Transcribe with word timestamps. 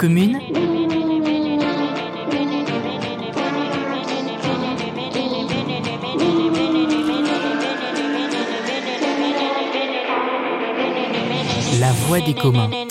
commune 0.00 0.40
La 11.78 11.92
voix 11.92 12.20
des 12.20 12.32
communs. 12.32 12.89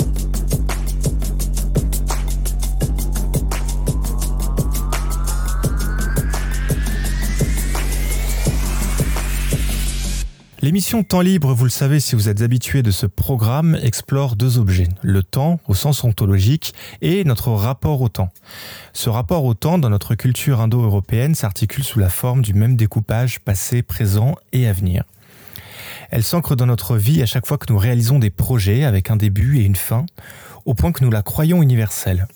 L'émission 10.70 11.02
Temps 11.02 11.22
libre, 11.22 11.52
vous 11.56 11.64
le 11.64 11.72
savez 11.72 12.00
si 12.00 12.16
vous 12.16 12.30
êtes 12.30 12.44
habitué 12.44 12.84
de 12.84 12.92
ce 12.92 13.08
programme, 13.08 13.76
explore 13.82 14.36
deux 14.36 14.60
objets. 14.60 14.88
Le 15.02 15.24
temps 15.24 15.60
au 15.68 15.74
sens 15.74 16.04
ontologique 16.04 16.76
et 17.02 17.24
notre 17.24 17.50
rapport 17.50 18.02
au 18.02 18.08
temps. 18.08 18.30
Ce 18.94 19.10
rapport 19.10 19.46
au 19.46 19.56
temps 19.56 19.80
dans 19.80 19.90
notre 19.90 20.14
culture 20.14 20.62
indo-européenne 20.62 21.34
s'articule 21.34 21.84
sous 21.84 21.98
la 21.98 22.10
forme 22.10 22.44
du 22.44 22.54
même 22.54 22.76
découpage 22.76 23.40
passé, 23.40 23.82
présent 23.82 24.36
et 24.54 24.68
avenir. 24.68 25.06
Elle 26.12 26.24
s'ancre 26.24 26.56
dans 26.56 26.68
notre 26.68 26.98
vie 26.98 27.24
à 27.24 27.26
chaque 27.26 27.48
fois 27.48 27.58
que 27.58 27.74
nous 27.74 27.80
réalisons 27.80 28.20
des 28.20 28.30
projets 28.30 28.84
avec 28.84 29.10
un 29.10 29.16
début 29.16 29.58
et 29.58 29.66
une 29.66 29.76
fin, 29.76 30.06
au 30.66 30.76
point 30.76 30.92
que 30.92 31.04
nous 31.04 31.10
la 31.10 31.24
croyons 31.24 31.64
universelle. 31.64 32.28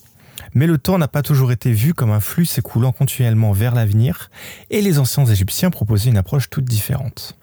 Mais 0.56 0.66
le 0.66 0.80
temps 0.80 0.98
n'a 0.98 1.08
pas 1.08 1.22
toujours 1.22 1.52
été 1.52 1.72
vu 1.72 1.94
comme 1.94 2.10
un 2.10 2.20
flux 2.20 2.48
s'écoulant 2.48 2.94
continuellement 2.94 3.52
vers 3.52 3.76
l'avenir, 3.76 4.32
et 4.72 4.82
les 4.82 4.98
anciens 4.98 5.24
Égyptiens 5.24 5.70
proposaient 5.70 6.10
une 6.10 6.18
approche 6.18 6.50
toute 6.50 6.66
différente. 6.66 7.38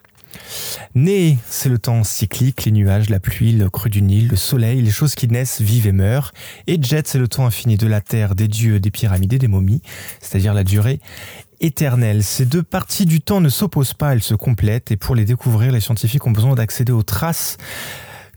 Né, 0.95 1.39
c'est 1.49 1.69
le 1.69 1.79
temps 1.79 2.05
cyclique, 2.05 2.65
les 2.65 2.73
nuages, 2.73 3.11
la 3.11 3.21
pluie, 3.21 3.53
le 3.53 3.71
creux 3.71 3.91
du 3.91 4.03
Nil, 4.03 4.29
le 4.29 4.37
soleil, 4.37 4.83
les 4.83 4.91
choses 4.91 5.15
qui 5.15 5.29
naissent, 5.29 5.61
vivent 5.61 5.87
et 5.87 5.93
meurent. 5.93 6.33
Et 6.67 6.83
Jet, 6.83 7.07
c'est 7.07 7.19
le 7.19 7.29
temps 7.29 7.47
infini 7.47 7.77
de 7.77 7.87
la 7.87 8.01
terre, 8.01 8.35
des 8.35 8.49
dieux, 8.49 8.81
des 8.81 8.91
pyramides 8.91 9.33
et 9.33 9.39
des 9.39 9.49
momies, 9.49 9.83
c'est-à-dire 10.21 10.55
la 10.55 10.65
durée 10.65 11.01
éternelle. 11.61 12.25
Ces 12.25 12.47
deux 12.47 12.63
parties 12.63 13.07
du 13.07 13.21
temps 13.21 13.41
ne 13.41 13.49
s'opposent 13.49 13.95
pas, 13.95 14.13
elles 14.13 14.23
se 14.23 14.35
complètent. 14.35 14.91
Et 14.91 14.97
pour 14.97 15.15
les 15.15 15.25
découvrir, 15.25 15.73
les 15.73 15.81
scientifiques 15.81 16.27
ont 16.27 16.31
besoin 16.31 16.55
d'accéder 16.55 16.93
aux 16.93 17.03
traces 17.03 17.57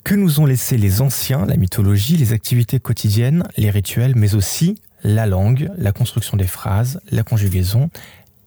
que 0.04 0.16
nous 0.16 0.40
ont 0.40 0.46
laissées 0.46 0.78
les 0.78 1.02
anciens, 1.02 1.46
la 1.46 1.56
mythologie, 1.56 2.18
les 2.18 2.34
activités 2.34 2.80
quotidiennes, 2.80 3.44
les 3.58 3.70
rituels, 3.70 4.14
mais 4.16 4.36
aussi 4.36 4.82
la 5.04 5.26
langue, 5.26 5.70
la 5.78 5.92
construction 5.92 6.38
des 6.38 6.48
phrases, 6.48 7.00
la 7.10 7.24
conjugaison 7.24 7.90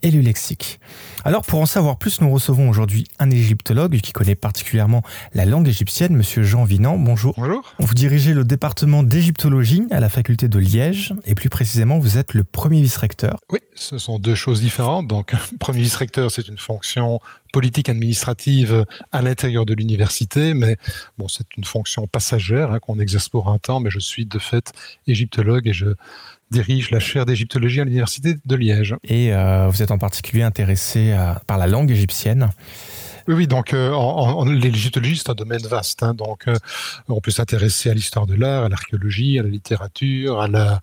et 0.03 0.11
le 0.11 0.21
lexique. 0.21 0.81
Alors 1.27 1.45
pour 1.45 1.61
en 1.61 1.67
savoir 1.67 1.99
plus, 1.99 2.21
nous 2.21 2.31
recevons 2.31 2.69
aujourd'hui 2.69 3.09
un 3.19 3.33
égyptologue 3.33 3.99
qui 3.99 4.13
connaît 4.13 4.37
particulièrement 4.37 5.03
la 5.35 5.45
langue 5.45 5.67
égyptienne, 5.67 6.15
monsieur 6.15 6.45
Jean 6.45 6.63
Vinan. 6.63 6.99
Bonjour. 6.99 7.35
Bonjour. 7.37 7.75
Vous 7.81 7.95
dirigez 7.95 8.33
le 8.33 8.45
département 8.45 9.03
d'égyptologie 9.03 9.83
à 9.91 9.99
la 9.99 10.09
faculté 10.09 10.47
de 10.47 10.57
Liège 10.61 11.15
et 11.25 11.35
plus 11.35 11.49
précisément 11.49 11.99
vous 11.99 12.17
êtes 12.17 12.33
le 12.33 12.45
premier 12.45 12.81
vice-recteur. 12.81 13.41
Oui, 13.51 13.59
ce 13.75 13.99
sont 13.99 14.21
deux 14.21 14.37
choses 14.37 14.61
différentes. 14.61 15.09
Donc 15.09 15.33
premier 15.59 15.81
vice-recteur, 15.81 16.31
c'est 16.31 16.47
une 16.47 16.59
fonction 16.59 17.19
politique 17.53 17.89
administrative 17.89 18.85
à 19.11 19.21
l'intérieur 19.21 19.67
de 19.67 19.75
l'université, 19.75 20.55
mais 20.55 20.77
bon, 21.19 21.27
c'est 21.27 21.57
une 21.57 21.65
fonction 21.65 22.07
passagère 22.07 22.71
hein, 22.71 22.79
qu'on 22.79 23.01
exerce 23.01 23.29
pour 23.29 23.49
un 23.49 23.59
temps, 23.59 23.81
mais 23.81 23.91
je 23.91 23.99
suis 23.99 24.27
de 24.27 24.39
fait 24.39 24.73
égyptologue 25.09 25.67
et 25.67 25.73
je 25.73 25.87
dirige 26.51 26.91
la 26.91 27.01
chaire 27.01 27.27
d'égyptologie 27.27 27.81
à 27.81 27.85
l'université 27.85 28.37
de 28.45 28.57
Liège. 28.57 28.97
Et 29.05 29.35
euh, 29.35 29.69
vous 29.69 29.83
êtes 29.83 29.91
en 29.91 29.99
particulier 29.99 30.43
intéressé 30.43 31.13
à, 31.13 31.41
par 31.47 31.59
la 31.59 31.67
langue 31.67 31.91
égyptienne. 31.91 32.51
Oui, 33.29 33.35
oui, 33.35 33.47
donc 33.49 33.75
euh, 33.75 33.93
en, 33.93 34.39
en, 34.39 34.45
l'égyptologie, 34.45 35.17
c'est 35.17 35.31
un 35.31 35.35
domaine 35.35 35.63
vaste. 35.63 36.03
Hein, 36.05 36.15
donc, 36.15 36.47
euh, 36.47 36.57
on 37.09 37.21
peut 37.21 37.33
s'intéresser 37.33 37.91
à 37.91 37.95
l'histoire 37.95 38.27
de 38.27 38.35
l'art, 38.35 38.65
à 38.65 38.69
l'archéologie, 38.69 39.39
à 39.41 39.43
la 39.43 39.49
littérature, 39.49 40.41
à 40.41 40.47
la, 40.47 40.81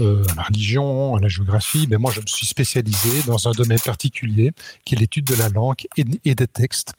euh, 0.00 0.22
à 0.32 0.34
la, 0.34 0.42
religion, 0.42 1.16
à 1.16 1.20
la 1.20 1.28
géographie. 1.28 1.86
Mais 1.90 1.96
moi, 1.96 2.12
je 2.14 2.20
me 2.20 2.26
suis 2.26 2.46
spécialisé 2.46 3.22
dans 3.26 3.48
un 3.48 3.52
domaine 3.52 3.78
particulier, 3.78 4.52
qui 4.84 4.94
est 4.94 4.98
l'étude 4.98 5.24
de 5.24 5.36
la 5.36 5.48
langue 5.48 5.86
et, 5.96 6.04
et 6.26 6.34
des 6.34 6.46
textes. 6.46 6.92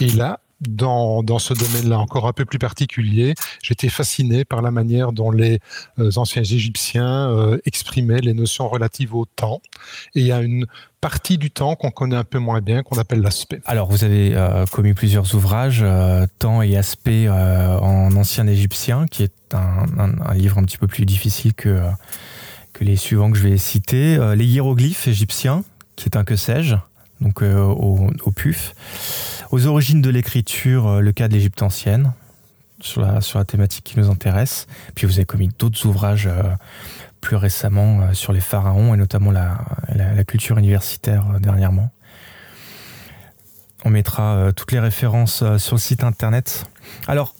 Et 0.00 0.08
là, 0.08 0.40
dans, 0.60 1.22
dans 1.22 1.38
ce 1.38 1.54
domaine-là 1.54 1.98
encore 1.98 2.26
un 2.26 2.32
peu 2.32 2.44
plus 2.44 2.58
particulier, 2.58 3.34
j'étais 3.62 3.88
fasciné 3.88 4.44
par 4.44 4.62
la 4.62 4.70
manière 4.70 5.12
dont 5.12 5.30
les 5.30 5.60
euh, 5.98 6.10
anciens 6.16 6.42
Égyptiens 6.42 7.30
euh, 7.30 7.58
exprimaient 7.64 8.20
les 8.20 8.34
notions 8.34 8.68
relatives 8.68 9.14
au 9.14 9.24
temps. 9.24 9.60
Et 10.14 10.20
il 10.20 10.26
y 10.26 10.32
a 10.32 10.40
une 10.40 10.66
partie 11.00 11.38
du 11.38 11.50
temps 11.50 11.74
qu'on 11.76 11.90
connaît 11.90 12.16
un 12.16 12.24
peu 12.24 12.38
moins 12.38 12.60
bien, 12.60 12.82
qu'on 12.82 12.98
appelle 12.98 13.20
l'aspect. 13.20 13.60
Alors, 13.66 13.90
vous 13.90 14.04
avez 14.04 14.34
euh, 14.34 14.64
commis 14.66 14.94
plusieurs 14.94 15.34
ouvrages, 15.34 15.84
Temps 16.38 16.62
et 16.62 16.76
aspect 16.76 17.28
en 17.28 18.14
ancien 18.16 18.46
égyptien, 18.46 19.06
qui 19.06 19.22
est 19.22 19.54
un, 19.54 19.86
un, 19.98 20.20
un, 20.20 20.34
livre 20.34 20.58
un 20.58 20.64
petit 20.64 20.78
peu 20.78 20.86
plus 20.86 21.04
difficile 21.04 21.54
que, 21.54 21.80
que 22.72 22.84
les 22.84 22.96
suivants 22.96 23.30
que 23.30 23.38
je 23.38 23.46
vais 23.46 23.58
citer. 23.58 24.18
les 24.34 24.46
hiéroglyphes 24.46 25.06
égyptiens, 25.06 25.62
qui 25.96 26.06
est 26.06 26.16
un 26.16 26.24
que 26.24 26.36
sais-je, 26.36 26.76
donc 27.20 27.42
au, 27.42 28.10
au 28.24 28.30
PUF 28.32 28.74
aux 29.54 29.66
origines 29.68 30.02
de 30.02 30.10
l'écriture, 30.10 30.88
euh, 30.88 31.00
le 31.00 31.12
cas 31.12 31.28
de 31.28 31.34
l'Égypte 31.34 31.62
ancienne, 31.62 32.12
sur 32.80 33.00
la, 33.00 33.20
sur 33.20 33.44
thématique 33.46 33.84
qui 33.84 33.98
nous 34.00 34.10
intéresse. 34.10 34.66
Puis 34.96 35.06
vous 35.06 35.14
avez 35.14 35.24
commis 35.24 35.48
d'autres 35.60 35.86
ouvrages 35.86 36.26
euh, 36.26 36.42
plus 37.20 37.36
récemment 37.36 38.00
euh, 38.00 38.14
sur 38.14 38.32
les 38.32 38.40
pharaons 38.40 38.94
et 38.94 38.96
notamment 38.96 39.30
la, 39.30 39.56
culture 40.26 40.58
universitaire 40.58 41.24
dernièrement. 41.38 41.90
On 43.84 43.90
mettra 43.90 44.50
toutes 44.56 44.72
les 44.72 44.80
références 44.80 45.44
sur 45.58 45.76
le 45.76 45.80
site 45.80 46.02
internet. 46.02 46.64
Alors, 47.06 47.34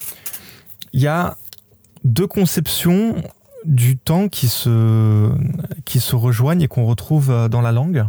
il 0.93 1.01
y 1.01 1.07
a 1.07 1.39
deux 2.05 2.27
conceptions 2.27 3.17
du 3.65 3.97
temps 3.97 4.29
qui 4.29 4.49
se, 4.49 6.15
rejoignent 6.15 6.63
et 6.63 6.69
qu'on 6.69 6.85
retrouve 6.85 7.49
dans 7.49 7.63
la 7.63 7.73
langue. 7.73 8.05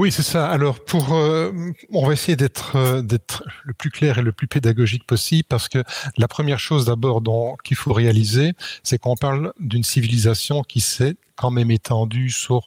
Oui, 0.00 0.10
c'est 0.10 0.22
ça. 0.22 0.48
Alors, 0.48 0.82
pour, 0.82 1.12
euh, 1.12 1.52
on 1.92 2.06
va 2.06 2.14
essayer 2.14 2.34
d'être 2.34 2.74
euh, 2.74 3.02
d'être 3.02 3.44
le 3.64 3.74
plus 3.74 3.90
clair 3.90 4.16
et 4.16 4.22
le 4.22 4.32
plus 4.32 4.46
pédagogique 4.46 5.06
possible, 5.06 5.44
parce 5.46 5.68
que 5.68 5.84
la 6.16 6.26
première 6.26 6.58
chose 6.58 6.86
d'abord 6.86 7.22
qu'il 7.62 7.76
faut 7.76 7.92
réaliser, 7.92 8.54
c'est 8.82 8.96
qu'on 8.96 9.14
parle 9.14 9.52
d'une 9.60 9.82
civilisation 9.82 10.62
qui 10.62 10.80
s'est 10.80 11.16
quand 11.36 11.50
même 11.50 11.70
étendue 11.70 12.30
sur 12.30 12.66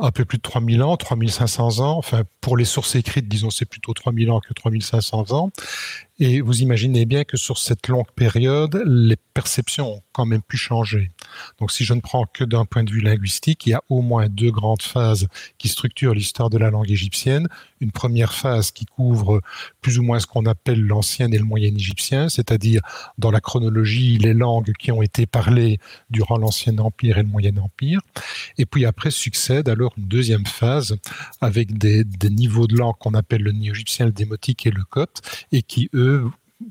un 0.00 0.10
peu 0.10 0.24
plus 0.24 0.38
de 0.38 0.42
3000 0.42 0.82
ans, 0.82 0.96
3500 0.96 1.78
ans. 1.78 1.96
Enfin, 1.96 2.24
pour 2.40 2.56
les 2.56 2.64
sources 2.64 2.96
écrites, 2.96 3.28
disons, 3.28 3.50
c'est 3.50 3.64
plutôt 3.64 3.94
3000 3.94 4.32
ans 4.32 4.40
que 4.40 4.52
3500 4.52 5.30
ans. 5.30 5.52
Et 6.18 6.40
vous 6.40 6.62
imaginez 6.62 7.04
bien 7.04 7.24
que 7.24 7.36
sur 7.36 7.58
cette 7.58 7.88
longue 7.88 8.10
période, 8.14 8.82
les 8.86 9.16
perceptions 9.34 9.96
ont 9.96 10.02
quand 10.12 10.24
même 10.24 10.40
pu 10.40 10.56
changer. 10.56 11.10
Donc 11.60 11.70
si 11.70 11.84
je 11.84 11.92
ne 11.92 12.00
prends 12.00 12.24
que 12.24 12.42
d'un 12.42 12.64
point 12.64 12.84
de 12.84 12.90
vue 12.90 13.02
linguistique, 13.02 13.66
il 13.66 13.70
y 13.70 13.74
a 13.74 13.82
au 13.90 14.00
moins 14.00 14.30
deux 14.30 14.50
grandes 14.50 14.80
phases 14.80 15.28
qui 15.58 15.68
structurent 15.68 16.14
l'histoire 16.14 16.48
de 16.48 16.56
la 16.56 16.70
langue 16.70 16.90
égyptienne. 16.90 17.48
Une 17.80 17.92
première 17.92 18.32
phase 18.32 18.70
qui 18.70 18.86
couvre 18.86 19.42
plus 19.82 19.98
ou 19.98 20.02
moins 20.02 20.18
ce 20.18 20.26
qu'on 20.26 20.46
appelle 20.46 20.80
l'ancien 20.80 21.30
et 21.32 21.36
le 21.36 21.44
moyen 21.44 21.74
égyptien, 21.74 22.30
c'est-à-dire 22.30 22.80
dans 23.18 23.30
la 23.30 23.40
chronologie 23.40 24.16
les 24.16 24.32
langues 24.32 24.72
qui 24.78 24.90
ont 24.90 25.02
été 25.02 25.26
parlées 25.26 25.78
durant 26.08 26.38
l'ancien 26.38 26.78
empire 26.78 27.18
et 27.18 27.22
le 27.22 27.28
moyen 27.28 27.58
empire. 27.58 28.00
Et 28.56 28.64
puis 28.64 28.86
après 28.86 29.10
succède 29.10 29.68
alors 29.68 29.92
une 29.98 30.06
deuxième 30.06 30.46
phase 30.46 30.96
avec 31.42 31.76
des, 31.76 32.06
niveaux 32.30 32.66
de 32.66 32.76
langue 32.76 32.96
qu'on 32.98 33.12
appelle 33.12 33.42
le 33.42 33.52
néo-égyptien, 33.52 34.06
le 34.06 34.12
démotique 34.12 34.66
et 34.66 34.70
le 34.70 34.82
copte, 34.84 35.46
et 35.52 35.62
qui 35.62 35.90
eux 35.94 36.05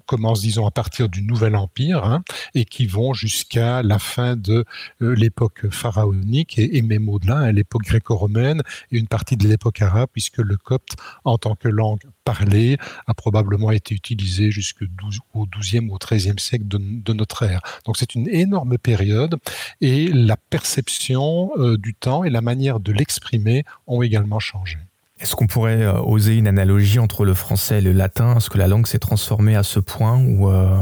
commencent, 0.05 0.41
disons, 0.41 0.65
à 0.65 0.71
partir 0.71 1.09
du 1.09 1.21
Nouvel 1.21 1.55
Empire 1.55 2.03
hein, 2.03 2.23
et 2.53 2.65
qui 2.65 2.85
vont 2.85 3.13
jusqu'à 3.13 3.83
la 3.83 3.99
fin 3.99 4.35
de 4.35 4.65
euh, 5.01 5.15
l'époque 5.15 5.69
pharaonique 5.69 6.57
et, 6.57 6.77
et, 6.77 6.81
même 6.81 7.09
au-delà, 7.09 7.39
à 7.39 7.51
l'époque 7.51 7.83
gréco-romaine 7.83 8.61
et 8.91 8.97
une 8.97 9.07
partie 9.07 9.37
de 9.37 9.47
l'époque 9.47 9.81
arabe, 9.81 10.09
puisque 10.11 10.37
le 10.37 10.57
copte, 10.57 10.95
en 11.23 11.37
tant 11.37 11.55
que 11.55 11.67
langue 11.67 12.01
parlée, 12.23 12.77
a 13.07 13.13
probablement 13.13 13.71
été 13.71 13.93
utilisé 13.93 14.51
jusqu'au 14.51 14.85
12, 14.87 15.19
au 15.33 15.45
12e 15.45 15.89
ou 15.89 15.95
au 15.95 15.97
13e 15.97 16.39
siècle 16.39 16.67
de, 16.67 16.79
de 16.79 17.13
notre 17.13 17.43
ère. 17.43 17.61
Donc 17.85 17.97
c'est 17.97 18.15
une 18.15 18.27
énorme 18.27 18.77
période 18.77 19.37
et 19.81 20.07
la 20.07 20.37
perception 20.37 21.51
euh, 21.57 21.77
du 21.77 21.93
temps 21.93 22.23
et 22.23 22.29
la 22.29 22.41
manière 22.41 22.79
de 22.79 22.91
l'exprimer 22.91 23.63
ont 23.87 24.01
également 24.01 24.39
changé. 24.39 24.77
Est-ce 25.19 25.35
qu'on 25.35 25.47
pourrait 25.47 25.81
euh, 25.81 26.01
oser 26.01 26.35
une 26.35 26.47
analogie 26.47 26.99
entre 26.99 27.23
le 27.23 27.33
français 27.33 27.77
et 27.77 27.81
le 27.81 27.93
latin? 27.93 28.35
Est-ce 28.35 28.49
que 28.49 28.57
la 28.57 28.67
langue 28.67 28.85
s'est 28.85 28.99
transformée 28.99 29.55
à 29.55 29.63
ce 29.63 29.79
point 29.79 30.19
ou 30.19 30.49
euh... 30.49 30.77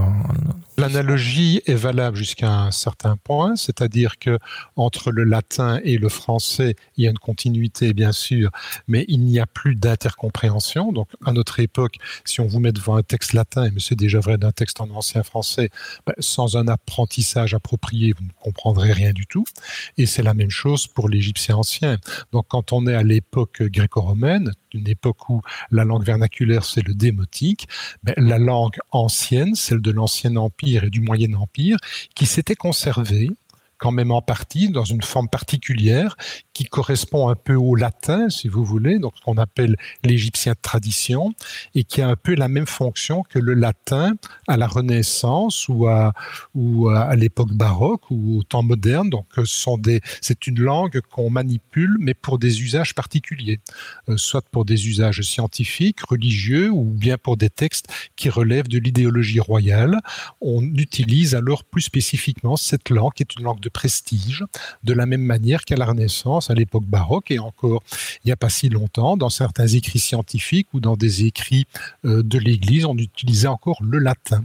L'analogie 0.78 1.62
est 1.68 1.76
valable 1.76 2.18
jusqu'à 2.18 2.52
un 2.52 2.72
certain 2.72 3.16
point, 3.18 3.56
c'est-à-dire 3.56 4.18
que 4.18 4.40
entre 4.76 5.12
le 5.12 5.24
latin 5.24 5.80
et 5.84 5.98
le 5.98 6.10
français, 6.10 6.76
il 6.98 7.04
y 7.04 7.08
a 7.08 7.12
une 7.12 7.20
continuité 7.20 7.94
bien 7.94 8.12
sûr, 8.12 8.50
mais 8.88 9.06
il 9.08 9.22
n'y 9.22 9.40
a 9.40 9.46
plus 9.46 9.76
d'intercompréhension. 9.76 10.92
Donc 10.92 11.10
à 11.24 11.32
notre 11.32 11.60
époque, 11.60 11.98
si 12.26 12.42
on 12.42 12.48
vous 12.48 12.60
met 12.60 12.72
devant 12.72 12.96
un 12.96 13.04
texte 13.04 13.34
latin, 13.34 13.70
mais 13.72 13.80
c'est 13.80 13.96
déjà 13.96 14.20
vrai 14.20 14.38
d'un 14.38 14.52
texte 14.52 14.82
en 14.82 14.90
ancien 14.90 15.22
français, 15.22 15.70
ben, 16.08 16.16
sans 16.18 16.58
un 16.58 16.68
apprentissage 16.68 17.54
approprié, 17.54 18.14
vous 18.18 18.26
ne 18.26 18.32
comprendrez 18.42 18.92
rien 18.94 19.14
du 19.14 19.28
tout. 19.28 19.46
Et 19.98 20.08
c'est 20.08 20.24
la 20.24 20.34
même 20.34 20.50
chose 20.50 20.88
pour 20.88 21.08
l'égyptien 21.08 21.56
ancien. 21.58 21.98
Donc 22.32 22.46
quand 22.48 22.74
on 22.74 22.88
est 22.88 22.96
à 22.96 23.04
l'époque 23.04 23.62
gréco-romaine, 23.62 24.54
une 24.74 24.88
époque 24.88 25.30
où 25.30 25.42
la 25.72 25.84
langue 25.84 26.04
vernaculaire 26.04 26.66
c'est 26.66 26.86
le 26.86 26.94
démotique, 26.94 27.68
ben, 28.04 28.16
la 28.18 28.40
langue 28.40 28.78
ancienne, 28.92 29.56
celle 29.56 29.82
de 29.82 29.92
l'ancien 29.92 30.36
empire 30.36 30.84
et 30.86 30.90
du 30.90 31.02
moyen 31.02 31.34
empire, 31.34 31.78
qui 32.16 32.26
s'était 32.26 32.56
conservée 32.56 33.32
quand 33.78 33.92
même 33.92 34.12
en 34.12 34.22
partie 34.22 34.70
dans 34.70 34.86
une 34.86 35.02
forme 35.02 35.28
particulière 35.28 36.16
qui 36.54 36.66
correspond 36.66 37.30
un 37.30 37.36
peu 37.36 37.56
au 37.56 37.76
latin, 37.76 38.30
si 38.30 38.48
vous 38.48 38.64
voulez, 38.64 39.00
donc 39.00 39.14
ce 39.18 39.22
qu'on 39.22 39.38
appelle 39.38 39.76
l'égyptien 40.04 40.54
de 40.54 40.58
tradition, 40.62 41.34
et 41.76 41.84
qui 41.84 42.02
a 42.02 42.08
un 42.08 42.16
peu 42.16 42.36
la 42.36 42.48
même 42.48 42.68
fonction 42.68 43.24
que 43.24 43.40
le 43.40 43.54
latin 43.54 44.14
à 44.48 44.58
la 44.58 44.68
Renaissance 44.68 45.68
ou 45.68 45.88
à, 45.88 46.14
ou 46.54 46.90
à, 46.90 47.16
l'époque 47.16 47.54
baroque 47.54 48.10
ou 48.10 48.40
au 48.40 48.44
temps 48.44 48.64
moderne. 48.64 49.10
Donc, 49.10 49.26
euh, 49.38 49.44
c'est 50.22 50.48
une 50.48 50.60
langue 50.60 51.02
qu'on 51.12 51.30
manipule, 51.30 51.98
mais 52.00 52.14
pour 52.14 52.38
des 52.38 52.62
usages 52.62 52.94
particuliers, 52.94 53.60
euh, 54.10 54.18
soit 54.18 54.44
pour 54.52 54.66
des 54.66 54.88
usages 54.88 55.22
scientifiques, 55.22 56.02
religieux, 56.02 56.70
ou 56.70 56.84
bien 56.84 57.18
pour 57.18 57.38
des 57.38 57.50
textes 57.50 57.88
qui 58.16 58.30
relèvent 58.30 58.68
de 58.68 58.80
l'idéologie 58.80 59.40
royale. 59.40 60.00
On 60.42 60.62
utilise 60.62 61.36
alors 61.36 61.64
plus 61.64 61.82
spécifiquement 61.82 62.56
cette 62.56 62.90
langue, 62.90 63.14
qui 63.14 63.24
est 63.24 63.36
une 63.38 63.44
langue 63.44 63.60
de 63.60 63.70
prestige, 63.70 64.44
de 64.84 64.94
la 64.94 65.06
même 65.06 65.24
manière 65.24 65.66
qu'à 65.66 65.76
la 65.76 65.86
Renaissance, 65.86 66.43
à 66.50 66.54
l'époque 66.54 66.86
baroque, 66.86 67.32
et 67.32 67.40
encore 67.40 67.84
il 68.24 68.28
n'y 68.28 68.32
a 68.32 68.38
pas 68.38 68.50
si 68.50 68.70
longtemps, 68.70 69.18
dans 69.18 69.30
certains 69.30 69.68
écrits 69.68 70.00
scientifiques 70.00 70.68
ou 70.74 70.80
dans 70.80 70.96
des 70.96 71.26
écrits 71.26 71.66
euh, 72.06 72.24
de 72.24 72.38
l'Église, 72.40 72.86
on 72.86 72.98
utilisait 72.98 73.48
encore 73.48 73.82
le 73.84 74.00
latin. 74.00 74.44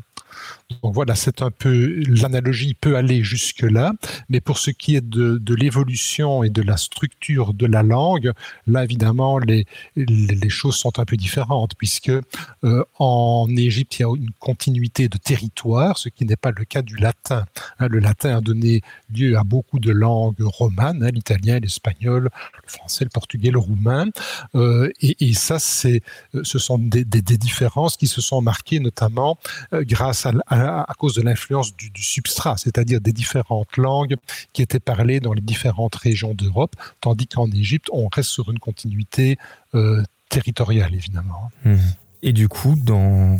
Donc 0.82 0.94
voilà, 0.94 1.14
c'est 1.14 1.40
un 1.40 1.50
peu 1.50 2.02
l'analogie 2.06 2.74
peut 2.74 2.96
aller 2.96 3.22
jusque 3.22 3.62
là, 3.62 3.92
mais 4.28 4.40
pour 4.40 4.58
ce 4.58 4.70
qui 4.70 4.96
est 4.96 5.06
de, 5.06 5.54
l'évolution 5.54 6.44
et 6.44 6.50
de 6.50 6.62
la 6.62 6.76
structure 6.76 7.54
de 7.54 7.66
la 7.66 7.82
langue, 7.82 8.32
là 8.66 8.84
évidemment 8.84 9.38
les, 9.38 9.66
choses 10.48 10.76
sont 10.76 10.98
un 10.98 11.04
peu 11.04 11.16
différentes 11.16 11.74
puisque 11.76 12.10
euh, 12.64 12.84
en 12.98 13.46
Égypte 13.56 13.98
il 13.98 14.02
y 14.02 14.04
a 14.04 14.14
une 14.14 14.30
continuité 14.38 15.08
de 15.08 15.16
territoire, 15.16 15.96
ce 15.96 16.10
qui 16.10 16.24
n'est 16.26 16.36
pas 16.36 16.50
le 16.50 16.64
cas 16.64 16.82
du 16.82 16.96
latin. 16.96 17.46
Hein, 17.78 17.88
le 17.88 17.98
latin 17.98 18.36
a 18.36 18.40
donné 18.40 18.82
lieu 19.14 19.36
à 19.38 19.44
beaucoup 19.44 19.78
de 19.78 19.90
langues 19.90 20.40
romanes, 20.40 21.02
hein, 21.02 21.10
l'italien, 21.12 21.58
l'espagnol, 21.60 22.24
le 22.24 22.68
français, 22.68 23.04
le 23.04 23.10
portugais, 23.10 23.50
le 23.50 23.58
roumain, 23.58 24.06
euh, 24.54 24.90
et, 25.00 25.32
ça 25.32 25.58
c'est, 25.58 26.02
ce 26.42 26.58
sont 26.58 26.78
des, 26.78 27.04
différences 27.04 27.96
qui 27.96 28.06
se 28.06 28.20
sont 28.20 28.42
marquées 28.42 28.80
notamment 28.80 29.38
euh, 29.72 29.84
grâce 29.86 30.07
à, 30.10 30.94
cause 30.98 31.14
de 31.14 31.22
l'influence 31.22 31.74
du, 31.76 32.02
substrat, 32.02 32.56
c'est-à-dire 32.56 33.00
des 33.00 33.12
différentes 33.12 33.76
langues 33.76 34.16
qui 34.52 34.62
étaient 34.62 34.80
parlées 34.80 35.20
dans 35.20 35.32
les 35.32 35.40
différentes 35.40 35.94
régions 35.94 36.34
d'Europe, 36.34 36.74
tandis 37.00 37.26
qu'en 37.26 37.50
Égypte, 37.50 37.88
on 37.92 38.08
reste 38.08 38.30
sur 38.30 38.50
une 38.50 38.58
continuité 38.58 39.38
euh, 39.74 40.02
territoriale, 40.28 40.94
évidemment. 40.94 41.50
Mmh. 41.64 41.76
Et 42.22 42.32
du 42.32 42.48
coup, 42.48 42.74
dans, 42.76 43.38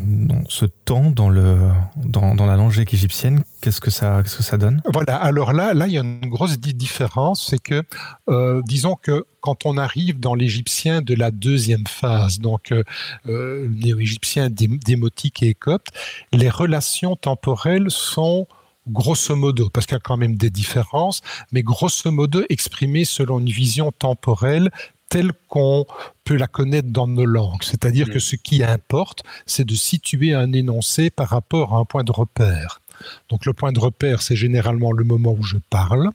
ce 0.49 0.65
temps, 0.65 1.11
dans, 1.11 1.29
le, 1.29 1.57
dans, 1.97 2.47
la 2.47 2.57
langue 2.57 2.79
égyptienne, 2.79 3.43
qu'est-ce 3.61 3.81
que 3.81 3.91
ça, 3.91 4.23
que 4.23 4.29
ça 4.29 4.57
donne? 4.57 4.83
Voilà. 4.93 5.17
Alors 5.17 5.53
là, 5.53 5.75
là, 5.75 5.89
il 5.89 5.95
y 5.95 5.99
a 5.99 6.03
une 6.03 6.29
grosse 6.29 6.59
différence, 6.59 7.49
c'est 7.51 7.61
que, 7.61 7.83
euh, 8.29 8.63
disons 8.65 8.95
que 8.95 9.27
quand 9.41 9.67
on 9.67 9.79
arrive 9.79 10.21
dans 10.21 10.37
l'égyptien 10.37 11.03
de 11.03 11.15
la 11.15 11.33
deuxième 11.33 11.87
phase, 11.89 12.39
donc 12.39 12.71
euh, 12.71 12.85
euh 13.27 13.69
néo-égyptien 13.69 14.49
démotique 14.51 15.43
et 15.43 15.55
copte, 15.55 15.89
les 16.33 16.49
relations 16.49 17.17
temporelles 17.17 17.91
sont 17.91 18.47
grosso 18.89 19.37
modo, 19.37 19.69
parce 19.71 19.87
qu'il 19.87 19.95
y 19.95 19.99
a 19.99 20.01
quand 20.01 20.17
même 20.17 20.37
des 20.37 20.51
différences, 20.51 21.21
mais 21.53 21.63
grosso 21.63 22.11
modo 22.11 22.43
exprimées 22.49 23.05
selon 23.05 23.39
une 23.39 23.51
vision 23.51 23.93
temporelle 23.93 24.71
telle 25.08 25.32
qu'on 25.49 25.87
peut 26.25 26.37
la 26.37 26.46
connaître 26.46 26.88
dans 26.88 27.06
nos 27.06 27.25
langues. 27.25 27.62
C'est-à-dire 27.62 28.10
que 28.10 28.19
mm. 28.19 28.20
ce 28.20 28.37
qui 28.37 28.62
importe, 28.62 29.22
c'est 29.46 29.64
de 29.64 29.75
situer 29.75 30.34
un 30.34 30.52
énoncé 30.52 31.10
par 31.10 31.28
rapport 31.28 31.75
à 31.75 31.78
un 31.78 31.84
point 31.84 32.05
de 32.05 32.12
repère. 32.12 32.81
Donc 33.28 33.46
le 33.46 33.52
point 33.52 33.72
de 33.72 33.78
repère, 33.78 34.22
c'est 34.22 34.37
généralement 34.37 34.93
le 34.93 35.05
moment 35.05 35.34
où 35.38 35.43
je 35.43 35.56
parle. 35.70 36.10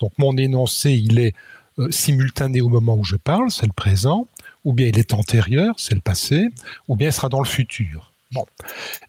Donc 0.00 0.12
mon 0.18 0.36
énoncé, 0.36 0.92
il 0.92 1.18
est 1.18 1.34
euh, 1.78 1.90
simultané 1.90 2.60
au 2.60 2.68
moment 2.68 2.96
où 2.96 3.04
je 3.04 3.16
parle, 3.16 3.50
c'est 3.50 3.66
le 3.66 3.72
présent, 3.72 4.28
ou 4.64 4.72
bien 4.72 4.88
il 4.88 4.98
est 4.98 5.14
antérieur, 5.14 5.74
c'est 5.78 5.94
le 5.94 6.00
passé, 6.00 6.48
ou 6.88 6.96
bien 6.96 7.08
il 7.08 7.12
sera 7.12 7.28
dans 7.28 7.40
le 7.40 7.46
futur. 7.46 8.12
Bon. 8.32 8.46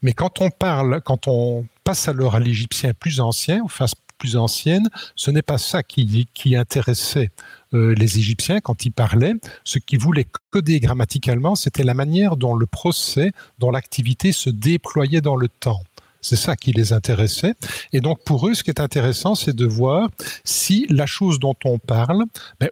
Mais 0.02 0.14
quand 0.14 0.42
on 0.42 0.50
parle, 0.52 1.02
quand 1.02 1.28
on 1.28 1.66
passe 1.84 2.08
alors 2.08 2.36
à 2.36 2.40
l'égyptien 2.40 2.94
plus 2.94 3.20
ancien, 3.20 3.62
ou 3.62 3.68
phase 3.68 3.94
plus 4.18 4.38
ancienne, 4.38 4.90
ce 5.16 5.32
n'est 5.32 5.42
pas 5.42 5.58
ça 5.58 5.84
qui, 5.84 6.28
qui 6.34 6.56
intéressait 6.56 7.32
les 7.76 8.18
Égyptiens 8.18 8.62
quand 8.62 8.86
ils 8.86 8.92
parlaient. 8.92 9.36
Ce 9.64 9.80
qu'ils 9.80 10.00
voulaient 10.00 10.28
coder 10.52 10.80
grammaticalement, 10.80 11.56
c'était 11.56 11.84
la 11.84 11.94
manière 11.94 12.38
dont 12.38 12.56
le 12.56 12.66
procès, 12.66 13.32
dont 13.60 13.72
l'activité 13.72 14.32
se 14.32 14.50
déployait 14.50 15.22
dans 15.22 15.36
le 15.36 15.48
temps. 15.48 15.82
C'est 16.22 16.36
ça 16.36 16.56
qui 16.56 16.72
les 16.72 16.92
intéressait. 16.92 17.54
Et 17.94 18.02
donc 18.02 18.24
pour 18.24 18.48
eux, 18.48 18.56
ce 18.56 18.64
qui 18.64 18.72
est 18.72 18.80
intéressant, 18.80 19.36
c'est 19.36 19.56
de 19.56 19.66
voir 19.68 20.10
si 20.44 20.88
la 20.90 21.06
chose 21.06 21.38
dont 21.38 21.56
on 21.66 21.78
parle, 21.78 22.24
ben, 22.60 22.70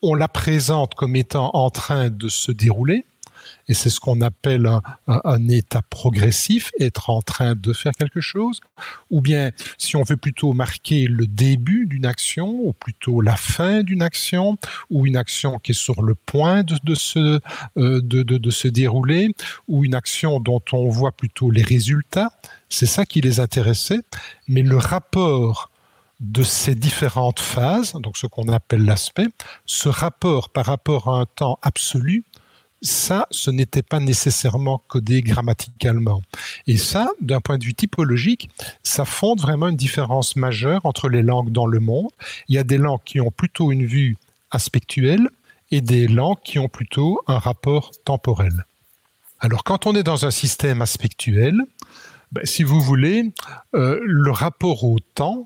on 0.00 0.14
la 0.14 0.28
présente 0.28 0.94
comme 0.94 1.14
étant 1.14 1.50
en 1.52 1.68
train 1.68 2.08
de 2.08 2.28
se 2.28 2.52
dérouler, 2.52 3.04
et 3.68 3.74
c'est 3.74 3.90
ce 3.90 4.00
qu'on 4.00 4.20
appelle 4.20 4.70
un, 5.06 5.48
état 5.48 5.82
progressif, 5.82 6.70
être 6.80 7.10
en 7.10 7.22
train 7.22 7.54
de 7.54 7.72
faire 7.72 7.92
quelque 7.92 8.20
chose, 8.20 8.60
ou 9.10 9.20
bien 9.20 9.50
si 9.78 9.96
on 9.96 10.02
veut 10.02 10.16
plutôt 10.16 10.52
marquer 10.52 11.06
le 11.06 11.26
début 11.26 11.86
d'une 11.86 12.06
action, 12.06 12.48
ou 12.48 12.72
plutôt 12.72 13.20
la 13.20 13.36
fin 13.36 13.82
d'une 13.82 14.02
action, 14.02 14.56
ou 14.90 15.06
une 15.06 15.16
action 15.16 15.58
qui 15.58 15.72
est 15.72 15.74
sur 15.74 16.02
le 16.02 16.14
point 16.14 16.62
de, 16.62 16.94
se, 16.94 17.40
euh, 17.76 18.00
de, 18.02 18.50
se 18.50 18.68
dérouler, 18.68 19.30
ou 19.68 19.84
une 19.84 19.94
action 19.94 20.38
dont 20.38 20.62
on 20.72 20.88
voit 20.88 21.12
plutôt 21.12 21.50
les 21.50 21.62
résultats, 21.62 22.30
c'est 22.68 22.86
ça 22.86 23.04
qui 23.04 23.20
les 23.20 23.40
intéressait, 23.40 24.00
mais 24.48 24.62
le 24.62 24.76
rapport 24.76 25.70
de 26.20 26.42
ces 26.42 26.74
différentes 26.74 27.40
phases, 27.40 27.92
donc 27.92 28.16
ce 28.16 28.26
qu'on 28.26 28.48
appelle 28.48 28.84
l'aspect, 28.84 29.28
ce 29.66 29.88
rapport 29.88 30.48
par 30.48 30.66
rapport 30.66 31.08
à 31.08 31.20
un 31.20 31.26
temps 31.26 31.58
absolu, 31.62 32.24
ça, 32.82 33.26
ce 33.30 33.50
n'était 33.50 33.82
pas 33.82 34.00
nécessairement 34.00 34.82
codé 34.88 35.22
grammaticalement. 35.22 36.22
Et 36.66 36.76
ça, 36.76 37.10
d'un 37.20 37.40
point 37.40 37.58
de 37.58 37.64
vue 37.64 37.74
typologique, 37.74 38.50
ça 38.82 39.04
fonde 39.04 39.40
vraiment 39.40 39.68
une 39.68 39.76
différence 39.76 40.36
majeure 40.36 40.84
entre 40.84 41.08
les 41.08 41.22
langues 41.22 41.50
dans 41.50 41.66
le 41.66 41.80
monde. 41.80 42.10
Il 42.48 42.54
y 42.54 42.58
a 42.58 42.64
des 42.64 42.78
langues 42.78 43.02
qui 43.04 43.20
ont 43.20 43.30
plutôt 43.30 43.72
une 43.72 43.86
vue 43.86 44.16
aspectuelle 44.50 45.28
et 45.70 45.80
des 45.80 46.06
langues 46.06 46.40
qui 46.44 46.58
ont 46.58 46.68
plutôt 46.68 47.20
un 47.26 47.38
rapport 47.38 47.90
temporel. 48.04 48.66
Alors 49.40 49.64
quand 49.64 49.86
on 49.86 49.94
est 49.94 50.02
dans 50.02 50.24
un 50.24 50.30
système 50.30 50.80
aspectuel, 50.82 51.60
ben, 52.32 52.44
si 52.44 52.62
vous 52.62 52.80
voulez, 52.80 53.32
euh, 53.74 54.00
le 54.02 54.30
rapport 54.30 54.84
au 54.84 54.98
temps, 54.98 55.44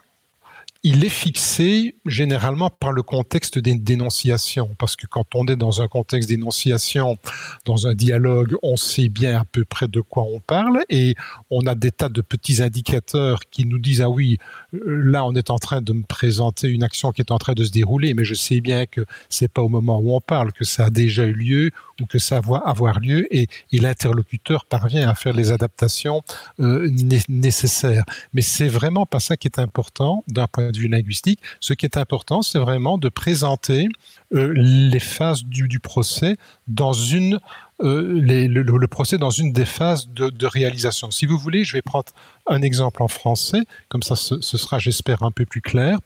il 0.83 1.05
est 1.05 1.11
fixé 1.11 1.97
généralement 2.07 2.71
par 2.71 2.93
le 2.93 3.03
contexte 3.03 3.59
des 3.59 3.75
dénonciations, 3.75 4.75
parce 4.79 4.97
que 4.97 5.07
quand 5.07 5.35
on 5.35 5.47
est 5.47 5.57
dans 5.57 5.83
un 5.83 5.89
contexte 5.89 6.29
d'énonciation, 6.29 7.19
dans 7.67 7.87
un 7.87 7.95
dialogue, 7.95 8.57
on 8.63 8.77
sait 8.77 9.11
bien 9.11 9.41
à 9.41 9.45
peu 9.45 9.65
près 9.65 9.89
de 9.89 10.01
quoi 10.01 10.23
on 10.23 10.41
parle, 10.41 10.83
et 10.89 11.17
on 11.51 11.67
a 11.67 11.75
des 11.75 11.93
tas 11.93 12.09
de 12.09 12.23
petits 12.23 12.63
indicateurs 12.63 13.41
qui 13.51 13.67
nous 13.67 13.79
disent, 13.79 14.01
ah 14.01 14.09
oui, 14.09 14.39
là 14.73 15.25
on 15.25 15.35
est 15.35 15.51
en 15.51 15.59
train 15.59 15.81
de 15.83 15.93
me 15.93 16.03
présenter 16.03 16.69
une 16.69 16.83
action 16.83 17.13
qui 17.13 17.21
est 17.21 17.31
en 17.31 17.39
train 17.39 17.55
de 17.55 17.65
se 17.65 17.71
dérouler, 17.71 18.15
mais 18.15 18.25
je 18.25 18.35
sais 18.35 18.61
bien 18.61 18.87
que 18.87 19.05
c'est 19.29 19.49
pas 19.49 19.63
au 19.63 19.69
moment 19.69 19.99
où 19.99 20.15
on 20.15 20.21
parle, 20.21 20.53
que 20.53 20.65
ça 20.65 20.87
a 20.87 20.91
déjà 20.91 21.25
eu 21.25 21.33
lieu, 21.33 21.71
ou 22.01 22.07
que 22.07 22.19
ça 22.19 22.41
va 22.41 22.59
avoir 22.59 23.01
lieu, 23.01 23.27
et, 23.35 23.49
l'interlocuteur 23.73 24.67
parvient 24.67 25.09
à 25.09 25.15
faire 25.15 25.33
les 25.33 25.53
adaptations 25.53 26.23
euh, 26.61 26.91
nécessaires. 27.29 28.05
Mais 28.35 28.43
c'est 28.43 28.69
vraiment 28.69 29.07
pas 29.07 29.21
ça 29.21 29.37
qui 29.39 29.49
est 29.49 29.59
important 29.59 30.23
d'un 30.29 30.47
point 30.47 30.71
de 30.71 30.79
vue 30.79 30.89
linguistique. 30.89 31.41
Ce 31.61 31.73
qui 31.73 31.87
est 31.87 31.97
important, 31.97 32.43
c'est 32.43 32.59
vraiment 32.59 32.99
de 32.99 33.09
présenter 33.09 33.89
euh, 34.35 34.53
les 34.55 35.01
phases 35.01 35.45
du, 35.45 35.81
procès 35.81 36.37
dans 36.69 36.93
une 36.93 37.41
euh, 37.83 38.21
le, 38.21 38.87
procès 38.89 39.19
dans 39.19 39.31
une 39.31 39.53
des 39.53 39.65
phases 39.65 40.09
de, 40.09 40.47
réalisation. 40.47 41.11
Si 41.11 41.27
vous 41.27 41.39
voulez, 41.39 41.65
je 41.65 41.73
vais 41.73 41.83
prendre 41.83 42.07
un 42.47 42.63
exemple 42.63 43.03
en 43.03 43.09
français, 43.09 43.63
comme 43.89 44.03
ça 44.03 44.17
ce, 44.17 44.41
sera, 44.41 44.79
j'espère, 44.79 45.23
un 45.23 45.31
peu 45.31 45.47
plus 45.47 45.61
clair. 45.61 45.99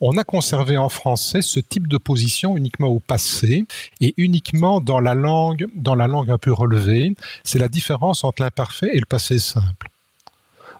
On 0.00 0.16
a 0.18 0.24
conservé 0.24 0.76
en 0.76 0.88
français 0.88 1.40
ce 1.42 1.60
type 1.60 1.86
de 1.88 1.98
position 1.98 2.56
uniquement 2.56 2.88
au 2.88 3.00
passé 3.00 3.64
et 4.00 4.14
uniquement 4.16 4.80
dans 4.80 5.00
la 5.00 5.14
langue, 5.14 5.66
dans 5.74 5.94
la 5.94 6.06
langue 6.06 6.30
un 6.30 6.38
peu 6.38 6.52
relevée. 6.52 7.14
C'est 7.44 7.58
la 7.58 7.68
différence 7.68 8.24
entre 8.24 8.42
l'imparfait 8.42 8.90
et 8.92 8.98
le 8.98 9.06
passé 9.06 9.38
simple. 9.38 9.88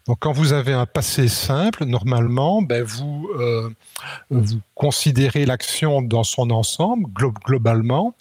Donc, 0.08 0.18
quand 0.18 0.32
vous 0.32 0.52
avez 0.52 0.72
un 0.72 0.86
passé 0.86 1.28
simple, 1.28 1.84
normalement, 1.84 2.60
ben, 2.60 2.84
euh, 3.38 3.70
vous 4.30 4.60
considérez 4.74 5.46
l'action 5.46 6.02
dans 6.02 6.24
son 6.24 6.50
ensemble, 6.50 7.08
globalement, 7.44 8.16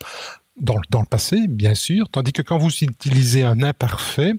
dans, 0.60 0.77
le 0.77 1.05
passé, 1.05 1.48
bien 1.48 1.75
sûr, 1.75 2.10
tandis 2.10 2.34
que 2.34 2.41
quand 2.41 2.58
vous 2.58 2.70
utilisez 2.70 3.43
un 3.43 3.63
imparfait, 3.63 4.34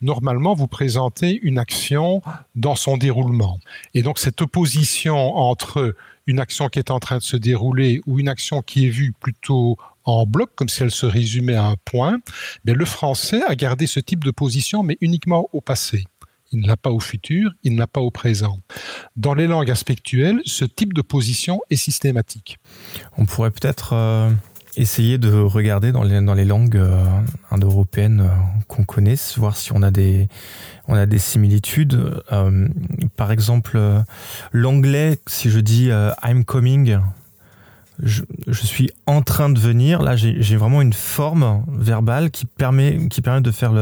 normalement, 0.00 0.54
vous 0.54 0.66
présentez 0.66 1.38
une 1.42 1.58
action 1.58 2.22
dans 2.54 2.74
son 2.74 2.96
déroulement. 2.96 3.60
Et 3.94 4.02
donc, 4.02 4.18
cette 4.18 4.40
opposition 4.40 5.36
entre 5.36 5.94
une 6.26 6.40
action 6.40 6.68
qui 6.68 6.78
est 6.78 6.90
en 6.90 6.98
train 6.98 7.18
de 7.18 7.22
se 7.22 7.36
dérouler 7.36 8.00
ou 8.06 8.18
une 8.18 8.28
action 8.28 8.62
qui 8.62 8.86
est 8.86 8.90
vue 8.90 9.12
plutôt 9.12 9.76
en 10.04 10.26
bloc, 10.26 10.50
comme 10.54 10.68
si 10.68 10.82
elle 10.82 10.90
se 10.90 11.06
résumait 11.06 11.54
à 11.54 11.66
un 11.66 11.76
point, 11.84 12.18
mais 12.64 12.72
le 12.72 12.84
français 12.84 13.42
a 13.46 13.54
gardé 13.54 13.86
ce 13.86 14.00
type 14.00 14.24
de 14.24 14.30
position, 14.30 14.82
mais 14.82 14.96
uniquement 15.00 15.48
au 15.52 15.60
passé 15.60 16.06
il 16.52 16.60
ne 16.60 16.66
l'a 16.66 16.76
pas 16.76 16.90
au 16.90 17.00
futur, 17.00 17.52
il 17.62 17.74
ne 17.74 17.78
l'a 17.78 17.86
pas 17.86 18.00
au 18.00 18.10
présent. 18.10 18.60
Dans 19.16 19.34
les 19.34 19.46
langues 19.46 19.70
aspectuelles, 19.70 20.40
ce 20.44 20.64
type 20.64 20.92
de 20.92 21.02
position 21.02 21.60
est 21.70 21.76
systématique. 21.76 22.58
On 23.16 23.26
pourrait 23.26 23.50
peut-être 23.50 23.92
euh, 23.92 24.30
essayer 24.78 25.18
de 25.18 25.32
regarder 25.32 25.92
dans 25.92 26.02
les, 26.02 26.20
dans 26.20 26.34
les 26.34 26.44
langues 26.44 26.76
euh, 26.76 27.04
indo-européennes 27.50 28.20
euh, 28.20 28.62
qu'on 28.66 28.84
connaisse, 28.84 29.38
voir 29.38 29.56
si 29.56 29.72
on 29.72 29.82
a 29.82 29.90
des, 29.90 30.28
on 30.86 30.94
a 30.94 31.06
des 31.06 31.18
similitudes. 31.18 32.22
par 33.16 33.32
exemple, 33.32 33.78
l'anglais, 34.52 35.18
si 35.26 35.50
je 35.50 35.60
dis 35.60 35.90
I'm 36.24 36.44
coming, 36.44 36.98
je, 38.02 38.22
suis 38.52 38.90
en 39.06 39.22
train 39.22 39.50
de 39.50 39.58
venir. 39.58 40.02
Là, 40.02 40.16
j'ai 40.16 40.56
vraiment 40.56 40.82
une 40.82 40.92
forme 40.92 41.64
verbale 41.68 42.30
qui 42.30 42.46
permet, 42.46 43.08
qui 43.08 43.20
permet 43.20 43.40
de 43.40 43.50
faire 43.50 43.72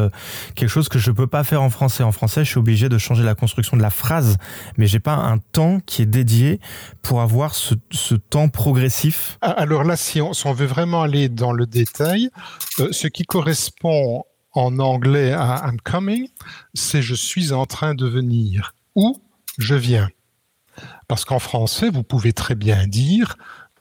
quelque 0.54 0.68
chose 0.68 0.88
que 0.88 0.98
je 0.98 1.10
peux 1.10 1.26
pas 1.26 1.44
faire 1.44 1.62
en 1.62 1.70
français. 1.70 2.02
En 2.02 2.12
français, 2.12 2.44
je 2.44 2.50
suis 2.50 2.58
obligé 2.58 2.88
de 2.88 2.98
changer 2.98 3.22
la 3.22 3.34
construction 3.34 3.76
de 3.76 3.82
la 3.82 3.90
phrase, 3.90 4.36
mais 4.76 4.86
j'ai 4.86 5.00
pas 5.00 5.14
un 5.14 5.38
temps 5.38 5.80
qui 5.84 6.02
est 6.02 6.06
dédié 6.06 6.60
pour 7.02 7.20
avoir 7.20 7.54
ce, 7.54 7.74
temps 8.30 8.48
progressif. 8.48 9.38
Ah, 9.42 9.50
alors 9.50 9.84
là, 9.84 9.96
si 9.96 10.20
on, 10.20 10.32
si 10.32 10.46
on, 10.46 10.52
veut 10.52 10.66
vraiment 10.66 11.02
aller 11.02 11.28
dans 11.28 11.52
le 11.52 11.66
détail, 11.66 12.30
euh, 12.80 12.88
ce 12.92 13.08
qui 13.08 13.24
correspond 13.24 14.24
en 14.52 14.78
anglais 14.78 15.32
à 15.32 15.62
I'm 15.66 15.80
coming, 15.80 16.28
c'est 16.72 17.02
je 17.02 17.14
suis 17.14 17.52
en 17.52 17.66
train 17.66 17.94
de 17.94 18.06
venir 18.06 18.74
ou 18.94 19.20
je 19.58 19.74
viens. 19.74 20.08
Parce 21.08 21.24
qu'en 21.24 21.38
français, 21.38 21.90
vous 21.90 22.02
pouvez 22.02 22.32
très 22.32 22.54
bien 22.54 22.86
dire 22.86 23.36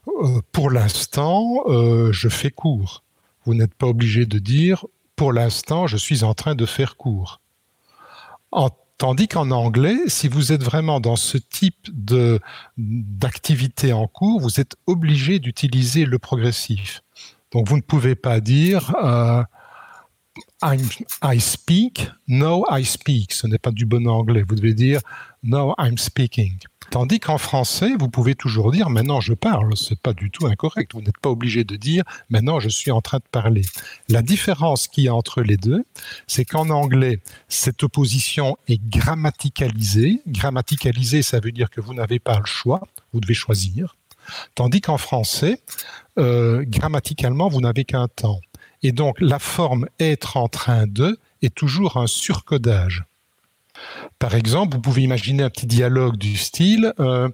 euh, 0.07 0.41
pour 0.51 0.69
l'instant, 0.69 1.63
euh, 1.67 2.12
je 2.12 2.29
fais 2.29 2.51
court. 2.51 3.03
Vous 3.45 3.53
n'êtes 3.53 3.74
pas 3.74 3.88
obligé 3.88 4.25
de 4.25 4.39
dire 4.39 4.85
pour 5.15 5.31
l'instant, 5.31 5.88
je 5.88 5.97
suis 5.97 6.24
en 6.24 6.33
train 6.33 6.55
de 6.55 6.65
faire 6.65 6.97
court. 6.97 7.39
tandis 8.97 9.27
qu'en 9.27 9.51
anglais, 9.51 9.97
si 10.07 10.27
vous 10.27 10.51
êtes 10.53 10.63
vraiment 10.63 11.00
dans 11.00 11.17
ce 11.17 11.38
type 11.38 11.89
d'activité 12.77 13.93
en 13.93 14.07
cours, 14.07 14.39
vous 14.39 14.59
êtes 14.59 14.75
obligé 14.88 15.39
d'utiliser 15.39 16.05
le 16.05 16.17
progressif. 16.17 17.01
Donc 17.51 17.67
vous 17.67 17.77
ne 17.77 17.81
pouvez 17.81 18.15
pas 18.15 18.39
dire 18.39 18.95
euh, 19.03 19.43
I 20.63 21.39
speak, 21.39 22.09
no 22.27 22.65
I 22.69 22.83
speak. 22.83 23.33
Ce 23.33 23.47
n'est 23.47 23.59
pas 23.59 23.71
du 23.71 23.85
bon 23.85 24.07
anglais. 24.07 24.43
Vous 24.47 24.55
devez 24.55 24.74
dire 24.74 25.01
no 25.46 25.75
I'm 25.78 25.98
speaking. 25.98 26.58
Tandis 26.92 27.20
qu'en 27.20 27.38
français, 27.38 27.94
vous 28.00 28.10
pouvez 28.10 28.36
toujours 28.36 28.72
dire 28.72 28.90
maintenant 28.90 29.20
je 29.20 29.34
parle. 29.34 29.75
C'est 29.75 30.00
pas 30.00 30.14
du 30.14 30.30
tout 30.30 30.46
incorrect. 30.48 30.94
Vous 30.94 31.02
n'êtes 31.02 31.18
pas 31.18 31.30
obligé 31.30 31.64
de 31.64 31.75
dire 31.75 32.04
maintenant 32.30 32.60
je 32.60 32.70
suis 32.70 32.92
en 32.92 33.02
train 33.02 33.18
de 33.18 33.30
parler. 33.32 33.64
La 34.10 34.22
différence 34.22 34.88
qu'il 34.88 35.06
y 35.06 35.08
a 35.08 35.16
entre 35.16 35.42
les 35.42 35.58
deux, 35.58 35.84
c'est 36.28 36.46
qu'en 36.46 36.70
anglais, 36.70 37.20
cette 37.48 37.84
opposition 37.84 38.58
est 38.68 38.82
grammaticalisée. 38.90 40.22
Grammaticalisée, 40.28 41.22
ça 41.22 41.40
veut 41.40 41.52
dire 41.52 41.70
que 41.70 41.82
vous 41.82 41.94
n'avez 41.94 42.20
pas 42.20 42.40
le 42.40 42.46
choix. 42.46 42.82
Vous 43.14 43.20
devez 43.20 43.34
choisir. 43.34 43.96
Tandis 44.56 44.82
qu'en 44.82 44.98
français, 44.98 45.62
euh, 46.18 46.64
grammaticalement, 46.66 47.48
vous 47.48 47.62
n'avez 47.62 47.86
qu'un 47.86 48.08
temps. 48.08 48.42
Et 48.84 48.92
donc 48.92 49.20
la 49.20 49.40
forme 49.40 49.88
être 50.00 50.38
en 50.38 50.48
train 50.48 50.88
de 50.88 51.20
est 51.42 51.54
toujours 51.54 51.98
un 51.98 52.08
surcodage. 52.08 53.04
Par 54.20 54.36
exemple, 54.36 54.75
vous 54.75 54.82
pouvez 54.82 55.01
imaginer 55.03 55.44
un 55.44 55.50
petit 55.50 55.67
dialogue 55.67 56.17
du 56.17 56.38
style 56.38 56.94
euh, 57.00 57.29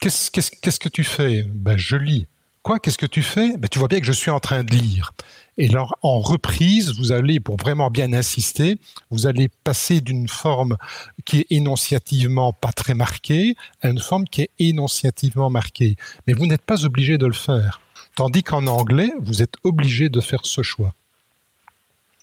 qu'est-ce, 0.00 0.78
que 0.78 0.88
tu 0.88 1.04
fais? 1.04 1.44
Ben, 1.48 1.76
Je 1.76 1.96
lis. 1.96 2.26
Quoi? 2.62 2.78
Qu'est-ce 2.78 2.98
que 2.98 3.06
tu 3.06 3.22
fais? 3.22 3.56
Ben, 3.56 3.68
Tu 3.68 3.78
vois 3.78 3.88
bien 3.88 4.00
que 4.00 4.06
je 4.06 4.12
suis 4.12 4.30
en 4.30 4.40
train 4.40 4.64
de 4.64 4.70
lire. 4.70 5.12
Et 5.56 5.68
alors, 5.68 5.96
en 6.02 6.20
reprise, 6.20 6.94
vous 6.98 7.12
allez, 7.12 7.38
pour 7.38 7.56
vraiment 7.56 7.90
bien 7.90 8.12
insister, 8.12 8.78
vous 9.10 9.26
allez 9.26 9.48
passer 9.62 10.00
d'une 10.00 10.28
forme 10.28 10.76
qui 11.24 11.40
est 11.40 11.46
énonciativement 11.50 12.52
pas 12.52 12.72
très 12.72 12.94
marquée 12.94 13.54
à 13.80 13.88
une 13.88 14.00
forme 14.00 14.24
qui 14.24 14.42
est 14.42 14.50
énonciativement 14.58 15.50
marquée. 15.50 15.96
Mais 16.26 16.32
vous 16.32 16.46
n'êtes 16.46 16.62
pas 16.62 16.84
obligé 16.84 17.18
de 17.18 17.26
le 17.26 17.32
faire. 17.32 17.80
Tandis 18.16 18.42
qu'en 18.42 18.66
anglais, 18.66 19.12
vous 19.20 19.42
êtes 19.42 19.54
obligé 19.62 20.08
de 20.08 20.20
faire 20.20 20.44
ce 20.44 20.62
choix. 20.62 20.94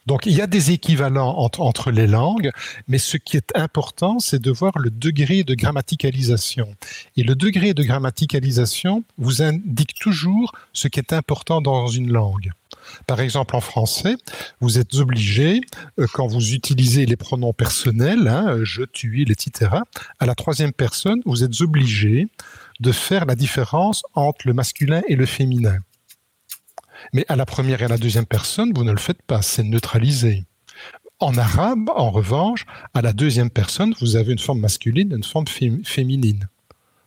Donc 0.07 0.25
il 0.25 0.33
y 0.33 0.41
a 0.41 0.47
des 0.47 0.71
équivalents 0.71 1.35
entre, 1.37 1.91
les 1.91 2.07
langues, 2.07 2.51
mais 2.87 2.97
ce 2.97 3.17
qui 3.17 3.37
est 3.37 3.51
important, 3.55 4.19
c'est 4.19 4.41
de 4.41 4.51
voir 4.51 4.77
le 4.77 4.89
degré 4.89 5.43
de 5.43 5.53
grammaticalisation. 5.53 6.73
Et 7.17 7.23
le 7.23 7.35
degré 7.35 7.73
de 7.73 7.83
grammaticalisation 7.83 9.03
vous 9.17 9.41
indique 9.41 9.93
toujours 9.99 10.53
ce 10.73 10.87
qui 10.87 10.99
est 10.99 11.13
important 11.13 11.61
dans 11.61 11.87
une 11.87 12.11
langue. 12.11 12.51
Par 13.05 13.19
exemple, 13.19 13.55
en 13.55 13.61
français, 13.61 14.15
vous 14.59 14.79
êtes 14.79 14.95
obligé, 14.95 15.61
euh, 15.99 16.07
quand 16.13 16.25
vous 16.25 16.53
utilisez 16.53 17.05
les 17.05 17.15
pronoms 17.15 17.53
personnels, 17.53 18.27
hein, 18.27 18.57
je, 18.63 18.83
tu, 18.83 19.21
il, 19.21 19.31
etc., 19.31 19.71
à 20.19 20.25
la 20.25 20.35
troisième 20.35 20.73
personne, 20.73 21.21
vous 21.25 21.43
êtes 21.43 21.61
obligé 21.61 22.27
de 22.79 22.91
faire 22.91 23.25
la 23.25 23.35
différence 23.35 24.03
entre 24.15 24.47
le 24.47 24.53
masculin 24.53 25.01
et 25.07 25.15
le 25.15 25.27
féminin. 25.27 25.77
Mais 27.13 27.25
à 27.27 27.35
la 27.35 27.45
première 27.45 27.81
et 27.81 27.85
à 27.85 27.89
la 27.89 27.97
deuxième 27.97 28.25
personne, 28.25 28.71
vous 28.73 28.83
ne 28.83 28.91
le 28.91 28.97
faites 28.97 29.21
pas, 29.21 29.41
c'est 29.41 29.63
neutralisé. 29.63 30.45
En 31.19 31.37
arabe, 31.37 31.89
en 31.95 32.09
revanche, 32.09 32.65
à 32.93 33.01
la 33.01 33.13
deuxième 33.13 33.49
personne, 33.49 33.93
vous 33.99 34.15
avez 34.15 34.31
une 34.31 34.39
forme 34.39 34.59
masculine 34.59 35.11
et 35.11 35.15
une 35.15 35.23
forme 35.23 35.47
féminine. 35.47 36.47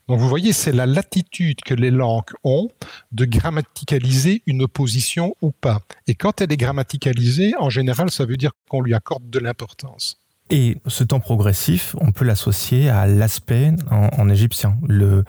Donc 0.07 0.21
vous 0.21 0.29
voyez, 0.29 0.53
c'est 0.53 0.73
la 0.73 0.85
latitude 0.85 1.63
que 1.63 1.73
les 1.73 1.91
langues 1.91 2.31
ont 2.45 2.69
de 3.13 3.25
grammaticaliser 3.25 4.43
une 4.47 4.63
opposition 4.63 5.35
ou 5.41 5.51
pas. 5.51 5.81
Et 6.07 6.15
quand 6.15 6.43
elle 6.43 6.53
est 6.53 6.59
grammaticalisée, 6.59 7.55
en 7.59 7.71
général, 7.71 8.11
ça 8.11 8.27
veut 8.27 8.37
dire 8.37 8.53
qu'on 8.69 8.83
lui 8.83 8.95
accorde 8.95 9.31
de 9.31 9.39
l'importance. 9.39 10.24
Et 10.51 10.77
ce 10.87 11.05
temps 11.05 11.21
progressif, 11.21 11.97
on 12.01 12.13
peut 12.13 12.27
l'associer 12.27 12.91
à 12.91 13.07
l'aspect 13.07 13.73
en, 13.91 14.29
égyptien. 14.29 14.77
Le, 14.87 15.25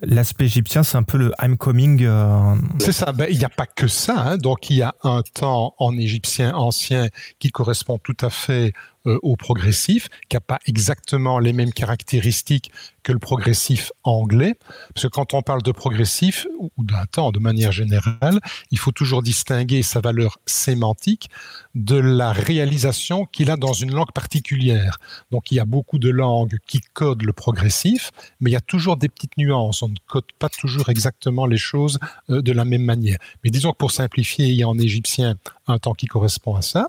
l'aspect 0.00 0.44
égyptien, 0.44 0.84
c'est 0.84 0.96
un 0.96 1.02
peu 1.02 1.18
le 1.18 1.32
I'm 1.42 1.56
coming. 1.56 2.04
Euh, 2.04 2.54
c'est 2.78 2.92
ça. 2.92 3.10
Ben, 3.10 3.26
il 3.28 3.36
n'y 3.36 3.44
a 3.44 3.48
pas 3.48 3.66
que 3.66 3.88
ça. 3.88 4.16
Hein. 4.16 4.36
Donc, 4.36 4.70
il 4.70 4.76
y 4.76 4.82
a 4.82 4.94
un 5.02 5.22
temps 5.22 5.74
en 5.78 5.98
égyptien 5.98 6.54
ancien 6.54 7.08
qui 7.40 7.50
correspond 7.50 7.98
tout 7.98 8.16
à 8.20 8.30
fait 8.30 8.72
euh, 9.06 9.18
au 9.22 9.34
progressif, 9.34 10.08
qui 10.28 10.36
n'a 10.36 10.40
pas 10.40 10.60
exactement 10.66 11.40
les 11.40 11.52
mêmes 11.52 11.72
caractéristiques 11.72 12.70
que 13.04 13.12
le 13.12 13.20
progressif 13.20 13.92
anglais. 14.02 14.56
Parce 14.94 15.06
que 15.06 15.08
quand 15.08 15.34
on 15.34 15.42
parle 15.42 15.62
de 15.62 15.70
progressif, 15.70 16.48
ou 16.58 16.84
d'un 16.84 17.04
temps 17.06 17.30
de 17.30 17.38
manière 17.38 17.70
générale, 17.70 18.40
il 18.70 18.78
faut 18.78 18.90
toujours 18.90 19.22
distinguer 19.22 19.82
sa 19.82 20.00
valeur 20.00 20.38
sémantique 20.46 21.30
de 21.74 21.96
la 21.96 22.32
réalisation 22.32 23.26
qu'il 23.26 23.50
a 23.50 23.56
dans 23.56 23.72
une 23.72 23.92
langue 23.92 24.12
particulière. 24.12 24.98
Donc 25.30 25.52
il 25.52 25.56
y 25.56 25.60
a 25.60 25.64
beaucoup 25.64 25.98
de 25.98 26.08
langues 26.08 26.56
qui 26.66 26.80
codent 26.94 27.22
le 27.22 27.32
progressif, 27.32 28.10
mais 28.40 28.50
il 28.50 28.54
y 28.54 28.56
a 28.56 28.60
toujours 28.60 28.96
des 28.96 29.08
petites 29.08 29.36
nuances. 29.36 29.82
On 29.82 29.88
ne 29.88 29.96
code 30.06 30.24
pas 30.38 30.48
toujours 30.48 30.88
exactement 30.88 31.46
les 31.46 31.58
choses 31.58 31.98
euh, 32.30 32.42
de 32.42 32.52
la 32.52 32.64
même 32.64 32.84
manière. 32.84 33.18
Mais 33.42 33.50
disons 33.50 33.72
que 33.72 33.76
pour 33.76 33.90
simplifier, 33.90 34.46
il 34.46 34.54
y 34.54 34.62
a 34.62 34.68
en 34.68 34.78
égyptien 34.78 35.36
un 35.66 35.78
temps 35.78 35.94
qui 35.94 36.06
correspond 36.06 36.54
à 36.56 36.62
ça, 36.62 36.88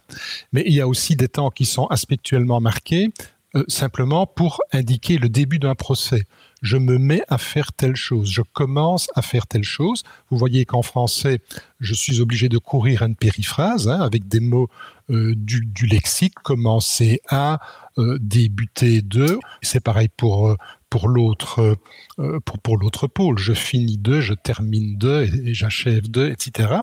mais 0.53 0.63
il 0.65 0.73
y 0.73 0.81
a 0.81 0.87
aussi 0.87 1.15
des 1.15 1.27
temps 1.27 1.51
qui 1.51 1.65
sont 1.65 1.87
aspectuellement 1.87 2.61
marqués 2.61 3.11
euh, 3.55 3.63
simplement 3.67 4.27
pour 4.27 4.61
indiquer 4.73 5.17
le 5.17 5.29
début 5.29 5.59
d'un 5.59 5.75
procès. 5.75 6.23
Je 6.61 6.77
me 6.77 6.97
mets 6.97 7.23
à 7.27 7.37
faire 7.37 7.71
telle 7.73 7.95
chose, 7.95 8.29
je 8.29 8.41
commence 8.41 9.07
à 9.15 9.21
faire 9.21 9.47
telle 9.47 9.63
chose. 9.63 10.03
Vous 10.29 10.37
voyez 10.37 10.65
qu'en 10.65 10.81
français, 10.81 11.39
je 11.79 11.93
suis 11.93 12.21
obligé 12.21 12.49
de 12.49 12.57
courir 12.57 13.03
une 13.03 13.15
périphrase 13.15 13.87
hein, 13.87 14.01
avec 14.01 14.27
des 14.27 14.39
mots 14.39 14.67
euh, 15.09 15.33
du, 15.35 15.85
lexique, 15.85 16.35
commencer 16.43 17.21
à, 17.29 17.59
euh, 17.97 18.17
débuter 18.19 19.01
de. 19.01 19.39
C'est 19.61 19.83
pareil 19.83 20.09
pour 20.17 20.55
pour 20.95 21.09
l'autre 21.09 21.77
euh, 22.19 22.39
pour, 22.45 22.57
pour 22.59 22.77
l'autre 22.77 23.07
pôle. 23.07 23.37
Je 23.37 23.51
finis 23.51 23.97
de, 23.97 24.21
je 24.21 24.33
termine 24.33 24.97
de 24.97 25.27
et, 25.45 25.53
j'achève 25.53 26.09
de, 26.09 26.29
etc. 26.29 26.75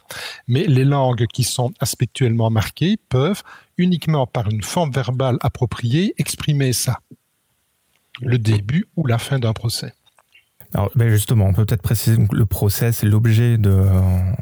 Mais 0.47 0.65
les 0.65 0.85
langues 0.85 1.25
qui 1.33 1.45
sont 1.45 1.73
aspectuellement 1.81 2.51
marquées 2.51 2.99
peuvent 3.09 3.43
uniquement 3.79 4.27
par 4.27 4.51
une 4.51 4.63
forme 4.63 4.91
verbale 4.91 5.39
appropriée 5.41 6.13
exprimer 6.19 6.75
ça, 6.75 6.99
le 8.21 8.37
début 8.37 8.85
ou 8.97 9.07
la 9.07 9.17
fin 9.17 9.39
d'un 9.39 9.55
procès. 9.55 9.95
Alors, 10.75 10.91
ben 10.95 11.09
justement, 11.09 11.47
on 11.47 11.55
peut 11.55 11.65
peut-être 11.65 11.81
préciser 11.81 12.19
le 12.31 12.45
procès, 12.45 12.93
c'est 12.93 13.07
l'objet 13.07 13.57
de, 13.57 13.83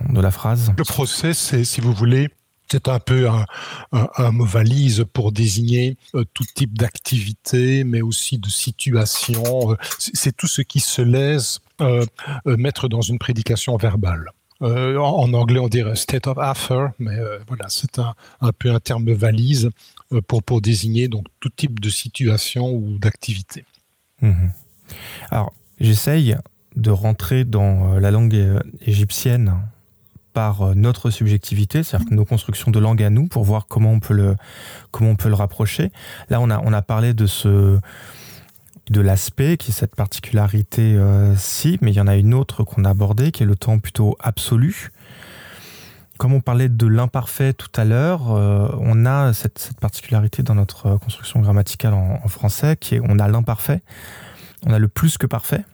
de 0.09 0.21
la 0.21 0.33
phrase. 0.33 0.73
Le 0.77 0.85
procès, 0.85 1.33
c'est, 1.33 1.62
si 1.62 1.81
vous 1.81 1.93
voulez, 1.93 2.29
c'est 2.71 2.89
un 2.89 3.00
peu 3.00 3.29
un, 3.93 4.31
mot 4.31 4.45
valise 4.45 5.05
pour 5.12 5.33
désigner 5.33 5.97
euh, 6.15 6.25
tout 6.35 6.45
type 6.55 6.79
d'activité, 6.79 7.85
mais 7.85 8.00
aussi 8.00 8.39
de 8.39 8.49
situation. 8.49 9.73
Euh, 9.73 9.77
c'est 9.99 10.37
tout 10.37 10.47
ce 10.47 10.62
qui 10.62 10.81
se 10.81 11.03
laisse 11.03 11.61
euh, 11.81 12.05
mettre 12.45 12.89
dans 12.89 13.00
une 13.00 13.19
prédication 13.19 13.77
verbale. 13.77 14.31
en, 14.61 15.33
anglais, 15.33 15.59
on 15.59 15.69
dirait 15.69 15.97
state 15.97 16.27
of 16.27 16.39
affair, 16.39 16.93
mais 16.99 17.17
voilà, 17.49 17.67
c'est 17.69 17.99
un, 17.99 18.53
peu 18.59 18.71
un 18.71 18.81
terme 18.81 19.11
valise 19.12 19.71
pour, 20.29 20.43
pour 20.43 20.61
désigner 20.61 21.09
donc 21.09 21.27
tout 21.41 21.49
type 21.49 21.81
de 21.81 21.91
situation 21.91 22.71
ou 22.71 22.99
d'activité. 22.99 23.65
Mhm. 24.21 24.53
Alors, 25.31 25.53
j'essaye 25.81 26.37
de 26.77 26.91
rentrer 26.91 27.45
dans 27.45 27.99
la 27.99 28.11
langue 28.11 28.61
égyptienne 28.87 29.57
euh, 30.49 30.75
notre 30.75 31.11
subjectivité, 31.11 31.82
c'est-à-dire 31.82 32.09
nos 32.11 32.25
constructions 32.25 32.70
de 32.70 32.78
langue 32.78 33.02
à 33.02 33.11
nous, 33.11 33.26
pour 33.26 33.44
voir 33.44 33.66
comment 33.66 33.92
on 33.92 34.00
peut 34.00 34.14
le, 34.14 34.37
comment 34.90 35.11
on 35.11 35.16
peut 35.16 35.28
le 35.28 35.35
rapprocher. 35.35 35.92
Là, 36.28 36.40
on 36.40 36.50
a, 36.50 36.61
on 36.61 36.73
a 36.73 36.82
parlé 36.82 37.14
de 37.14 37.26
ce 37.26 37.78
de 38.90 39.00
l'aspect, 39.00 39.56
qui 39.56 39.70
est 39.70 39.75
cette 39.75 39.94
particularité-ci, 39.94 41.78
mais 41.80 41.92
il 41.92 41.94
y 41.94 42.00
en 42.00 42.09
a 42.09 42.16
une 42.16 42.35
autre 42.35 42.64
qu'on 42.64 42.85
a 42.85 42.90
abordée, 42.90 43.30
qui 43.30 43.44
est 43.44 43.47
le 43.47 43.54
temps 43.54 43.78
plutôt 43.78 44.16
absolu. 44.18 44.90
Comme 46.18 46.35
on 46.35 46.40
parlait 46.40 46.68
de 46.68 46.87
l'imparfait 46.87 47.54
tout 47.54 47.70
à 47.76 47.85
l'heure, 47.85 48.32
euh, 48.32 48.68
on 48.80 49.06
a 49.06 49.32
cette, 49.32 49.70
particularité 49.80 50.42
dans 50.42 50.56
notre 50.56 50.97
construction 50.99 51.40
grammaticale 51.40 51.94
en, 51.94 52.28
français, 52.28 52.76
qui 52.76 52.97
est 52.97 53.00
on 53.02 53.18
a 53.20 53.28
l'imparfait, 53.28 53.80
on 54.66 54.73
a 54.73 54.78
le 54.78 54.88
plus 54.88 55.18
que 55.18 55.26
parfait, 55.26 55.64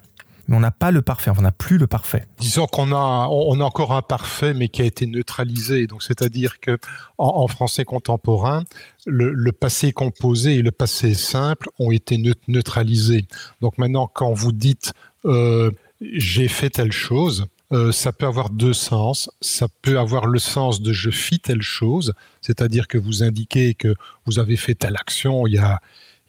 mais 0.48 0.56
on 0.56 0.60
n'a 0.60 0.70
pas 0.70 0.90
le 0.90 1.02
parfait, 1.02 1.30
on 1.36 1.42
n'a 1.42 1.52
plus 1.52 1.78
le 1.78 1.86
parfait. 1.86 2.24
Disons 2.38 2.66
qu'on 2.66 2.92
a, 2.92 3.28
on 3.30 3.60
a 3.60 3.64
encore 3.64 3.92
un 3.92 4.02
parfait, 4.02 4.54
mais 4.54 4.68
qui 4.68 4.82
a 4.82 4.84
été 4.84 5.06
neutralisé. 5.06 5.86
Donc, 5.86 6.02
c'est-à-dire 6.02 6.60
que 6.60 6.78
en, 7.18 7.48
français 7.48 7.84
contemporain, 7.84 8.64
le, 9.06 9.52
passé 9.52 9.92
composé 9.92 10.56
et 10.56 10.62
le 10.62 10.72
passé 10.72 11.14
simple 11.14 11.68
ont 11.78 11.90
été 11.90 12.22
neutralisés. 12.48 13.26
Donc 13.60 13.78
maintenant, 13.78 14.10
quand 14.12 14.32
vous 14.32 14.52
dites 14.52 14.92
euh, 15.24 15.70
j'ai 16.00 16.48
fait 16.48 16.70
telle 16.70 16.92
chose, 16.92 17.46
euh, 17.72 17.90
ça 17.90 18.12
peut 18.12 18.26
avoir 18.26 18.50
deux 18.50 18.74
sens. 18.74 19.30
Ça 19.40 19.66
peut 19.82 19.98
avoir 19.98 20.26
le 20.26 20.38
sens 20.38 20.80
de 20.80 20.92
je 20.92 21.10
fis 21.10 21.40
telle 21.40 21.62
chose, 21.62 22.12
c'est-à-dire 22.40 22.86
que 22.86 22.98
vous 22.98 23.22
indiquez 23.22 23.74
que 23.74 23.94
vous 24.26 24.38
avez 24.38 24.56
fait 24.56 24.74
telle 24.74 24.96
action 24.96 25.46
il 25.46 25.54
y 25.54 25.58
a, 25.58 25.80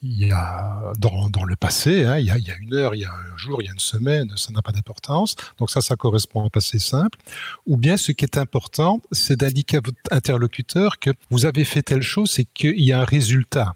il 0.04 0.28
y 0.28 0.32
a 0.32 0.94
dans, 1.00 1.30
dans 1.30 1.44
le 1.44 1.56
passé, 1.56 2.06
hein, 2.06 2.18
il, 2.20 2.26
y 2.26 2.32
a, 2.32 2.38
il, 2.38 2.48
y 2.48 2.52
a, 2.52 2.56
une 2.58 2.74
heure, 2.74 2.96
il 2.96 3.02
y 3.02 3.06
a 3.06 3.12
un 3.12 3.38
jour, 3.38 3.62
il 3.62 3.66
y 3.66 3.70
a 3.70 3.74
une 3.74 3.80
semaine, 3.80 4.32
ça 4.36 4.52
n'a 4.52 4.62
pas 4.62 4.72
d'importance. 4.72 5.36
Donc 5.58 5.70
ça, 5.70 5.82
ça 5.82 5.96
correspond 5.96 6.44
à 6.44 6.46
un 6.46 6.50
passé 6.50 6.80
simple. 6.80 7.18
Ou 7.66 7.78
bien 7.78 7.98
ce 7.98 8.12
qui 8.12 8.24
est 8.26 8.38
important, 8.38 9.02
c'est 9.12 9.38
d'indiquer 9.40 9.78
à 9.78 9.82
votre 9.82 9.98
interlocuteur 10.12 11.00
que 11.00 11.10
vous 11.32 11.46
avez 11.46 11.66
fait 11.66 11.82
telle 11.82 12.04
chose, 12.04 12.32
c'est 12.32 12.46
qu'il 12.46 12.82
y 12.82 12.94
a 12.94 13.02
un 13.02 13.06
résultat 13.06 13.76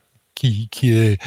qui, 0.71 0.89
est, 0.89 1.19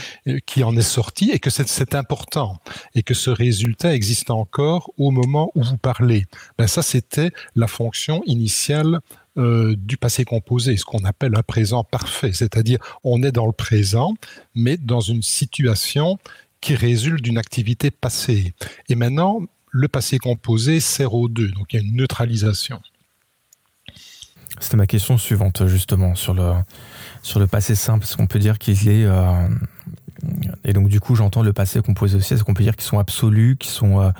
qui 0.46 0.64
en 0.64 0.76
est 0.76 0.82
sorti 0.82 1.30
et 1.30 1.38
que 1.38 1.50
c'est 1.50 1.94
important 1.94 2.58
et 2.94 3.02
que 3.02 3.14
ce 3.14 3.30
résultat 3.30 3.94
existe 3.94 4.30
encore 4.30 4.90
au 4.96 5.10
moment 5.10 5.52
où 5.54 5.62
vous 5.62 5.76
parlez. 5.76 6.26
Ben 6.58 6.66
ça, 6.66 6.82
c'était 6.82 7.30
la 7.54 7.68
fonction 7.68 8.22
initiale 8.26 9.00
euh, 9.36 9.74
du 9.76 9.96
passé 9.96 10.24
composé, 10.24 10.76
ce 10.76 10.84
qu'on 10.84 11.04
appelle 11.04 11.34
un 11.36 11.42
présent 11.42 11.84
parfait, 11.84 12.32
c'est-à-dire 12.32 12.78
on 13.02 13.22
est 13.22 13.32
dans 13.32 13.46
le 13.46 13.52
présent, 13.52 14.14
mais 14.54 14.76
dans 14.76 15.00
une 15.00 15.22
situation 15.22 16.18
qui 16.60 16.74
résulte 16.74 17.22
d'une 17.22 17.38
activité 17.38 17.90
passée. 17.90 18.54
Et 18.88 18.94
maintenant, 18.94 19.42
le 19.70 19.88
passé 19.88 20.18
composé 20.18 20.80
sert 20.80 21.14
aux 21.14 21.28
deux, 21.28 21.50
donc 21.50 21.72
il 21.72 21.80
y 21.80 21.84
a 21.84 21.86
une 21.86 21.96
neutralisation. 21.96 22.80
C'était 24.60 24.76
ma 24.76 24.86
question 24.86 25.18
suivante, 25.18 25.66
justement, 25.66 26.14
sur 26.14 26.32
le, 26.32 26.52
sur 27.22 27.40
le 27.40 27.46
passé 27.46 27.74
simple, 27.74 28.00
parce 28.00 28.14
qu'on 28.14 28.28
peut 28.28 28.38
dire 28.38 28.58
qu'il 28.58 28.88
est. 28.88 29.04
Euh, 29.04 29.48
et 30.64 30.72
donc, 30.72 30.88
du 30.88 31.00
coup, 31.00 31.16
j'entends 31.16 31.42
le 31.42 31.52
passé 31.52 31.82
composé 31.82 32.16
aussi. 32.16 32.34
Est-ce 32.34 32.44
qu'on 32.44 32.54
peut 32.54 32.62
dire 32.62 32.76
qu'ils 32.76 32.86
sont 32.86 32.98
absolus, 33.00 33.56
qu'ils 33.58 33.72
sont 33.72 34.00
euh, 34.00 34.10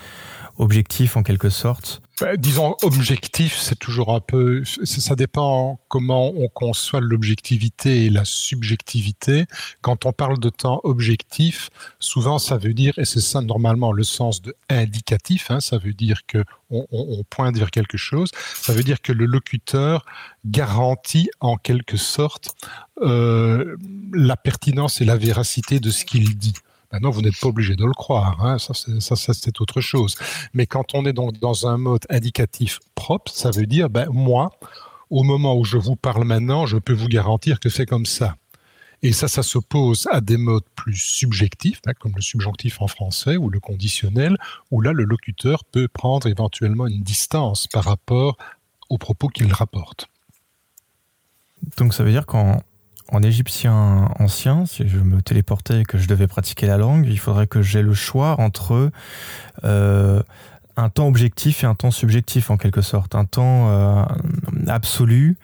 objectifs 0.59 1.17
en 1.17 1.23
quelque 1.23 1.51
sorte 1.51 2.03
bah, 2.21 2.37
disons, 2.37 2.77
objectif, 2.83 3.59
c'est 3.59 3.79
toujours 3.79 4.15
un 4.15 4.21
peu. 4.21 4.63
Ça 4.65 5.17
dépend 5.17 5.81
comment 5.89 6.29
on 6.29 6.47
conçoit 6.47 7.01
l'objectivité 7.01 8.05
et 8.05 8.11
la 8.11 8.25
subjectivité. 8.25 9.47
Quand 9.81 10.07
on 10.07 10.13
parle 10.13 10.39
de 10.39 10.49
temps 10.49 10.81
objectif, 10.85 11.71
souvent 11.99 12.39
ça 12.39 12.57
veut 12.57 12.73
dire, 12.73 12.97
et 12.99 13.05
c'est 13.05 13.21
ça 13.21 13.41
normalement 13.41 13.91
le 13.91 14.05
sens 14.05 14.43
de 14.43 14.55
indicatif, 14.69 15.51
hein, 15.51 15.59
ça 15.59 15.77
veut 15.77 15.93
dire 15.93 16.21
que 16.29 16.45
on, 16.71 16.87
on, 16.93 17.25
pointe 17.25 17.57
vers 17.57 17.73
quelque 17.73 17.97
chose. 17.97 18.31
Ça 18.55 18.73
veut 18.73 18.85
dire 18.85 19.03
que 19.03 19.13
le 19.13 19.27
locuteur 19.27 20.07
garantit 20.45 21.31
en 21.41 21.57
quelque 21.57 21.97
sorte 21.97 22.55
euh, 23.03 23.77
la 24.13 24.37
pertinence 24.37 25.01
et 25.01 25.05
la 25.05 25.17
véracité 25.17 25.81
de 25.81 25.91
ce 25.91 26.05
qu'il 26.05 26.39
dit. 26.39 26.55
Maintenant, 26.95 27.11
vous 27.11 27.23
n'êtes 27.23 27.41
pas 27.41 27.49
obligé 27.49 27.75
de 27.75 27.85
le 27.85 27.93
croire, 27.93 28.41
hein. 28.47 28.57
ça, 28.61 28.73
c'est 29.17 29.61
autre 29.61 29.81
chose. 29.81 30.15
Mais 30.53 30.65
quand 30.65 30.95
on 30.95 31.05
est 31.07 31.13
donc 31.13 31.41
dans 31.41 31.67
un 31.67 31.77
mode 31.77 32.07
indicatif 32.09 32.79
propre, 32.95 33.33
ça 33.33 33.51
veut 33.51 33.67
dire, 33.67 33.91
ben, 33.91 34.07
moi, 34.13 34.53
au 35.11 35.25
moment 35.25 35.59
où 35.59 35.65
je 35.65 35.77
vous 35.77 35.97
parle 35.97 36.23
maintenant, 36.23 36.67
je 36.67 36.77
peux 36.77 36.93
vous 36.93 37.09
garantir 37.09 37.59
que 37.59 37.69
c'est 37.69 37.85
comme 37.85 38.07
ça. 38.07 38.37
Et 39.03 39.13
ça, 39.13 39.27
ça 39.27 39.43
s'oppose 39.43 40.07
à 40.13 40.21
des 40.21 40.37
modes 40.37 40.63
plus 40.77 40.95
subjectifs, 40.95 41.81
hein, 41.89 41.95
comme 41.99 42.13
le 42.15 42.23
subjonctif 42.23 42.81
en 42.81 42.87
français 42.87 43.37
ou 43.37 43.51
le 43.51 43.59
conditionnel, 43.59 44.37
où 44.71 44.81
là, 44.81 44.93
le 44.93 45.03
locuteur 45.03 45.65
peut 45.65 45.89
prendre 45.89 46.29
éventuellement 46.29 46.87
une 46.87 47.03
distance 47.03 47.67
par 47.67 47.83
rapport 47.83 48.37
aux 48.89 48.99
propos 48.99 49.27
qu'il 49.27 49.53
rapporte. 49.53 50.07
Donc 51.77 51.93
ça 51.93 52.05
veut 52.05 52.13
dire 52.13 52.25
qu'en 52.25 52.63
en 53.11 53.23
égyptien 53.23 54.09
ancien, 54.19 54.67
si 54.67 54.89
je 54.89 54.99
me 54.99 55.21
téléportais 55.23 55.81
et 55.81 55.85
que 55.85 55.99
je 55.99 56.09
devais 56.09 56.27
pratiquer 56.27 56.67
la 56.67 56.79
langue, 56.79 57.07
il 57.07 57.19
faudrait 57.19 57.47
que 57.47 57.63
j'ai 57.63 57.83
le 57.83 57.95
choix 57.95 58.41
entre 58.41 58.91
euh, 59.65 60.23
un 60.77 60.89
temps 60.89 61.07
objectif 61.07 61.65
et 61.65 61.67
un 61.67 61.75
temps 61.75 61.91
subjectif 61.91 62.51
en 62.51 62.57
quelque 62.57 62.81
sorte, 62.81 63.15
un 63.15 63.25
temps 63.25 63.71
euh, 63.71 64.05
absolu 64.67 65.37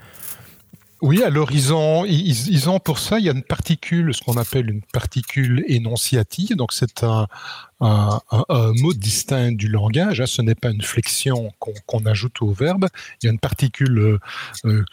oui, 1.02 1.22
ils 1.50 1.72
ont, 1.72 2.04
ils, 2.04 2.68
ont 2.68 2.78
pour 2.78 2.98
ça, 2.98 3.18
il 3.18 3.24
y 3.24 3.30
a 3.30 3.32
une 3.32 3.42
particule, 3.42 4.12
ce 4.12 4.22
qu'on 4.22 4.36
appelle 4.36 4.68
une 4.68 4.82
particule 4.82 5.64
énonciative. 5.66 6.56
Donc 6.56 6.74
c'est 6.74 7.04
un, 7.04 7.26
un, 7.80 8.20
mot 8.76 8.92
distinct 8.92 9.52
du 9.52 9.68
langage. 9.68 10.20
Hein. 10.20 10.26
Ce 10.26 10.42
n'est 10.42 10.54
pas 10.54 10.70
une 10.70 10.82
flexion 10.82 11.52
qu'on 11.58 12.06
ajoute 12.06 12.42
au 12.42 12.52
verbe. 12.52 12.88
Il 13.22 13.26
y 13.26 13.28
a 13.28 13.32
une 13.32 13.38
particule 13.38 13.98
euh, 13.98 14.18
euh, 14.64 14.84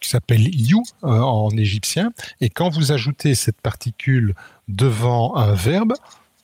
qui 0.00 0.08
s'appelle 0.08 0.54
you 0.54 0.82
euh, 1.04 1.08
en 1.08 1.50
égyptien. 1.50 2.12
Et 2.40 2.48
quand 2.48 2.70
vous 2.70 2.92
ajoutez 2.92 3.34
cette 3.34 3.60
particule 3.60 4.34
devant 4.68 5.36
un 5.36 5.54
verbe, 5.54 5.94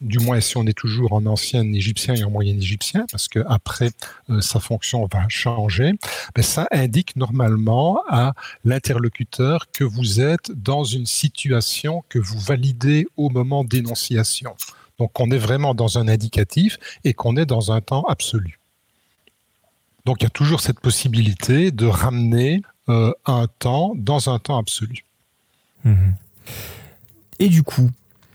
du 0.02 0.18
moins 0.18 0.40
si 0.40 0.56
on 0.56 0.66
est 0.66 0.76
toujours 0.76 1.12
en 1.12 1.24
ancien 1.26 1.62
égyptien 1.72 2.14
et 2.14 2.24
en 2.24 2.30
moyen 2.30 2.56
égyptien, 2.56 3.06
parce 3.10 3.28
que 3.28 3.38
après 3.48 3.90
euh, 4.28 4.40
sa 4.40 4.60
fonction 4.60 5.08
va 5.10 5.26
changer, 5.28 5.92
ben, 6.34 6.42
ça 6.42 6.66
indique 6.72 7.16
normalement 7.16 8.02
à 8.08 8.34
l'interlocuteur 8.64 9.70
que 9.72 9.84
vous 9.84 10.20
êtes 10.20 10.50
dans 10.52 10.84
une 10.84 11.06
situation 11.06 12.04
que 12.08 12.18
vous 12.18 12.38
validez 12.38 13.06
au 13.16 13.30
moment 13.30 13.64
d'énonciation. 13.64 14.54
Donc 14.98 15.18
on 15.20 15.30
est 15.30 15.38
vraiment 15.38 15.74
dans 15.74 15.98
un 15.98 16.08
indicatif 16.08 16.78
et 17.04 17.14
qu'on 17.14 17.36
est 17.36 17.46
dans 17.46 17.72
un 17.72 17.80
temps 17.80 18.04
absolu. 18.04 18.58
Donc 20.04 20.20
il 20.20 20.24
y 20.24 20.26
a 20.26 20.30
toujours 20.30 20.60
cette 20.60 20.80
possibilité 20.80 21.70
de 21.70 21.86
ramener 21.86 22.62
euh, 22.88 23.12
un 23.26 23.46
temps 23.58 23.92
dans 23.96 24.28
un 24.28 24.38
temps 24.38 24.58
absolu. 24.58 25.04
Mhm. 25.84 26.14
Et 27.38 27.48
du 27.48 27.62
coup, 27.62 27.90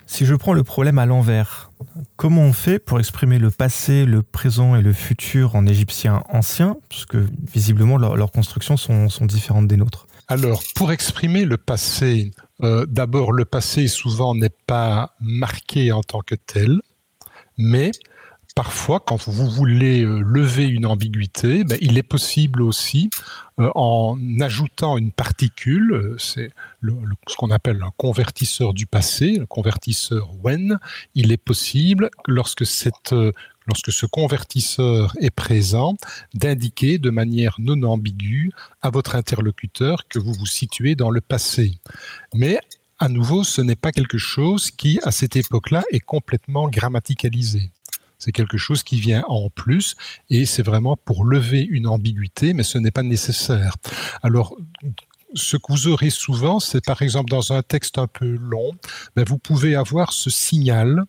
si 0.06 0.26
je 0.26 0.34
prends 0.36 0.54
le 0.54 0.64
problème 0.64 1.00
à 1.00 1.06
l'envers, 1.06 1.70
comment 2.16 2.42
on 2.42 2.54
fait 2.54 2.80
pour 2.80 2.98
exprimer 3.00 3.40
le 3.40 3.52
passé, 3.52 4.06
le 4.06 4.24
présent 4.24 4.76
et 4.76 4.82
le 4.82 4.94
futur 4.94 5.56
en 5.56 5.66
égyptien 5.66 6.24
ancien, 6.30 6.78
puisque 6.88 7.16
visiblement 7.16 7.98
leurs 7.98 8.32
constructions 8.32 8.78
sont, 8.78 9.08
différentes 9.26 9.68
des 9.68 9.76
nôtres? 9.76 10.08
Alors, 10.30 10.62
pour 10.76 10.92
exprimer 10.94 11.44
le 11.44 11.58
passé, 11.58 12.32
euh, 12.64 12.86
d'abord, 12.88 13.32
le 13.32 13.46
passé 13.46 13.88
souvent 13.88 14.34
n'est 14.36 14.50
pas 14.50 15.16
marqué 15.20 15.92
en 15.92 16.02
tant 16.02 16.22
que 16.22 16.36
tel, 16.36 16.82
mais 17.58 17.92
parfois, 18.56 19.00
quand 19.00 19.28
vous 19.28 19.48
voulez 19.48 20.04
euh, 20.04 20.22
lever 20.22 20.66
une 20.66 20.88
ambiguïté, 20.88 21.64
ben, 21.64 21.78
il 21.82 21.98
est 21.98 22.04
possible 22.04 22.64
aussi, 22.64 23.12
euh, 23.60 23.70
en 23.76 24.18
ajoutant 24.42 24.98
une 24.98 25.12
particule, 25.12 26.16
c'est 26.18 26.50
ce 27.28 27.36
qu'on 27.36 27.52
appelle 27.52 27.84
un 27.84 27.92
convertisseur 27.98 28.74
du 28.74 28.88
passé, 28.88 29.38
le 29.38 29.46
convertisseur 29.46 30.30
when, 30.44 30.80
il 31.14 31.32
est 31.32 31.38
possible, 31.38 32.10
lorsque 32.28 32.66
cette 32.66 33.14
lorsque 33.68 33.92
ce 33.92 34.06
convertisseur 34.06 35.16
est 35.20 35.32
présent, 35.32 35.96
d'indiquer 36.34 36.98
de 36.98 37.10
manière 37.10 37.56
non 37.60 37.84
ambiguë 37.84 38.52
à 38.82 38.90
votre 38.90 39.16
interlocuteur 39.16 40.08
que 40.08 40.20
vous 40.20 40.34
vous 40.34 40.46
situez 40.46 40.96
dans 40.96 41.12
le 41.12 41.22
passé. 41.22 41.74
Mais 42.34 42.60
à 43.00 43.10
nouveau, 43.10 43.44
ce 43.44 43.62
n'est 43.62 43.76
pas 43.76 43.92
quelque 43.92 44.18
chose 44.18 44.72
qui, 44.72 45.00
à 45.04 45.12
cette 45.12 45.36
époque-là, 45.36 45.84
est 45.92 46.00
complètement 46.00 46.68
grammaticalisé. 46.68 47.72
C'est 48.18 48.32
quelque 48.32 48.58
chose 48.58 48.82
qui 48.82 49.00
vient 49.00 49.24
en 49.28 49.50
plus 49.52 49.96
et 50.32 50.48
c'est 50.48 50.64
vraiment 50.64 50.98
pour 50.98 51.24
lever 51.24 51.62
une 51.62 51.88
ambiguïté, 51.88 52.54
mais 52.54 52.64
ce 52.64 52.80
n'est 52.80 52.92
pas 52.92 53.04
nécessaire. 53.04 53.76
Alors, 54.24 54.58
ce 55.36 55.58
que 55.58 55.72
vous 55.72 55.88
aurez 55.88 56.10
souvent, 56.10 56.60
c'est 56.60 56.84
par 56.84 57.02
exemple 57.04 57.30
dans 57.30 57.54
un 57.54 57.62
texte 57.62 58.00
un 58.00 58.08
peu 58.08 58.38
long, 58.38 58.72
ben 59.16 59.24
vous 59.28 59.38
pouvez 59.38 59.76
avoir 59.76 60.14
ce 60.14 60.32
signal 60.32 61.04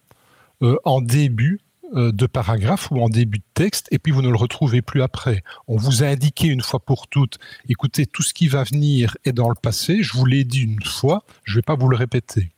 euh, 0.62 0.76
en 0.84 1.00
début 1.00 1.60
de 1.94 2.26
paragraphe 2.26 2.90
ou 2.90 3.00
en 3.00 3.08
début 3.08 3.38
de 3.38 3.44
texte, 3.54 3.88
et 3.90 3.98
puis 3.98 4.12
vous 4.12 4.22
ne 4.22 4.28
le 4.28 4.36
retrouvez 4.36 4.82
plus 4.82 5.02
après. 5.02 5.42
On 5.66 5.76
vous 5.76 6.02
a 6.02 6.06
indiqué 6.06 6.48
une 6.48 6.60
fois 6.60 6.80
pour 6.80 7.08
toutes, 7.08 7.38
écoutez, 7.68 8.06
tout 8.06 8.22
ce 8.22 8.34
qui 8.34 8.48
va 8.48 8.64
venir 8.64 9.16
est 9.24 9.32
dans 9.32 9.48
le 9.48 9.54
passé, 9.54 10.02
je 10.02 10.12
vous 10.12 10.26
l'ai 10.26 10.44
dit 10.44 10.60
une 10.60 10.82
fois, 10.84 11.24
je 11.44 11.52
ne 11.52 11.56
vais 11.56 11.62
pas 11.62 11.74
vous 11.74 11.88
le 11.88 11.96
répéter. 11.96 12.52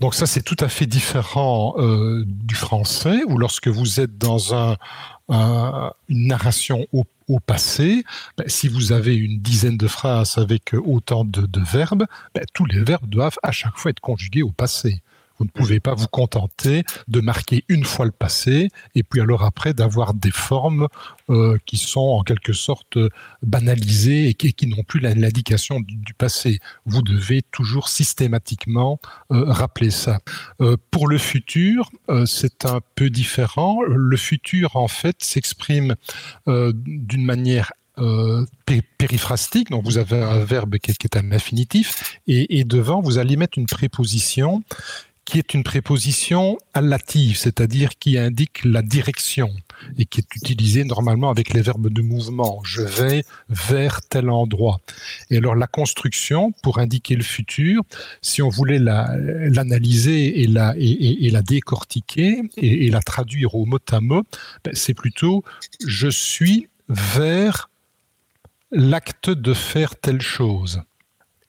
Donc 0.00 0.14
ça, 0.14 0.26
c'est 0.26 0.42
tout 0.42 0.56
à 0.60 0.68
fait 0.68 0.86
différent 0.86 1.74
euh, 1.78 2.24
du 2.26 2.54
français, 2.54 3.20
où 3.26 3.36
lorsque 3.36 3.68
vous 3.68 4.00
êtes 4.00 4.16
dans 4.16 4.54
un, 4.54 4.76
une 6.08 6.26
narration 6.26 6.86
au, 6.92 7.04
passé, 7.46 8.02
ben, 8.36 8.48
si 8.48 8.66
vous 8.66 8.90
avez 8.90 9.14
une 9.14 9.38
dizaine 9.38 9.76
de 9.76 9.86
phrases 9.86 10.36
avec 10.36 10.74
autant 10.74 11.24
de, 11.24 11.60
verbes, 11.60 12.06
ben, 12.34 12.44
tous 12.54 12.64
les 12.64 12.82
verbes 12.82 13.08
doivent 13.08 13.38
à 13.44 13.52
chaque 13.52 13.76
fois 13.76 13.92
être 13.92 14.00
conjugués 14.00 14.42
au 14.42 14.50
passé. 14.50 15.00
Vous 15.40 15.46
ne 15.46 15.50
pouvez 15.50 15.80
pas 15.80 15.94
vous 15.94 16.06
contenter 16.06 16.84
de 17.08 17.20
marquer 17.20 17.64
une 17.68 17.84
fois 17.84 18.04
le 18.04 18.12
passé 18.12 18.68
et 18.94 19.02
puis 19.02 19.22
alors 19.22 19.42
après 19.42 19.72
d'avoir 19.72 20.12
des 20.12 20.30
formes 20.30 20.86
euh, 21.30 21.56
qui 21.64 21.78
sont 21.78 22.00
en 22.00 22.22
quelque 22.22 22.52
sorte 22.52 22.98
banalisées 23.42 24.28
et 24.28 24.34
qui, 24.34 24.66
n'ont 24.66 24.82
plus 24.82 25.00
l'indication 25.00 25.80
du, 25.80 26.12
passé. 26.12 26.58
Vous 26.84 27.00
devez 27.00 27.40
toujours 27.40 27.88
systématiquement 27.88 29.00
euh, 29.32 29.44
rappeler 29.46 29.90
ça. 29.90 30.18
Euh, 30.60 30.76
pour 30.90 31.08
le 31.08 31.16
futur, 31.16 31.90
c'est 32.26 32.66
un 32.66 32.80
peu 32.94 33.08
différent. 33.08 33.80
Le 33.82 34.16
futur, 34.18 34.76
en 34.76 34.88
fait, 34.88 35.22
s'exprime 35.22 35.94
d'une 36.46 37.24
manière 37.24 37.72
périphrastique, 38.98 39.70
donc 39.70 39.84
vous 39.84 39.98
avez 39.98 40.20
un 40.20 40.44
verbe 40.44 40.78
qui 40.78 40.90
est, 40.90 41.16
un 41.16 41.32
infinitif, 41.32 42.18
et, 42.26 42.58
et, 42.58 42.64
devant, 42.64 43.00
vous 43.00 43.18
allez 43.18 43.36
mettre 43.36 43.58
une 43.58 43.66
préposition 43.66 44.62
qui 45.30 45.38
est 45.38 45.54
une 45.54 45.62
préposition 45.62 46.58
allative, 46.74 47.36
c'est-à-dire 47.36 47.90
qui 48.00 48.18
indique 48.18 48.64
la 48.64 48.82
direction 48.82 49.54
et 49.96 50.04
qui 50.04 50.18
est 50.18 50.34
utilisée 50.34 50.82
normalement 50.82 51.30
avec 51.30 51.54
les 51.54 51.62
verbes 51.62 51.88
de 51.88 52.02
mouvement. 52.02 52.60
Je 52.64 52.82
vais 52.82 53.22
vers 53.48 54.02
tel 54.02 54.28
endroit. 54.28 54.80
Et 55.30 55.36
alors 55.36 55.54
la 55.54 55.68
construction, 55.68 56.50
pour 56.64 56.78
indiquer 56.80 57.14
le 57.14 57.22
futur, 57.22 57.84
si 58.20 58.42
on 58.42 58.48
voulait 58.48 58.80
l'analyser 58.80 60.42
et 60.42 60.48
la, 60.48 60.74
décortiquer 61.42 62.42
et, 62.56 62.90
la 62.90 63.00
traduire 63.00 63.54
au 63.54 63.66
mot 63.66 63.78
à 63.92 64.00
mot, 64.00 64.24
ben, 64.64 64.72
c'est 64.74 64.94
plutôt 64.94 65.44
je 65.86 66.08
suis 66.08 66.66
vers 66.88 67.70
l'acte 68.72 69.30
de 69.30 69.54
faire 69.54 69.94
telle 69.94 70.22
chose. 70.22 70.82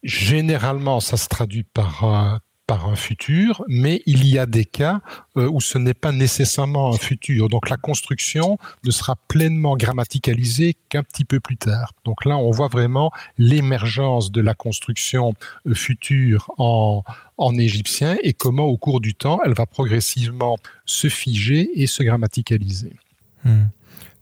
Généralement, 0.04 1.00
ça 1.00 1.18
se 1.18 1.28
traduit 1.28 1.64
par 1.64 2.42
par 2.72 2.88
un 2.88 2.96
futur, 2.96 3.66
mais 3.68 4.02
il 4.06 4.26
y 4.26 4.40
a 4.40 4.46
des 4.46 4.64
cas 4.64 5.02
euh, 5.36 5.50
où 5.50 5.60
ce 5.60 5.78
n'est 5.78 5.94
pas 5.94 6.14
nécessairement 6.14 6.94
un 6.94 6.98
futur. 6.98 7.50
Donc 7.50 7.70
la 7.70 7.76
construction 7.76 8.58
ne 8.86 8.92
sera 8.92 9.18
pleinement 9.28 9.76
grammaticalisée 9.76 10.78
qu'un 10.88 11.04
petit 11.04 11.26
peu 11.26 11.42
plus 11.42 11.58
tard. 11.58 11.92
Donc 12.06 12.24
là, 12.24 12.38
on 12.38 12.50
voit 12.50 12.70
vraiment 12.70 13.12
l'émergence 13.38 14.32
de 14.32 14.40
la 14.40 14.54
construction 14.54 15.34
euh, 15.68 15.74
future 15.74 16.50
en, 16.58 17.04
en 17.36 17.58
égyptien 17.58 18.16
et 18.24 18.32
comment 18.32 18.68
au 18.68 18.78
cours 18.78 19.02
du 19.02 19.16
temps, 19.16 19.42
elle 19.44 19.54
va 19.54 19.66
progressivement 19.66 20.56
se 20.86 21.10
figer 21.10 21.70
et 21.76 21.88
se 21.88 22.04
grammaticaliser. 22.04 22.96
Hmm. 23.44 23.66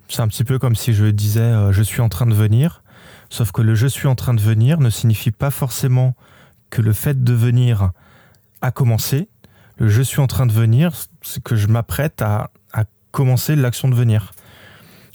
C'est 0.08 0.22
un 0.22 0.28
petit 0.28 0.44
peu 0.44 0.58
comme 0.58 0.76
si 0.76 0.94
je 0.94 1.06
disais 1.06 1.42
euh, 1.42 1.72
je 1.72 1.84
suis 1.84 2.02
en 2.02 2.10
train 2.10 2.26
de 2.26 2.34
venir, 2.34 2.82
sauf 3.30 3.52
que 3.52 3.62
le 3.62 3.76
je 3.76 3.86
suis 3.86 4.08
en 4.08 4.16
train 4.16 4.34
de 4.34 4.42
venir 4.42 4.80
ne 4.80 4.90
signifie 4.90 5.30
pas 5.30 5.52
forcément 5.52 6.16
que 6.72 6.82
le 6.82 6.94
fait 6.94 7.24
de 7.24 7.34
venir 7.34 7.92
a 8.62 8.72
commencé. 8.72 9.30
Le 9.78 9.88
je 9.88 10.02
suis 10.02 10.20
en 10.20 10.28
train 10.28 10.46
de 10.46 10.52
venir, 10.52 10.92
c'est 11.22 11.42
que 11.42 11.56
je 11.56 11.68
m'apprête 11.68 12.22
à, 12.22 12.52
commencer 13.12 13.56
l'action 13.56 13.88
de 13.88 13.96
venir. 13.96 14.34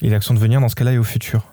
Et 0.02 0.10
l'action 0.10 0.34
de 0.34 0.40
venir, 0.40 0.60
dans 0.60 0.68
ce 0.68 0.74
cas-là, 0.74 0.94
est 0.94 0.98
au 0.98 1.04
futur. 1.04 1.44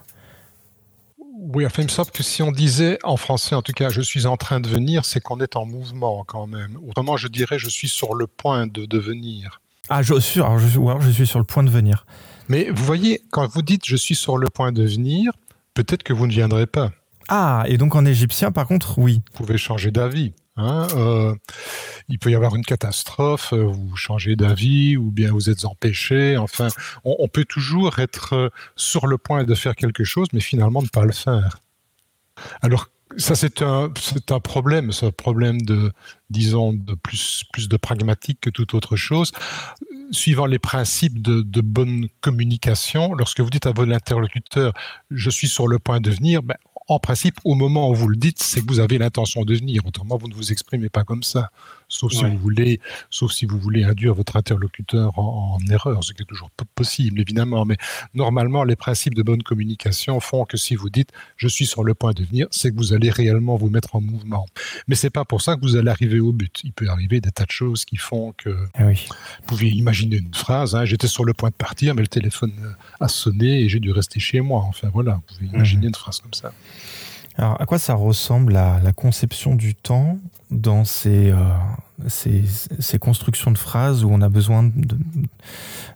Oui, 1.38 1.64
enfin, 1.64 1.82
il 1.82 1.84
me 1.84 1.90
semble 1.90 2.10
que 2.10 2.24
si 2.24 2.42
on 2.42 2.50
disait 2.50 2.98
en 3.04 3.16
français, 3.16 3.54
en 3.54 3.62
tout 3.62 3.72
cas, 3.72 3.90
je 3.90 4.00
suis 4.00 4.26
en 4.26 4.36
train 4.36 4.58
de 4.58 4.68
venir, 4.68 5.04
c'est 5.04 5.20
qu'on 5.20 5.38
est 5.38 5.54
en 5.54 5.66
mouvement 5.66 6.24
quand 6.26 6.48
même. 6.48 6.78
Autrement, 6.88 7.16
je 7.16 7.28
dirais, 7.28 7.60
je 7.60 7.68
suis 7.68 7.88
sur 7.88 8.16
le 8.16 8.26
point 8.26 8.66
de 8.66 8.86
devenir. 8.86 9.60
Ah, 9.88 10.02
je 10.02 10.18
suis, 10.18 10.40
alors 10.40 10.58
je, 10.58 10.78
ou 10.78 10.90
alors 10.90 11.00
je 11.00 11.10
suis 11.10 11.26
sur 11.26 11.38
le 11.38 11.44
point 11.44 11.62
de 11.62 11.70
venir. 11.70 12.06
Mais 12.48 12.70
vous 12.70 12.84
voyez, 12.84 13.22
quand 13.30 13.46
vous 13.46 13.62
dites 13.62 13.84
je 13.84 13.96
suis 13.96 14.16
sur 14.16 14.38
le 14.38 14.48
point 14.48 14.72
de 14.72 14.82
venir, 14.82 15.32
peut-être 15.74 16.02
que 16.02 16.12
vous 16.12 16.26
ne 16.26 16.32
viendrez 16.32 16.66
pas. 16.66 16.90
Ah, 17.28 17.64
et 17.66 17.78
donc 17.78 17.94
en 17.94 18.04
égyptien, 18.04 18.52
par 18.52 18.66
contre, 18.66 18.98
oui. 18.98 19.22
Vous 19.32 19.44
pouvez 19.44 19.58
changer 19.58 19.90
d'avis. 19.90 20.32
Hein, 20.56 20.86
euh, 20.96 21.34
il 22.08 22.18
peut 22.18 22.30
y 22.30 22.34
avoir 22.34 22.54
une 22.54 22.64
catastrophe, 22.64 23.54
euh, 23.54 23.64
vous 23.64 23.96
changez 23.96 24.36
d'avis 24.36 24.98
ou 24.98 25.10
bien 25.10 25.32
vous 25.32 25.48
êtes 25.48 25.64
empêché. 25.64 26.36
Enfin, 26.36 26.68
on, 27.04 27.26
peut 27.28 27.46
toujours 27.46 27.98
être 28.00 28.34
euh, 28.34 28.48
sur 28.76 29.06
le 29.06 29.16
point 29.16 29.44
de 29.44 29.54
faire 29.54 29.74
quelque 29.74 30.04
chose, 30.04 30.28
mais 30.34 30.40
finalement 30.40 30.82
ne 30.82 30.88
pas 30.88 31.04
le 31.04 31.12
faire. 31.12 31.58
Alors, 32.60 32.88
ça, 33.16 33.34
c'est 33.34 33.62
un, 33.62 33.90
problème, 34.42 34.92
c'est 34.92 35.06
un 35.06 35.10
problème 35.10 35.60
de, 35.62 35.92
disons, 36.30 36.72
de 36.72 36.94
plus, 36.94 37.44
de 37.56 37.76
pragmatique 37.76 38.40
que 38.40 38.50
toute 38.50 38.74
autre 38.74 38.96
chose. 38.96 39.32
Suivant 40.10 40.46
les 40.46 40.58
principes 40.58 41.20
de, 41.20 41.42
de 41.42 41.60
bonne 41.60 42.08
communication, 42.20 43.14
lorsque 43.14 43.40
vous 43.40 43.50
dites 43.50 43.66
à 43.66 43.72
votre 43.72 43.92
interlocuteur, 43.92 44.72
je 45.10 45.30
suis 45.30 45.48
sur 45.48 45.68
le 45.68 45.78
point 45.78 46.00
de 46.00 46.10
venir, 46.10 46.42
ben, 46.42 46.56
en 46.88 46.98
principe, 46.98 47.38
au 47.44 47.54
moment 47.54 47.90
où 47.90 47.94
vous 47.94 48.08
le 48.08 48.16
dites, 48.16 48.42
c'est 48.42 48.60
que 48.60 48.66
vous 48.66 48.80
avez 48.80 48.98
l'intention 48.98 49.44
de 49.44 49.54
venir. 49.54 49.86
Autrement, 49.86 50.16
vous 50.16 50.28
ne 50.28 50.34
vous 50.34 50.52
exprimez 50.52 50.88
pas 50.88 51.04
comme 51.04 51.22
ça 51.22 51.50
sauf 51.92 52.12
si 52.12 52.24
vous 52.24 52.38
voulez, 52.38 52.80
sauf 53.10 53.32
si 53.32 53.44
vous 53.44 53.58
voulez 53.58 53.84
induire 53.84 54.14
votre 54.14 54.36
interlocuteur 54.36 55.18
en, 55.18 55.58
erreur, 55.70 56.02
ce 56.02 56.12
qui 56.12 56.22
est 56.22 56.26
toujours 56.26 56.50
possible 56.74 57.20
évidemment. 57.20 57.64
Mais 57.64 57.76
normalement, 58.14 58.64
les 58.64 58.76
principes 58.76 59.14
de 59.14 59.22
bonne 59.22 59.42
communication 59.42 60.18
font 60.20 60.44
que 60.44 60.56
si 60.56 60.74
vous 60.74 60.88
dites 60.88 61.10
je 61.36 61.48
suis 61.48 61.66
sur 61.66 61.84
le 61.84 61.94
point 61.94 62.12
de 62.12 62.24
venir, 62.24 62.46
c'est 62.50 62.70
que 62.70 62.76
vous 62.76 62.94
allez 62.94 63.10
réellement 63.10 63.56
vous 63.56 63.68
mettre 63.68 63.94
en 63.94 64.00
mouvement. 64.00 64.46
Mais 64.88 64.94
c'est 64.94 65.10
pas 65.10 65.24
pour 65.24 65.42
ça 65.42 65.56
que 65.56 65.60
vous 65.60 65.76
allez 65.76 65.90
arriver 65.90 66.18
au 66.18 66.32
but. 66.32 66.60
Il 66.64 66.72
peut 66.72 66.88
arriver 66.88 67.20
des 67.20 67.30
tas 67.30 67.44
de 67.44 67.50
choses 67.50 67.84
qui 67.84 67.96
font 67.96 68.32
que 68.38 68.56
ah 68.74 68.86
oui. 68.86 69.06
vous 69.08 69.46
pouvez 69.46 69.68
imaginer 69.68 70.16
une 70.16 70.34
phrase. 70.34 70.74
Hein, 70.74 70.86
J'étais 70.86 71.08
sur 71.08 71.24
le 71.24 71.34
point 71.34 71.50
de 71.50 71.54
partir, 71.54 71.94
mais 71.94 72.02
le 72.02 72.08
téléphone 72.08 72.52
a 73.00 73.08
sonné 73.08 73.60
et 73.60 73.68
j'ai 73.68 73.80
dû 73.80 73.92
rester 73.92 74.18
chez 74.18 74.40
moi. 74.40 74.64
Enfin 74.66 74.88
voilà, 74.92 75.20
vous 75.28 75.34
pouvez 75.34 75.46
imaginer 75.48 75.82
mhm. 75.82 75.88
une 75.88 75.94
phrase 75.94 76.20
comme 76.20 76.34
ça. 76.34 76.52
Alors, 77.36 77.60
à 77.60 77.66
quoi 77.66 77.78
ça 77.78 77.94
ressemble 77.94 78.52
la, 78.52 78.80
la 78.80 78.92
conception 78.92 79.54
du 79.54 79.74
temps 79.74 80.18
dans 80.52 80.84
ces, 80.84 81.30
euh, 81.30 81.36
ces, 82.08 82.44
ces, 82.78 82.98
constructions 82.98 83.50
de 83.50 83.58
phrases 83.58 84.04
où 84.04 84.10
on 84.10 84.20
a 84.20 84.28
besoin 84.28 84.62
de, 84.62 84.96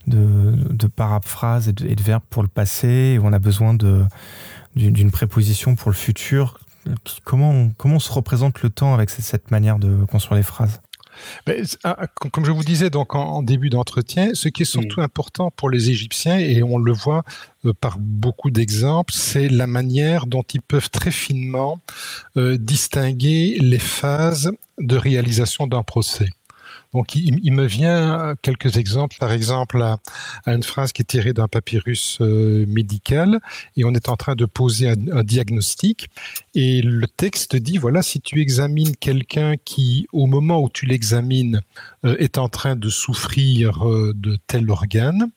de, 0.07 0.55
de 0.73 0.87
paraphrases 0.87 1.69
et 1.69 1.73
de, 1.73 1.87
de, 1.95 2.03
verbes 2.03 2.23
pour 2.31 2.42
le 2.42 2.49
passé, 2.49 3.19
où 3.21 3.27
on 3.27 3.33
a 3.33 3.38
besoin 3.38 3.77
d'une 4.75 5.11
préposition 5.11 5.77
pour 5.77 5.90
le 5.90 5.97
futur. 5.97 6.59
Comment 7.25 7.71
comment 7.77 7.97
on 7.97 8.01
se 8.01 8.12
représente 8.12 8.62
le 8.62 8.71
temps 8.71 8.95
avec 8.95 9.11
cette 9.11 9.51
manière 9.51 9.79
de 9.79 10.05
construire 10.05 10.37
les 10.37 10.45
phrases? 10.45 10.81
Comme 12.33 12.44
je 12.44 12.50
vous 12.50 12.64
disais 12.64 12.90
donc 12.90 13.14
en, 13.14 13.42
début 13.42 13.70
d'entretien, 13.70 14.31
ce 14.35 14.48
qui 14.48 14.62
est 14.62 14.66
surtout 14.66 15.00
mm. 15.00 15.05
important 15.05 15.50
pour 15.50 15.70
les 15.70 15.90
Égyptiens, 15.90 16.38
et 16.38 16.62
on 16.62 16.79
le 16.79 16.92
voit 16.92 17.22
euh, 17.64 17.72
par 17.72 17.98
beaucoup 17.98 18.50
d'exemples, 18.50 19.12
c'est 19.12 19.48
la 19.48 19.66
manière 19.66 20.26
dont 20.26 20.42
ils 20.42 20.62
peuvent 20.62 20.90
très 20.90 21.11
finement 21.11 21.81
euh, 22.37 22.57
distinguer 22.59 23.59
les 23.61 23.79
phases 23.79 24.52
de 24.79 24.96
réalisation 24.96 25.66
d'un 25.66 25.83
procès. 25.83 26.29
Il, 27.14 27.52
me 27.52 27.64
vient 27.64 28.35
quelques 28.42 28.76
exemples. 28.76 29.16
Par 29.18 29.32
exemple, 29.32 29.80
à, 29.82 29.98
une 30.46 30.62
phrase 30.62 30.92
qui 30.92 31.02
est 31.02 31.06
tirée 31.06 31.32
d'un 31.32 31.48
papyrus 31.48 32.18
euh, 32.20 32.64
médical, 32.66 33.40
et 33.76 33.85
on 33.85 33.94
est 33.94 34.09
en 34.09 34.16
train 34.16 34.35
de 34.35 34.44
poser 34.44 34.88
un, 34.88 35.22
diagnostic. 35.22 36.09
Et 36.54 36.82
le 36.82 37.06
texte 37.06 37.56
dit 37.56 37.78
voilà, 37.78 38.02
si 38.02 38.20
tu 38.20 38.40
examines 38.40 38.96
quelqu'un 38.96 39.54
qui, 39.64 40.06
au 40.12 40.26
moment 40.26 40.61
où 40.62 40.68
tu 40.68 40.87
l'examines, 40.87 41.61
euh, 42.04 42.16
est 42.18 42.38
en 42.38 42.48
train 42.48 42.76
de 42.76 42.88
souffrir 42.88 43.87
euh, 43.88 44.12
de 44.14 44.38
tel 44.46 44.70
organe, 44.70 45.30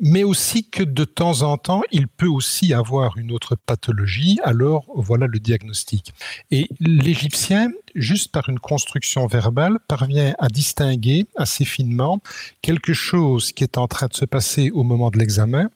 mais 0.00 0.24
aussi 0.24 0.68
que 0.68 0.82
de 0.82 1.04
temps 1.04 1.42
en 1.42 1.58
temps, 1.58 1.82
il 1.92 2.08
peut 2.08 2.28
aussi 2.28 2.72
avoir 2.72 3.18
une 3.18 3.32
autre 3.32 3.56
pathologie, 3.56 4.38
alors 4.44 4.84
voilà 4.94 5.26
le 5.26 5.38
diagnostic. 5.38 6.12
Et 6.50 6.68
l'Égyptien, 6.80 7.70
juste 7.94 8.32
par 8.32 8.48
une 8.48 8.58
construction 8.58 9.26
verbale, 9.26 9.78
parvient 9.88 10.34
à 10.38 10.48
distinguer 10.48 11.26
assez 11.36 11.64
finement 11.64 12.20
quelque 12.62 12.92
chose 12.92 13.52
qui 13.52 13.64
est 13.64 13.78
en 13.78 13.88
train 13.88 14.06
de 14.06 14.14
se 14.14 14.24
passer 14.24 14.70
au 14.70 14.82
moment 14.82 15.10
de 15.10 15.18
l'examen 15.18 15.70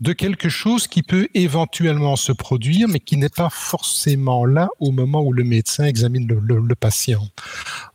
de 0.00 0.12
quelque 0.12 0.48
chose 0.48 0.86
qui 0.86 1.02
peut 1.02 1.28
éventuellement 1.34 2.16
se 2.16 2.32
produire, 2.32 2.88
mais 2.88 3.00
qui 3.00 3.16
n'est 3.16 3.28
pas 3.28 3.48
forcément 3.50 4.44
là 4.44 4.68
au 4.80 4.90
moment 4.90 5.22
où 5.22 5.32
le 5.32 5.44
médecin 5.44 5.84
examine 5.84 6.26
le, 6.26 6.74
patient. 6.74 7.26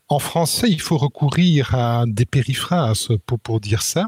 En 0.10 0.18
français, 0.18 0.68
il 0.70 0.82
faut 0.82 0.98
recourir 0.98 1.76
à 1.76 2.06
des 2.08 2.26
périphrases 2.26 3.10
pour, 3.28 3.60
dire 3.60 3.84
ça, 3.84 4.08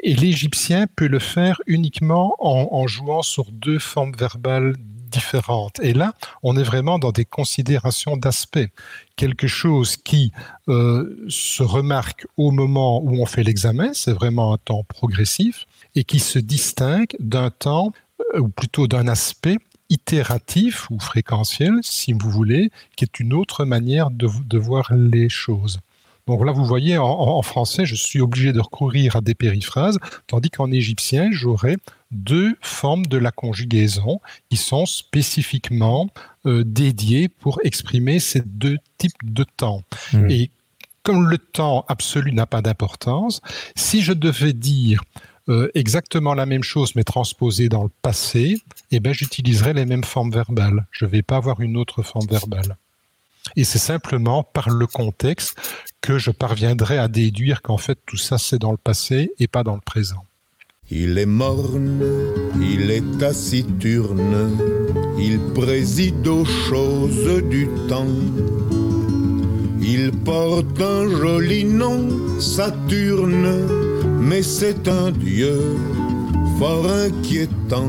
et 0.00 0.14
l'égyptien 0.14 0.86
peut 0.86 1.08
le 1.08 1.18
faire 1.18 1.60
uniquement 1.66 2.36
en, 2.38 2.86
jouant 2.86 3.22
sur 3.22 3.50
deux 3.50 3.80
formes 3.80 4.12
verbales 4.16 4.76
différentes. 4.78 5.80
Et 5.80 5.92
là, 5.92 6.14
on 6.44 6.56
est 6.56 6.62
vraiment 6.62 7.00
dans 7.00 7.10
des 7.10 7.24
considérations 7.24 8.16
d'aspect. 8.16 8.70
Quelque 9.16 9.48
chose 9.48 9.96
qui 9.96 10.30
euh, 10.68 11.26
se 11.28 11.64
remarque 11.64 12.28
au 12.36 12.52
moment 12.52 13.02
où 13.02 13.20
on 13.20 13.26
fait 13.26 13.42
l'examen, 13.42 13.90
c'est 13.92 14.12
vraiment 14.12 14.54
un 14.54 14.58
temps 14.58 14.84
progressif, 14.84 15.66
et 15.96 16.04
qui 16.04 16.20
se 16.20 16.38
distingue 16.38 17.16
d'un 17.18 17.50
temps, 17.50 17.92
euh, 18.34 18.38
ou 18.38 18.48
plutôt 18.48 18.86
d'un 18.86 19.08
aspect 19.08 19.58
itératif 19.90 20.88
ou 20.90 20.98
fréquentiel, 20.98 21.74
si 21.82 22.12
vous 22.12 22.30
voulez, 22.30 22.70
qui 22.96 23.04
est 23.04 23.20
une 23.20 23.34
autre 23.34 23.64
manière 23.64 24.10
de, 24.10 24.58
voir 24.58 24.92
les 24.94 25.28
choses. 25.28 25.80
Donc 26.26 26.44
là, 26.44 26.52
vous 26.52 26.64
voyez, 26.64 26.96
en, 26.96 27.42
français, 27.42 27.84
je 27.84 27.96
suis 27.96 28.20
obligé 28.20 28.52
de 28.52 28.60
recourir 28.60 29.16
à 29.16 29.20
des 29.20 29.34
périphrases, 29.34 29.98
tandis 30.28 30.50
qu'en 30.50 30.70
égyptien, 30.70 31.30
j'aurais 31.32 31.76
deux 32.12 32.56
formes 32.60 33.06
de 33.06 33.18
la 33.18 33.32
conjugaison 33.32 34.20
qui 34.48 34.56
sont 34.56 34.86
spécifiquement 34.86 36.08
euh, 36.46 36.62
dédiées 36.64 37.28
pour 37.28 37.58
exprimer 37.64 38.20
ces 38.20 38.42
deux 38.42 38.78
types 38.98 39.12
de 39.24 39.44
temps. 39.44 39.82
Mmh. 40.12 40.30
Et 40.30 40.50
comme 41.02 41.28
le 41.28 41.38
temps 41.38 41.84
absolu 41.88 42.32
n'a 42.32 42.46
pas 42.46 42.62
d'importance, 42.62 43.40
si 43.74 44.02
je 44.02 44.12
devais 44.12 44.52
dire 44.52 45.02
euh, 45.48 45.70
exactement 45.74 46.34
la 46.34 46.46
même 46.46 46.62
chose 46.62 46.94
mais 46.94 47.04
transposée 47.04 47.68
dans 47.68 47.82
le 47.82 47.90
passé, 48.02 48.58
eh 48.90 49.00
ben, 49.00 49.12
j'utiliserai 49.12 49.72
les 49.72 49.86
mêmes 49.86 50.04
formes 50.04 50.30
verbales. 50.30 50.86
Je 50.90 51.04
ne 51.04 51.10
vais 51.10 51.22
pas 51.22 51.36
avoir 51.36 51.60
une 51.60 51.76
autre 51.76 52.02
forme 52.02 52.26
verbale. 52.26 52.76
Et 53.56 53.64
c'est 53.64 53.78
simplement 53.78 54.42
par 54.42 54.68
le 54.70 54.86
contexte 54.86 55.58
que 56.00 56.18
je 56.18 56.30
parviendrai 56.30 56.98
à 56.98 57.08
déduire 57.08 57.62
qu'en 57.62 57.78
fait 57.78 57.98
tout 58.06 58.16
ça 58.16 58.38
c'est 58.38 58.58
dans 58.58 58.70
le 58.70 58.76
passé 58.76 59.32
et 59.38 59.48
pas 59.48 59.62
dans 59.62 59.74
le 59.74 59.80
présent. 59.80 60.24
Il 60.92 61.18
est 61.18 61.26
morne, 61.26 62.02
il 62.60 62.90
est 62.90 63.18
taciturne, 63.18 64.58
il 65.18 65.38
préside 65.54 66.26
aux 66.26 66.44
choses 66.44 67.42
du 67.48 67.68
temps. 67.88 68.06
Il 69.80 70.10
porte 70.24 70.80
un 70.80 71.08
joli 71.08 71.64
nom, 71.64 72.40
Saturne, 72.40 73.99
mais 74.20 74.42
c'est 74.42 74.86
un 74.88 75.10
dieu 75.10 75.58
fort 76.58 76.86
inquiétant. 76.86 77.88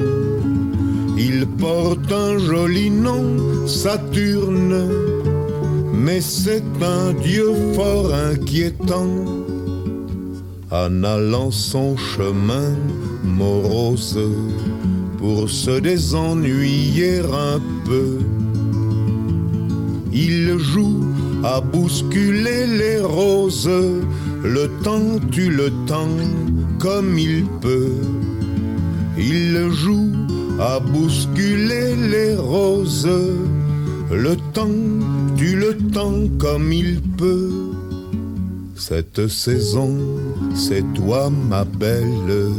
Il 1.17 1.45
porte 1.45 2.11
un 2.11 2.37
joli 2.37 2.89
nom, 2.89 3.67
Saturne, 3.67 4.89
mais 5.93 6.21
c'est 6.21 6.63
un 6.81 7.13
dieu 7.13 7.53
fort 7.75 8.13
inquiétant 8.13 9.09
en 10.71 11.03
allant 11.03 11.51
son 11.51 11.97
chemin 11.97 12.75
morose 13.23 14.17
pour 15.17 15.49
se 15.49 15.79
désennuyer 15.79 17.19
un 17.19 17.59
peu. 17.85 18.19
Il 20.13 20.57
joue 20.57 21.03
à 21.43 21.59
bousculer 21.61 22.67
les 22.67 22.99
roses, 22.99 23.69
le 24.43 24.67
temps 24.83 25.19
tue 25.31 25.49
le 25.49 25.71
temps 25.87 26.17
comme 26.79 27.17
il 27.17 27.45
peut. 27.61 27.95
Il 29.17 29.69
joue 29.71 30.11
à 30.59 30.79
bousculer 30.79 31.95
les 31.95 32.35
roses, 32.35 33.09
le 34.11 34.35
temps 34.53 34.69
tue 35.35 35.55
le 35.55 35.77
temps 35.77 36.27
comme 36.37 36.71
il 36.71 37.01
peut. 37.01 37.51
Cette 38.75 39.27
saison, 39.27 39.95
c'est 40.55 40.83
toi 40.93 41.29
ma 41.29 41.63
belle 41.65 42.51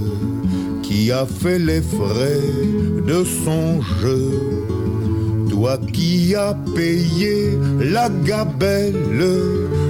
qui 0.83 1.11
a 1.11 1.27
fait 1.27 1.59
les 1.59 1.83
frais 1.83 2.40
de 3.07 3.25
son 3.25 3.81
jeu. 4.01 4.31
Toi 5.53 5.77
qui 5.93 6.35
as 6.35 6.57
payé 6.75 7.59
la 7.79 8.09
gabelle, 8.09 9.23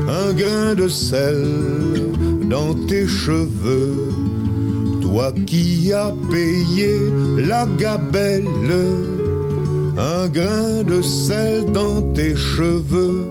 un 0.08 0.32
grain 0.32 0.74
de 0.74 0.88
sel 0.88 1.40
dans 2.50 2.74
tes 2.88 3.06
cheveux. 3.06 4.08
Toi 5.00 5.32
qui 5.46 5.92
as 5.92 6.12
payé 6.32 6.98
la 7.38 7.68
gabelle, 7.78 8.74
un 9.96 10.26
grain 10.26 10.82
de 10.82 11.00
sel 11.00 11.64
dans 11.72 12.02
tes 12.12 12.34
cheveux. 12.34 13.26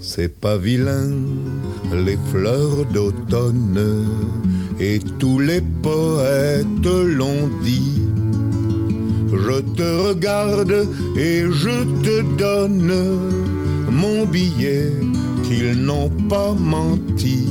C'est 0.00 0.38
pas 0.40 0.56
vilain 0.56 1.10
les 1.92 2.18
fleurs 2.30 2.84
d'automne 2.94 4.06
et 4.78 5.00
tous 5.18 5.40
les 5.40 5.62
poètes 5.82 6.86
l'ont 6.86 7.50
dit. 7.64 8.02
Je 9.32 9.60
te 9.60 10.08
regarde 10.08 10.86
et 11.16 11.44
je 11.50 11.84
te 12.02 12.22
donne 12.36 12.92
mon 13.90 14.26
billet 14.26 14.92
qu'ils 15.44 15.82
n'ont 15.82 16.10
pas 16.28 16.52
menti. 16.52 17.48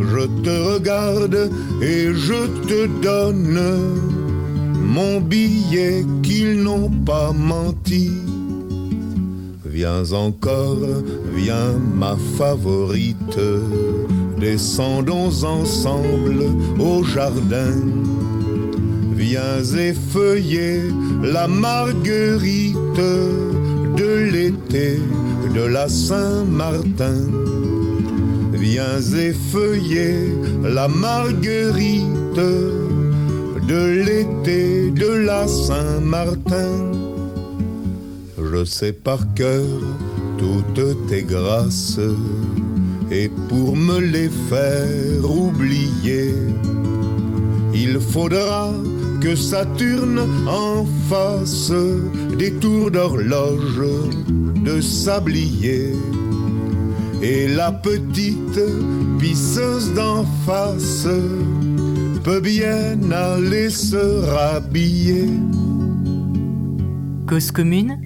Je 0.00 0.26
te 0.42 0.74
regarde 0.74 1.50
et 1.80 2.12
je 2.12 2.46
te 2.66 2.86
donne 3.00 3.60
mon 4.82 5.20
billet 5.20 6.04
qu'ils 6.22 6.62
n'ont 6.62 6.90
pas 7.06 7.32
menti. 7.32 8.10
Viens 9.64 10.12
encore, 10.12 10.78
viens 11.32 11.78
ma 11.94 12.16
favorite, 12.36 13.38
descendons 14.38 15.44
ensemble 15.44 16.44
au 16.78 17.04
jardin. 17.04 17.76
Viens 19.20 19.62
effeuiller 19.90 20.80
la 21.22 21.46
marguerite 21.46 22.76
de 24.00 24.12
l'été 24.32 24.98
de 25.54 25.64
la 25.76 25.88
Saint-Martin. 25.88 27.20
Viens 28.52 29.00
effeuiller 29.28 30.14
la 30.64 30.88
marguerite 30.88 32.44
de 33.72 33.82
l'été 34.04 34.90
de 34.90 35.12
la 35.28 35.46
Saint-Martin 35.46 36.90
je 38.52 38.64
sais 38.64 38.92
par 38.92 39.20
cœur 39.34 39.64
toutes 40.38 41.06
tes 41.08 41.22
grâces, 41.22 42.00
et 43.10 43.30
pour 43.48 43.76
me 43.76 44.00
les 44.00 44.28
faire 44.48 45.30
oublier, 45.30 46.34
il 47.74 48.00
faudra 48.00 48.72
que 49.20 49.36
Saturne 49.36 50.20
en 50.48 50.86
fasse 51.08 51.72
des 52.38 52.52
tours 52.54 52.90
d'horloge 52.90 53.82
de 54.64 54.80
sablier. 54.80 55.92
Et 57.22 57.48
la 57.48 57.70
petite 57.70 58.60
pisseuse 59.18 59.92
d'en 59.92 60.24
face 60.46 61.06
peut 62.24 62.40
bien 62.40 62.98
aller 63.10 63.68
se 63.68 64.24
rhabiller. 64.30 65.28
Cause 67.28 67.50
commune 67.52 68.02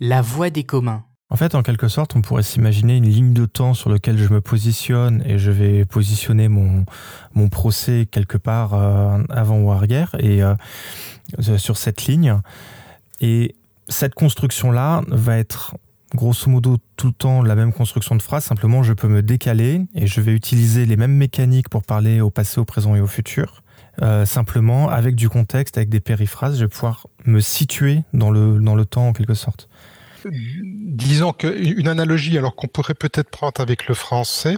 La 0.00 0.22
voie 0.22 0.50
des 0.50 0.64
communs. 0.64 1.07
En 1.30 1.36
fait, 1.36 1.54
en 1.54 1.62
quelque 1.62 1.88
sorte, 1.88 2.16
on 2.16 2.22
pourrait 2.22 2.42
s'imaginer 2.42 2.96
une 2.96 3.08
ligne 3.08 3.32
de 3.34 3.44
temps 3.44 3.74
sur 3.74 3.90
laquelle 3.90 4.16
je 4.16 4.32
me 4.32 4.40
positionne 4.40 5.22
et 5.26 5.38
je 5.38 5.50
vais 5.50 5.84
positionner 5.84 6.48
mon, 6.48 6.86
mon 7.34 7.50
procès 7.50 8.08
quelque 8.10 8.38
part 8.38 8.72
euh, 8.72 9.22
avant 9.28 9.58
ou 9.58 9.70
arrière 9.70 10.16
et 10.20 10.42
euh, 10.42 10.54
sur 11.58 11.76
cette 11.76 12.06
ligne. 12.06 12.34
Et 13.20 13.54
cette 13.88 14.14
construction-là 14.14 15.02
va 15.08 15.36
être 15.36 15.76
grosso 16.14 16.48
modo 16.48 16.78
tout 16.96 17.08
le 17.08 17.12
temps 17.12 17.42
la 17.42 17.54
même 17.54 17.74
construction 17.74 18.16
de 18.16 18.22
phrase, 18.22 18.44
simplement 18.44 18.82
je 18.82 18.94
peux 18.94 19.08
me 19.08 19.22
décaler 19.22 19.82
et 19.94 20.06
je 20.06 20.22
vais 20.22 20.32
utiliser 20.32 20.86
les 20.86 20.96
mêmes 20.96 21.14
mécaniques 21.14 21.68
pour 21.68 21.82
parler 21.82 22.22
au 22.22 22.30
passé, 22.30 22.58
au 22.58 22.64
présent 22.64 22.94
et 22.94 23.00
au 23.02 23.06
futur. 23.06 23.62
Euh, 24.00 24.24
simplement, 24.24 24.88
avec 24.88 25.16
du 25.16 25.28
contexte, 25.28 25.76
avec 25.76 25.90
des 25.90 26.00
périphrases, 26.00 26.56
je 26.56 26.64
vais 26.64 26.68
pouvoir 26.68 27.06
me 27.26 27.40
situer 27.40 28.04
dans 28.14 28.30
le, 28.30 28.58
dans 28.60 28.76
le 28.76 28.86
temps 28.86 29.08
en 29.08 29.12
quelque 29.12 29.34
sorte 29.34 29.68
disons 30.26 31.32
qu'une 31.32 31.88
analogie, 31.88 32.38
alors 32.38 32.54
qu'on 32.54 32.68
pourrait 32.68 32.94
peut-être 32.94 33.30
prendre 33.30 33.60
avec 33.60 33.88
le 33.88 33.94
français, 33.94 34.56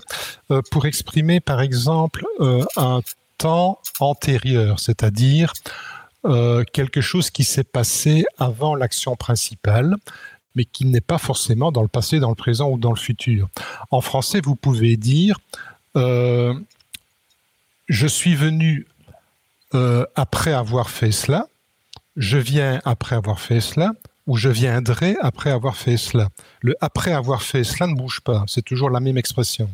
euh, 0.51 0.63
pour 0.71 0.87
exprimer 0.87 1.41
par 1.41 1.61
exemple 1.61 2.25
euh, 2.41 2.65
un 2.77 3.01
temps 3.39 3.81
antérieur, 4.01 4.81
c'est-à-dire 4.81 5.53
euh, 6.25 6.65
quelque 6.73 7.01
chose 7.01 7.31
qui 7.31 7.45
s'est 7.45 7.65
passé 7.65 8.25
avant 8.39 8.75
l'action 8.75 9.17
principale, 9.17 9.97
mais 10.55 10.65
qui 10.65 10.85
n'est 10.85 11.01
pas 11.01 11.19
forcément 11.19 11.73
dans 11.73 11.83
le 11.83 11.89
passé, 11.89 12.21
dans 12.21 12.31
le 12.31 12.35
présent 12.35 12.71
ou 12.71 12.79
dans 12.79 12.91
le 12.91 12.99
futur. 12.99 13.49
En 13.91 14.01
français, 14.01 14.41
vous 14.43 14.57
pouvez 14.57 14.97
dire 14.97 15.39
je 15.95 16.57
suis 18.07 18.37
venu 18.37 18.87
après 20.15 20.53
avoir 20.53 20.91
fait 20.91 21.11
cela, 21.11 21.49
je 22.17 22.39
viens 22.39 22.81
après 22.85 23.17
avoir 23.17 23.41
fait 23.41 23.61
cela, 23.61 23.93
ou 24.27 24.37
je 24.37 24.49
viendrai 24.49 25.17
après 25.21 25.51
avoir 25.51 25.77
fait 25.77 25.97
cela. 25.97 26.29
Le 26.61 26.77
après 26.81 27.13
avoir 27.13 27.43
fait 27.43 27.65
cela 27.65 27.87
ne 27.87 27.95
bouge 27.95 28.21
pas, 28.21 28.45
c'est 28.47 28.65
toujours 28.65 28.91
la 28.91 29.01
même 29.01 29.19
expression. 29.19 29.71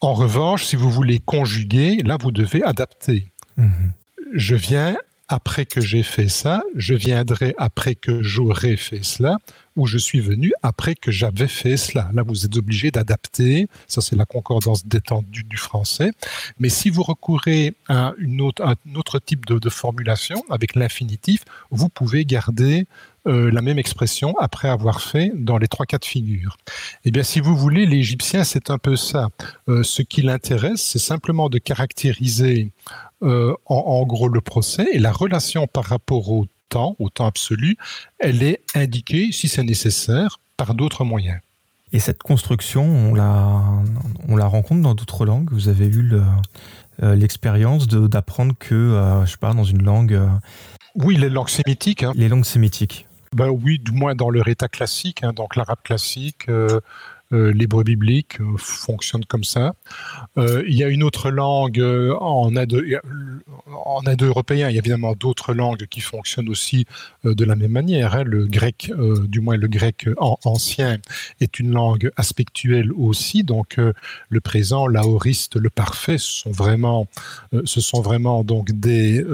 En 0.00 0.14
revanche, 0.14 0.64
si 0.64 0.76
vous 0.76 0.90
voulez 0.90 1.18
conjuguer, 1.18 2.02
là, 2.02 2.18
vous 2.20 2.30
devez 2.30 2.62
adapter. 2.62 3.32
Mhm. 3.56 3.92
Je 4.32 4.54
viens 4.54 4.96
après 5.28 5.66
que 5.66 5.80
j'ai 5.80 6.02
fait 6.02 6.28
ça, 6.28 6.62
je 6.74 6.94
viendrai 6.94 7.54
après 7.58 7.94
que 7.94 8.22
j'aurai 8.22 8.76
fait 8.76 9.02
cela, 9.02 9.38
ou 9.76 9.86
je 9.86 9.98
suis 9.98 10.20
venu 10.20 10.52
après 10.62 10.94
que 10.94 11.10
j'avais 11.10 11.48
fait 11.48 11.76
cela. 11.76 12.10
Là, 12.12 12.22
vous 12.22 12.44
êtes 12.44 12.56
obligé 12.56 12.90
d'adapter. 12.90 13.66
Ça, 13.88 14.00
c'est 14.00 14.16
la 14.16 14.26
concordance 14.26 14.86
détendue 14.86 15.44
du 15.44 15.56
français. 15.56 16.12
Mais 16.58 16.68
si 16.68 16.90
vous 16.90 17.02
recourez 17.02 17.74
à 17.88 18.12
une 18.18 18.40
autre, 18.40 18.64
un 18.64 18.76
autre 18.94 19.18
type 19.18 19.46
de, 19.46 19.68
formulation 19.68 20.44
avec 20.50 20.76
l'infinitif, 20.76 21.44
vous 21.70 21.88
pouvez 21.88 22.24
garder 22.24 22.86
euh, 23.26 23.50
la 23.50 23.62
même 23.62 23.78
expression 23.78 24.36
après 24.38 24.68
avoir 24.68 25.00
fait 25.00 25.32
dans 25.34 25.56
les 25.58 25.68
trois 25.68 25.86
cas 25.86 25.98
de 25.98 26.04
figure. 26.04 26.58
Eh 27.04 27.10
bien, 27.10 27.22
si 27.22 27.40
vous 27.40 27.56
voulez, 27.56 27.86
l'Égyptien, 27.86 28.44
c'est 28.44 28.70
un 28.70 28.78
peu 28.78 28.94
ça. 28.94 29.30
Euh, 29.68 29.82
ce 29.82 30.02
qui 30.02 30.22
l'intéresse, 30.22 30.82
c'est 30.82 30.98
simplement 30.98 31.48
de 31.48 31.58
caractériser 31.58 32.70
en, 33.24 33.56
en, 33.66 34.04
gros 34.04 34.28
le 34.28 34.40
procès 34.40 34.86
et 34.92 34.98
la 34.98 35.12
relation 35.12 35.66
par 35.66 35.84
rapport 35.84 36.30
au 36.30 36.46
temps, 36.68 36.96
au 36.98 37.08
temps 37.08 37.26
absolu, 37.26 37.76
elle 38.18 38.42
est 38.42 38.60
indiquée, 38.74 39.32
si 39.32 39.48
c'est 39.48 39.62
nécessaire, 39.62 40.40
par 40.56 40.74
d'autres 40.74 41.04
moyens. 41.04 41.40
Et 41.92 42.00
cette 42.00 42.22
construction, 42.22 42.82
on 42.84 43.14
la, 43.14 43.62
on 44.28 44.36
la 44.36 44.46
rencontre 44.46 44.82
dans 44.82 44.94
d'autres 44.94 45.24
langues. 45.24 45.50
Vous 45.52 45.68
avez 45.68 45.86
eu 45.86 46.12
euh, 47.02 47.14
l'expérience 47.14 47.86
d'apprendre 47.86 48.54
que, 48.58 48.74
euh, 48.74 49.24
je 49.24 49.30
sais 49.30 49.36
pas, 49.36 49.54
dans 49.54 49.64
une 49.64 49.82
langue. 49.82 50.14
Euh, 50.14 50.26
oui, 50.96 51.16
les 51.16 51.30
langues 51.30 51.48
sémitiques. 51.48 52.02
Hein. 52.02 52.12
Les 52.16 52.28
langues 52.28 52.44
sémitiques. 52.44 53.06
Ben 53.32 53.48
oui, 53.48 53.78
du 53.78 53.92
moins 53.92 54.14
dans 54.14 54.30
leur 54.30 54.46
état 54.48 54.68
classique, 54.68 55.24
hein, 55.24 55.32
donc 55.32 55.56
l'arabe 55.56 55.78
classique, 55.82 56.48
euh, 56.48 56.80
l'hébreu 57.30 57.84
biblique 57.84 58.40
euh, 58.40 58.56
fonctionne 58.58 59.24
comme 59.24 59.44
ça. 59.44 59.74
Euh, 60.38 60.64
il 60.66 60.74
y 60.74 60.84
a 60.84 60.88
une 60.88 61.02
autre 61.02 61.30
langue 61.30 61.82
en 62.20 62.54
indo-européen, 62.56 64.68
il 64.68 64.74
y 64.74 64.76
a 64.76 64.78
évidemment 64.78 65.14
d'autres 65.14 65.54
langues 65.54 65.86
qui 65.86 66.00
fonctionnent 66.00 66.48
aussi 66.48 66.86
de 67.24 67.44
la 67.44 67.56
même 67.56 67.72
manière. 67.72 68.14
Hein. 68.14 68.22
Le 68.24 68.46
grec, 68.46 68.92
du 69.24 69.40
moins 69.40 69.56
le 69.56 69.68
grec 69.68 70.08
ancien, 70.18 70.98
est 71.40 71.58
une 71.58 71.72
langue 71.72 72.10
aspectuelle 72.16 72.92
aussi. 72.92 73.44
Donc 73.44 73.80
le 74.28 74.40
présent, 74.40 74.86
l'aoriste, 74.86 75.56
le 75.56 75.70
parfait, 75.70 76.18
ce 76.18 76.42
sont 76.42 76.52
vraiment, 76.52 77.06
sont 77.64 78.02
vraiment 78.02 78.44
donc 78.44 78.72
des, 78.72 79.24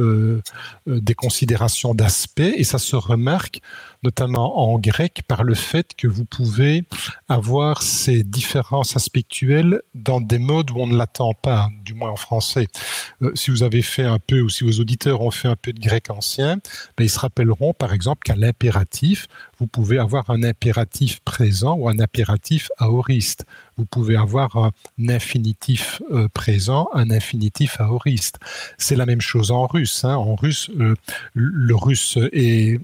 des 0.86 1.14
considérations 1.14 1.94
d'aspect 1.94 2.54
et 2.56 2.64
ça 2.64 2.78
se 2.78 2.96
remarque 2.96 3.60
notamment 4.02 4.70
en 4.70 4.78
grec, 4.78 5.22
par 5.28 5.44
le 5.44 5.54
fait 5.54 5.94
que 5.96 6.08
vous 6.08 6.24
pouvez 6.24 6.84
avoir 7.28 7.82
ces 7.82 8.22
différences 8.22 8.96
aspectuelles 8.96 9.82
dans 9.94 10.20
des 10.20 10.38
modes 10.38 10.70
où 10.70 10.78
on 10.78 10.86
ne 10.86 10.96
l'attend 10.96 11.34
pas, 11.34 11.68
du 11.84 11.94
moins 11.94 12.10
en 12.10 12.16
français. 12.16 12.68
Euh, 13.22 13.32
si 13.34 13.50
vous 13.50 13.62
avez 13.62 13.82
fait 13.82 14.04
un 14.04 14.18
peu, 14.18 14.40
ou 14.40 14.48
si 14.48 14.64
vos 14.64 14.80
auditeurs 14.80 15.20
ont 15.20 15.30
fait 15.30 15.48
un 15.48 15.56
peu 15.56 15.72
de 15.72 15.80
grec 15.80 16.10
ancien, 16.10 16.56
ben, 16.96 17.04
ils 17.04 17.10
se 17.10 17.18
rappelleront 17.18 17.74
par 17.74 17.92
exemple 17.92 18.22
qu'à 18.24 18.36
l'impératif, 18.36 19.26
vous 19.58 19.66
pouvez 19.66 19.98
avoir 19.98 20.30
un 20.30 20.42
impératif 20.42 21.20
présent 21.20 21.74
ou 21.74 21.88
un 21.88 21.98
impératif 21.98 22.70
aoriste. 22.78 23.44
Vous 23.76 23.84
pouvez 23.84 24.16
avoir 24.16 24.56
un 24.56 24.72
infinitif 25.08 26.02
euh, 26.10 26.28
présent, 26.28 26.88
un 26.92 27.10
infinitif 27.10 27.80
aoriste. 27.80 28.38
C'est 28.78 28.96
la 28.96 29.06
même 29.06 29.20
chose 29.20 29.50
en 29.50 29.66
russe. 29.66 30.04
Hein. 30.04 30.16
En 30.16 30.34
russe, 30.34 30.70
euh, 30.78 30.94
le 31.34 31.74
russe 31.74 32.18
est, 32.32 32.80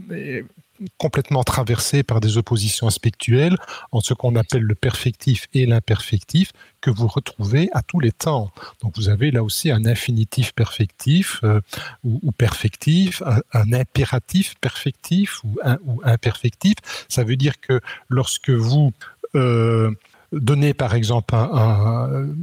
complètement 0.98 1.44
traversé 1.44 2.02
par 2.02 2.20
des 2.20 2.38
oppositions 2.38 2.86
aspectuelles 2.86 3.56
entre 3.92 4.06
ce 4.06 4.14
qu'on 4.14 4.36
appelle 4.36 4.62
le 4.62 4.74
perfectif 4.74 5.46
et 5.54 5.66
l'imperfectif 5.66 6.52
que 6.80 6.90
vous 6.90 7.06
retrouvez 7.06 7.68
à 7.72 7.82
tous 7.82 8.00
les 8.00 8.12
temps. 8.12 8.50
Donc 8.82 8.96
vous 8.96 9.08
avez 9.08 9.30
là 9.30 9.42
aussi 9.42 9.70
un 9.70 9.84
infinitif 9.86 10.52
perfectif 10.52 11.40
euh, 11.44 11.60
ou, 12.04 12.32
perfectif, 12.32 13.22
un, 13.52 13.72
impératif 13.72 14.54
perfectif 14.60 15.42
ou 15.44 16.00
imperfectif. 16.04 16.74
Ça 17.08 17.24
veut 17.24 17.36
dire 17.36 17.60
que 17.60 17.80
lorsque 18.08 18.50
vous 18.50 18.92
euh, 19.34 19.90
donner 20.32 20.74
par 20.74 20.94
exemple 20.94 21.34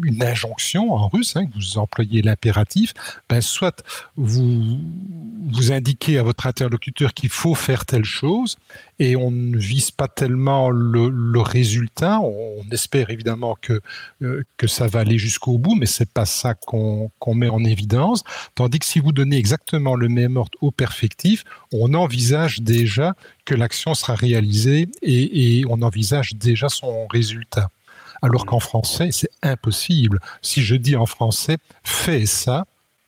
une 0.04 0.24
injonction 0.24 0.94
en 0.94 1.08
russe, 1.08 1.36
hein, 1.36 1.46
vous 1.56 1.78
employez 1.78 2.22
l'impératif, 2.22 2.94
ben, 3.30 3.42
soit 3.42 3.84
vous, 4.16 4.80
vous 5.52 5.72
indiquez 5.72 6.18
à 6.18 6.24
votre 6.24 6.48
interlocuteur 6.48 7.14
qu'il 7.14 7.30
faut 7.30 7.56
faire 7.56 7.86
telle 7.86 8.06
chose 8.06 8.58
et 9.04 9.18
on 9.18 9.32
ne 9.32 9.58
vise 9.58 9.92
pas 9.92 10.08
tellement 10.08 10.70
le, 10.70 11.42
résultat. 11.42 12.22
On, 12.22 12.64
espère 12.72 13.10
évidemment 13.10 13.58
que, 13.62 13.82
euh, 14.22 14.44
que 14.56 14.66
ça 14.66 14.88
va 14.88 15.02
aller 15.02 15.18
jusqu'au 15.18 15.58
bout, 15.58 15.76
mais 15.76 15.86
c'est 15.86 16.10
pas 16.10 16.26
ça 16.26 16.54
qu'on 16.54 17.12
met 17.28 17.50
en 17.50 17.66
évidence. 17.66 18.24
Tandis 18.56 18.80
que 18.80 18.86
si 18.86 19.00
vous 19.00 19.12
donnez 19.12 19.38
exactement 19.38 19.96
le 19.96 20.08
même 20.08 20.38
ordre 20.38 20.58
au 20.62 20.72
perfectif, 20.72 21.44
on 21.74 21.94
envisage 21.94 22.62
déjà 22.62 23.14
que 23.44 23.54
l'action 23.54 23.94
sera 23.94 24.16
réalisée 24.16 24.88
et, 25.02 25.60
et 25.60 25.66
on 25.70 25.82
envisage 25.82 26.36
déjà 26.36 26.70
son 26.70 27.06
résultat. 27.08 27.70
Alors 28.22 28.46
qu'en 28.46 28.62
français, 28.62 29.10
c'est 29.12 29.32
impossible. 29.42 30.20
Si 30.42 30.64
je 30.64 30.76
dis 30.76 30.96
en 30.96 31.06
français, 31.06 31.58
fais 31.84 32.26
ça, 32.26 32.66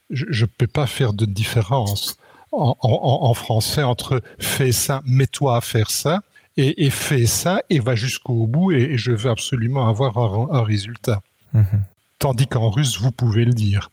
je 0.10 0.44
ne 0.44 0.50
peux 0.58 0.68
pas 0.68 0.88
faire 0.88 1.14
de 1.14 1.26
différence 1.26 2.18
en, 2.56 3.34
français 3.34 3.84
entre 3.84 4.22
fais 4.40 4.72
ça, 4.72 5.02
mets-toi 5.06 5.58
à 5.58 5.62
faire 5.62 5.92
ça, 5.92 6.22
et, 6.58 6.90
fais 6.90 7.26
ça 7.26 7.62
et 7.70 7.80
va 7.80 7.96
jusqu'au 7.96 8.48
bout 8.48 8.72
et, 8.72 8.98
je 8.98 9.12
veux 9.12 9.30
absolument 9.30 9.90
avoir 9.90 10.18
un, 10.54 10.64
résultat. 10.64 11.22
Mhm. 11.54 11.84
Tandis 12.20 12.48
qu'en 12.48 12.70
russe, 12.70 13.00
vous 13.00 13.12
pouvez 13.12 13.46
le 13.46 13.54
dire 13.54 13.90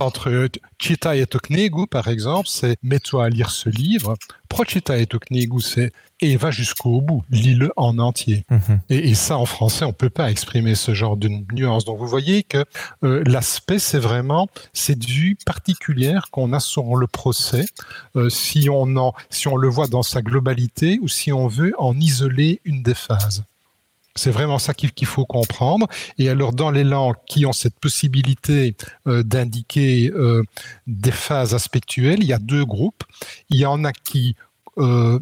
entre 0.00 0.48
Chita 0.78 1.16
et 1.16 1.26
Toknegu, 1.26 1.86
par 1.86 2.08
exemple, 2.08 2.48
c'est 2.48 2.76
mets-toi 2.82 3.26
à 3.26 3.28
lire 3.28 3.50
ce 3.50 3.68
livre. 3.68 4.16
Prochita 4.48 4.98
et 4.98 5.06
Toknegu, 5.06 5.60
c'est 5.60 5.92
et 6.30 6.36
va 6.36 6.50
jusqu'au 6.50 7.00
bout, 7.00 7.22
lis-le 7.30 7.72
en 7.76 7.98
entier. 7.98 8.44
Mhm. 8.50 8.80
Et, 8.90 9.14
ça, 9.14 9.38
en 9.38 9.46
français, 9.46 9.84
on 9.84 9.92
peut 9.92 10.10
pas 10.10 10.30
exprimer 10.30 10.74
ce 10.74 10.94
genre 10.94 11.16
de 11.16 11.28
nuance. 11.52 11.84
Donc, 11.84 11.98
vous 11.98 12.06
voyez 12.06 12.42
que 12.42 12.64
euh, 13.04 13.22
l'aspect, 13.26 13.78
c'est 13.78 13.98
vraiment 13.98 14.48
cette 14.72 15.04
vue 15.04 15.36
particulière 15.46 16.30
qu'on 16.30 16.52
a 16.52 16.60
sur 16.60 16.96
le 16.96 17.06
procès, 17.06 17.64
euh, 18.16 18.28
si 18.28 18.68
on 18.70 18.96
en, 18.96 19.14
si 19.30 19.48
on 19.48 19.56
le 19.56 19.68
voit 19.68 19.86
dans 19.86 20.02
sa 20.02 20.22
globalité 20.22 20.98
ou 21.02 21.08
si 21.08 21.32
on 21.32 21.46
veut 21.46 21.74
en 21.78 21.98
isoler 21.98 22.60
une 22.64 22.82
des 22.82 22.94
phases. 22.94 23.44
C'est 24.16 24.30
vraiment 24.30 24.60
ça 24.60 24.74
qu'il 24.74 25.06
faut 25.06 25.26
comprendre. 25.26 25.88
Et 26.18 26.28
alors, 26.28 26.52
dans 26.52 26.70
les 26.70 26.84
langues 26.84 27.16
qui 27.26 27.46
ont 27.46 27.52
cette 27.52 27.78
possibilité 27.80 28.76
euh, 29.08 29.24
d'indiquer 29.24 30.10
euh, 30.14 30.44
des 30.86 31.10
phases 31.10 31.52
aspectuelles, 31.54 32.22
il 32.22 32.28
y 32.28 32.32
a 32.32 32.38
deux 32.38 32.64
groupes. 32.64 33.02
Il 33.50 33.58
y 33.58 33.66
en 33.66 33.84
a 33.84 33.92
qui 33.92 34.36
euh, 34.78 35.18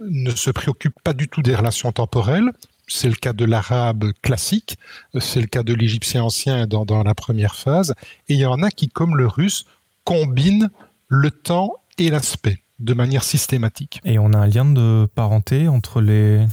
ne 0.00 0.30
se 0.30 0.50
préoccupent 0.50 1.00
pas 1.02 1.12
du 1.12 1.28
tout 1.28 1.42
des 1.42 1.54
relations 1.54 1.92
temporelles. 1.92 2.50
C'est 2.86 3.08
le 3.08 3.14
cas 3.14 3.32
de 3.32 3.44
l'arabe 3.44 4.12
classique, 4.20 4.76
c'est 5.20 5.40
le 5.40 5.46
cas 5.46 5.62
de 5.62 5.74
l'égyptien 5.74 6.24
ancien 6.24 6.66
dans, 6.66 7.02
la 7.04 7.14
première 7.14 7.54
phase. 7.54 7.94
Et 8.28 8.34
il 8.34 8.40
y 8.40 8.46
en 8.46 8.62
a 8.62 8.70
qui, 8.70 8.88
comme 8.88 9.16
le 9.16 9.28
russe, 9.28 9.64
combinent 10.04 10.70
le 11.08 11.30
temps 11.30 11.74
et 11.98 12.10
l'aspect 12.10 12.62
de 12.80 12.94
manière 12.94 13.22
systématique. 13.22 14.00
Et 14.04 14.18
on 14.18 14.32
a 14.32 14.38
un 14.38 14.46
lien 14.46 14.64
de 14.64 15.06
parenté 15.14 15.68
entre 15.68 16.00
les 16.00 16.46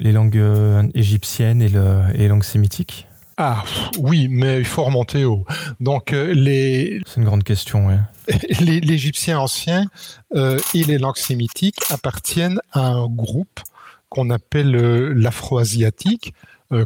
langues 0.00 0.36
euh, 0.36 0.82
égyptiennes 0.94 1.62
et, 1.62 1.68
les 1.68 2.28
langues 2.28 2.42
sémitiques? 2.42 3.06
Ah 3.36 3.64
oui, 3.98 4.28
mais 4.28 4.58
il 4.58 4.64
faut 4.64 4.84
remonter 4.84 5.24
haut. 5.24 5.44
Donc 5.80 6.12
euh, 6.12 6.32
les. 6.34 7.00
C'est 7.06 7.20
une 7.20 7.24
grande 7.24 7.44
question. 7.44 7.86
Oui. 7.86 7.94
L'Égyptien 8.60 9.38
ancien 9.40 9.86
euh, 10.34 10.58
et 10.74 10.84
les 10.84 10.98
langues 10.98 11.16
sémitiques 11.16 11.78
appartiennent 11.90 12.60
à 12.72 12.86
un 12.86 13.06
groupe 13.08 13.60
qu'on 14.08 14.30
appelle 14.30 14.72
l'afro-asiatique, 14.72 16.34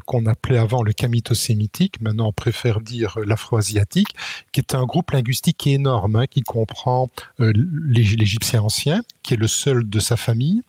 qu'on 0.05 0.27
appelait 0.27 0.59
avant 0.59 0.83
le 0.85 0.93
camito-sémitique, 0.93 2.01
maintenant 2.01 2.29
on 2.29 2.33
préfère 2.33 2.81
dire 2.81 3.19
l'afro-asiatique, 3.25 4.15
qui 4.53 4.61
est 4.61 4.77
un 4.77 4.85
groupe 4.85 5.11
linguistique 5.11 5.67
énorme, 5.67 6.17
hein, 6.17 6.27
qui 6.29 6.43
comprend 6.43 7.11
l'Égyptien 7.39 8.63
ancien, 8.63 9.03
qui 9.25 9.35
est 9.35 9.37
le 9.37 9.49
seul 9.49 9.89
de 9.89 9.99
sa 9.99 10.17
famille, 10.17 10.63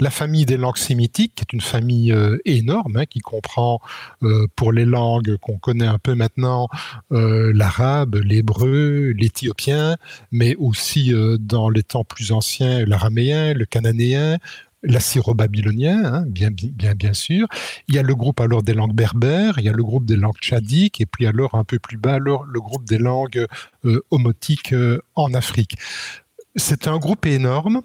la 0.00 0.10
famille 0.10 0.46
des 0.46 0.56
langues 0.56 0.76
sémitiques, 0.76 1.34
qui 1.36 1.42
est 1.42 1.52
une 1.52 1.60
famille 1.60 2.12
euh, 2.12 2.38
énorme, 2.44 2.96
hein, 2.96 3.06
qui 3.06 3.20
comprend 3.20 3.80
euh, 4.22 4.46
pour 4.56 4.72
les 4.72 4.84
langues 4.84 5.36
qu'on 5.36 5.58
connaît 5.58 5.86
un 5.86 5.98
peu 5.98 6.14
maintenant 6.14 6.68
euh, 7.12 7.52
l'arabe, 7.54 8.16
l'hébreu, 8.16 9.12
l'éthiopien, 9.16 9.96
mais 10.32 10.56
aussi 10.56 11.12
dans 11.38 11.68
les 11.68 11.82
temps 11.82 12.04
plus 12.04 12.32
anciens 12.32 12.84
l'araméen, 12.84 13.54
le 13.54 13.66
cananéen, 13.66 14.38
l'assyro-babylonien, 14.82 16.04
hein, 16.04 16.24
bien, 16.26 16.50
bien, 16.50 16.94
bien 16.94 17.12
sûr. 17.12 17.46
Il 17.88 17.94
y 17.94 17.98
a 17.98 18.02
le 18.02 18.14
groupe 18.14 18.40
alors 18.40 18.62
des 18.62 18.74
langues 18.74 18.94
berbères, 18.94 19.58
il 19.58 19.64
y 19.64 19.68
a 19.68 19.72
le 19.72 19.82
groupe 19.82 20.06
des 20.06 20.16
langues 20.16 20.38
tchadiques, 20.40 21.00
et 21.00 21.06
puis 21.06 21.26
alors 21.26 21.54
un 21.54 21.64
peu 21.64 21.78
plus 21.78 21.98
bas, 21.98 22.18
le 22.18 22.60
groupe 22.60 22.86
des 22.86 22.98
langues 22.98 23.46
homotiques 24.10 24.74
en 25.14 25.34
Afrique. 25.34 25.76
C'est 26.56 26.88
un 26.88 26.98
groupe 26.98 27.26
énorme 27.26 27.82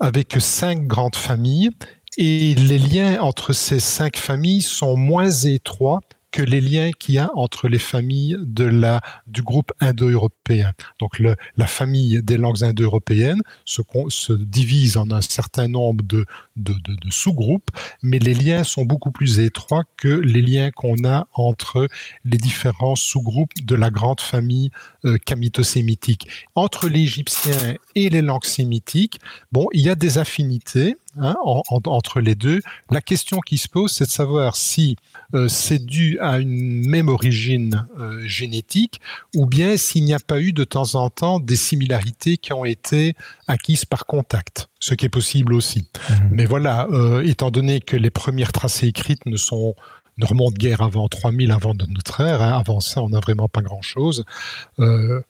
avec 0.00 0.36
cinq 0.38 0.86
grandes 0.86 1.16
familles 1.16 1.70
et 2.16 2.54
les 2.54 2.78
liens 2.78 3.20
entre 3.20 3.52
ces 3.52 3.80
cinq 3.80 4.16
familles 4.16 4.62
sont 4.62 4.96
moins 4.96 5.30
étroits 5.30 6.00
que 6.34 6.42
les 6.42 6.60
liens 6.60 6.90
qu'il 6.90 7.14
y 7.14 7.18
a 7.18 7.30
entre 7.36 7.68
les 7.68 7.78
familles 7.78 8.36
de 8.40 8.64
la, 8.64 9.00
du 9.28 9.42
groupe 9.42 9.70
indo-européen. 9.78 10.72
Donc 10.98 11.20
la 11.20 11.66
famille 11.68 12.24
des 12.24 12.38
langues 12.38 12.64
indo-européennes 12.64 13.40
se, 13.64 13.82
se, 14.08 14.32
divise 14.32 14.96
en 14.96 15.12
un 15.12 15.20
certain 15.20 15.68
nombre 15.68 16.04
de, 16.04 16.26
de 16.56 16.74
sous-groupes, 17.10 17.70
mais 18.02 18.18
les 18.18 18.34
liens 18.34 18.64
sont 18.64 18.84
beaucoup 18.84 19.12
plus 19.12 19.38
étroits 19.38 19.84
que 19.96 20.08
les 20.08 20.42
liens 20.42 20.72
qu'on 20.72 21.04
a 21.04 21.28
entre 21.34 21.86
les 22.24 22.38
différents 22.38 22.96
sous-groupes 22.96 23.52
de 23.62 23.76
la 23.76 23.90
grande 23.90 24.20
famille 24.20 24.70
euh, 25.04 25.18
camito-sémitique. 25.18 26.28
Entre 26.54 26.88
l'Égyptien 26.88 27.76
et 27.94 28.08
les 28.08 28.22
langues 28.22 28.44
sémitiques, 28.44 29.20
bon, 29.52 29.68
il 29.72 29.82
y 29.82 29.90
a 29.90 29.94
des 29.94 30.18
affinités 30.18 30.96
hein, 31.18 31.36
en, 31.44 31.62
en, 31.68 31.80
entre 31.86 32.20
les 32.20 32.34
deux. 32.34 32.60
La 32.90 33.00
question 33.00 33.40
qui 33.40 33.58
se 33.58 33.68
pose, 33.68 33.92
c'est 33.92 34.06
de 34.06 34.10
savoir 34.10 34.56
si 34.56 34.96
euh, 35.34 35.48
c'est 35.48 35.84
dû 35.84 36.18
à 36.20 36.38
une 36.38 36.86
même 36.88 37.08
origine 37.08 37.86
euh, 37.98 38.22
génétique 38.26 39.00
ou 39.34 39.46
bien 39.46 39.76
s'il 39.76 40.04
n'y 40.04 40.14
a 40.14 40.20
pas 40.20 40.40
eu 40.40 40.52
de 40.52 40.64
temps 40.64 40.94
en 40.94 41.10
temps 41.10 41.40
des 41.40 41.56
similarités 41.56 42.36
qui 42.36 42.52
ont 42.52 42.64
été 42.64 43.14
acquises 43.48 43.84
par 43.84 44.06
contact, 44.06 44.68
ce 44.78 44.94
qui 44.94 45.06
est 45.06 45.10
possible 45.10 45.54
aussi. 45.54 45.88
Mmh. 46.08 46.14
Mais 46.30 46.44
voilà, 46.44 46.86
euh, 46.90 47.22
étant 47.22 47.50
donné 47.50 47.80
que 47.80 47.96
les 47.96 48.10
premières 48.10 48.52
tracées 48.52 48.86
écrites 48.86 49.26
ne 49.26 49.36
sont 49.36 49.74
ne 50.18 50.26
remontent 50.26 50.56
guère 50.56 50.82
avant 50.82 51.08
3000 51.08 51.50
avant 51.50 51.74
de 51.74 51.86
notre 51.86 52.20
ère, 52.20 52.42
hein, 52.42 52.58
avant 52.58 52.80
ça 52.80 53.02
on 53.02 53.08
n'a 53.08 53.20
vraiment 53.20 53.48
pas 53.48 53.62
grand-chose. 53.62 54.24
Euh, 54.78 55.20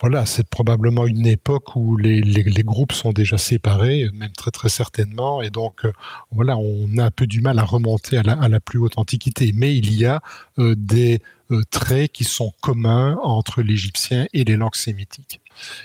voilà, 0.00 0.26
c'est 0.26 0.46
probablement 0.46 1.06
une 1.06 1.26
époque 1.26 1.74
où 1.74 1.96
les, 1.96 2.20
groupes 2.62 2.92
sont 2.92 3.12
déjà 3.12 3.38
séparés, 3.38 4.10
même 4.12 4.32
très 4.32 4.50
très 4.50 4.68
certainement, 4.68 5.40
et 5.40 5.48
donc 5.48 5.86
euh, 5.86 5.92
voilà, 6.30 6.58
on 6.58 6.98
a 6.98 7.04
un 7.04 7.10
peu 7.10 7.26
du 7.26 7.40
mal 7.40 7.58
à 7.58 7.64
remonter 7.64 8.18
à 8.18 8.22
la, 8.22 8.60
plus 8.60 8.78
haute 8.78 8.98
antiquité. 8.98 9.52
Mais 9.54 9.74
il 9.74 9.94
y 9.94 10.04
a 10.04 10.20
euh, 10.58 10.74
des 10.76 11.22
traits 11.70 12.12
qui 12.12 12.24
sont 12.24 12.52
communs 12.60 13.18
entre 13.22 13.62
l'Égyptien 13.62 14.26
et 14.34 14.44
les 14.44 14.56
langues 14.56 14.74
sémitiques. 14.74 15.40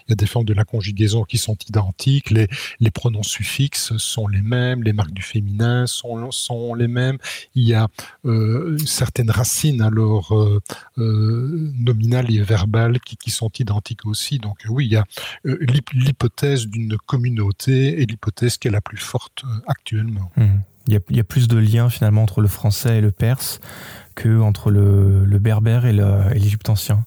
Il 0.08 0.12
y 0.12 0.14
a 0.14 0.16
des 0.16 0.26
formes 0.26 0.46
de 0.46 0.54
la 0.54 0.64
conjugaison 0.64 1.24
qui 1.24 1.38
sont 1.38 1.58
identiques, 1.68 2.32
les, 2.32 2.48
pronoms 2.92 3.24
suffixes 3.24 3.96
sont 3.98 4.28
les 4.28 4.42
mêmes, 4.42 4.84
les 4.84 4.94
marques 4.94 5.14
du 5.14 5.22
féminin 5.22 5.86
sont, 5.88 6.74
les 6.74 6.88
mêmes. 6.88 7.18
Il 7.56 7.64
y 7.64 7.74
a 7.74 7.88
euh, 8.26 8.78
certaines 8.86 9.32
racines 9.32 9.82
alors 9.82 10.38
euh, 10.38 10.60
euh, 10.98 11.72
nominales 11.80 12.32
et 12.32 12.42
verbales 12.42 13.00
qui, 13.00 13.32
sont 13.32 13.52
identiques 13.60 14.06
aussi. 14.06 14.40
Donc 14.40 14.58
oui, 14.70 14.88
il 14.88 14.92
y 14.92 14.98
a 14.98 15.06
l'hypothèse 15.94 16.68
d'une 16.68 16.98
communauté 16.98 18.02
et 18.02 18.06
l'hypothèse 18.06 18.58
qui 18.58 18.68
est 18.68 18.72
la 18.72 18.82
plus 18.82 18.98
forte 18.98 19.44
actuellement. 19.68 20.32
Mmh. 20.36 20.46
Il 20.88 21.00
y, 21.10 21.20
a, 21.20 21.24
plus 21.24 21.48
de 21.48 21.58
liens 21.58 21.90
finalement 21.90 22.24
entre 22.24 22.42
le 22.42 22.48
français 22.48 22.98
et 22.98 23.02
le 23.02 23.12
perse 23.12 23.60
que 24.16 24.42
entre 24.42 24.72
le, 24.72 25.24
le 25.26 25.40
berbère 25.40 25.86
et 25.86 25.94
l'Égypte 25.94 26.70
ancien. 26.70 27.06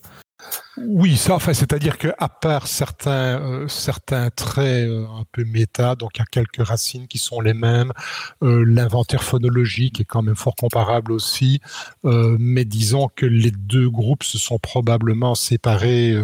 Oui, 0.77 1.17
ça, 1.17 1.35
enfin, 1.37 1.55
c'est-à-dire 1.55 1.99
que 1.99 2.09
à 2.19 2.29
part 2.29 2.67
certains 2.67 3.41
euh, 3.41 3.69
certains 3.69 4.31
traits 4.31 4.89
euh, 4.89 5.07
un 5.07 5.25
peu 5.31 5.45
méta, 5.45 5.95
donc 5.95 6.13
il 6.17 6.19
y 6.19 6.23
a 6.23 6.27
quelques 6.27 6.67
racines 6.67 7.07
qui 7.07 7.19
sont 7.19 7.41
les 7.41 7.55
mêmes, 7.55 7.93
euh, 8.43 8.65
l'inventaire 8.67 9.23
phonologique 9.23 10.01
est 10.01 10.05
quand 10.05 10.23
même 10.23 10.35
fort 10.35 10.57
comparable 10.57 11.13
aussi, 11.13 11.61
mais 12.05 12.65
disons 12.65 13.09
que 13.15 13.27
les 13.27 13.51
deux 13.51 13.89
groupes 13.89 14.25
se 14.25 14.39
sont 14.39 14.59
probablement 14.59 15.35
séparés 15.35 16.17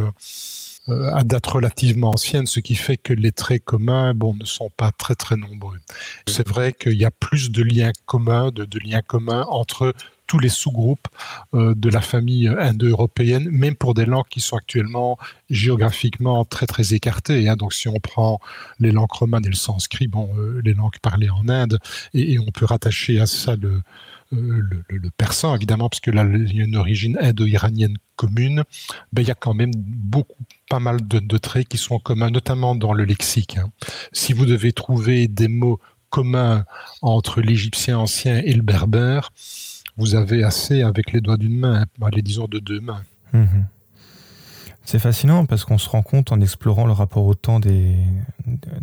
à 0.89 1.23
date 1.23 1.47
relativement 1.47 2.11
ancienne, 2.11 2.47
ce 2.47 2.61
qui 2.61 2.75
fait 2.75 2.97
que 2.97 3.13
les 3.13 3.33
traits 3.33 3.65
communs, 3.65 4.15
bon, 4.15 4.35
ne 4.35 4.45
sont 4.45 4.71
pas 4.77 4.91
très 4.93 5.15
très 5.15 5.37
nombreux. 5.37 5.79
C'est 6.27 6.47
vrai 6.49 6.73
qu'il 6.73 6.95
y 6.95 7.05
a 7.05 7.11
plus 7.11 7.51
de 7.51 7.63
liens 7.63 7.93
communs, 8.07 8.51
de 8.51 8.79
liens 8.79 9.03
communs 9.03 9.45
entre 9.49 9.95
tous 10.31 10.39
les 10.39 10.49
sous-groupes 10.49 11.09
euh, 11.55 11.75
de 11.75 11.91
la 11.91 12.01
famille 12.01 12.47
indo-européenne, 12.47 13.49
même 13.51 13.75
pour 13.75 13.95
des 13.95 14.07
langues 14.07 14.29
qui 14.31 14.39
sont 14.39 14.57
actuellement 14.57 15.19
géographiquement 15.51 16.45
très 16.45 16.69
très 16.69 16.95
écartées. 16.95 17.49
Hein. 17.49 17.57
Donc 17.57 17.73
si 17.75 17.89
on 17.89 17.99
prend 17.99 18.39
les 18.79 18.93
langues 18.93 19.11
romanes 19.11 19.45
et 19.45 19.49
le 19.49 19.57
sanskrit, 19.57 20.07
bon, 20.07 20.31
euh, 20.39 20.63
les 20.65 20.73
langues 20.73 21.01
parlées 21.03 21.31
en 21.31 21.49
Inde, 21.49 21.81
et, 22.15 22.39
on 22.39 22.53
peut 22.53 22.65
rattacher 22.65 23.19
à 23.19 23.27
ça 23.27 23.57
le, 23.57 23.83
euh, 24.33 24.63
le, 24.89 25.11
persan, 25.11 25.57
évidemment, 25.57 25.89
parce 25.89 25.99
que 25.99 26.13
là, 26.13 26.25
il 26.25 26.57
y 26.57 26.61
a 26.61 26.65
une 26.65 26.77
origine 26.77 27.19
indo-iranienne 27.21 27.97
commune, 28.15 28.63
ben, 29.13 29.23
il 29.23 29.27
y 29.27 29.33
a 29.33 29.35
quand 29.35 29.55
même 29.55 29.73
beaucoup, 29.75 30.45
pas 30.69 30.79
mal 30.79 31.09
de, 31.09 31.19
de 31.19 31.39
traits 31.39 31.67
qui 31.67 31.77
sont 31.77 31.99
communs, 31.99 32.31
notamment 32.31 32.77
dans 32.77 32.93
le 32.93 33.05
lexique. 33.05 33.57
Hein. 33.57 33.73
Si 34.13 34.33
vous 34.33 34.47
devez 34.47 34.73
trouver 34.73 35.27
des 35.27 35.49
mots 35.49 35.81
communs 36.09 36.65
entre 37.03 37.41
l'égyptien 37.41 37.99
ancien 37.99 38.39
et 38.39 38.53
le 38.53 38.63
berbère, 38.63 39.33
vous 40.01 40.15
avez 40.15 40.43
assez 40.43 40.83
avec 40.83 41.13
les 41.13 41.21
doigts 41.21 41.37
d'une 41.37 41.59
main, 41.59 41.85
les 42.13 42.23
disons 42.23 42.47
de 42.49 42.59
deux 42.59 42.81
mains. 42.81 43.03
Mmh. 43.33 43.45
C'est 44.85 44.99
fascinant 44.99 45.45
parce 45.45 45.65
qu'on 45.65 45.79
se 45.79 45.89
rend 45.89 46.03
compte 46.03 46.33
en 46.33 46.41
explorant 46.41 46.87
le 46.87 46.93
rapport 46.93 47.27
au 47.27 47.35
temps 47.35 47.61
des, 47.61 47.97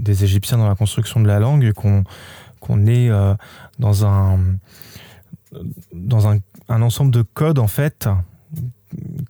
Égyptiens 0.07 0.57
dans 0.57 0.69
la 0.69 0.75
construction 0.75 1.19
de 1.19 1.27
la 1.27 1.39
langue 1.39 1.73
qu'on 1.73 2.03
qu 2.61 2.91
est 2.91 3.09
euh, 3.09 3.33
dans 3.79 4.05
un 4.05 4.57
ensemble 6.69 7.11
de 7.11 7.23
codes 7.23 7.59
en 7.59 7.67
fait 7.67 8.07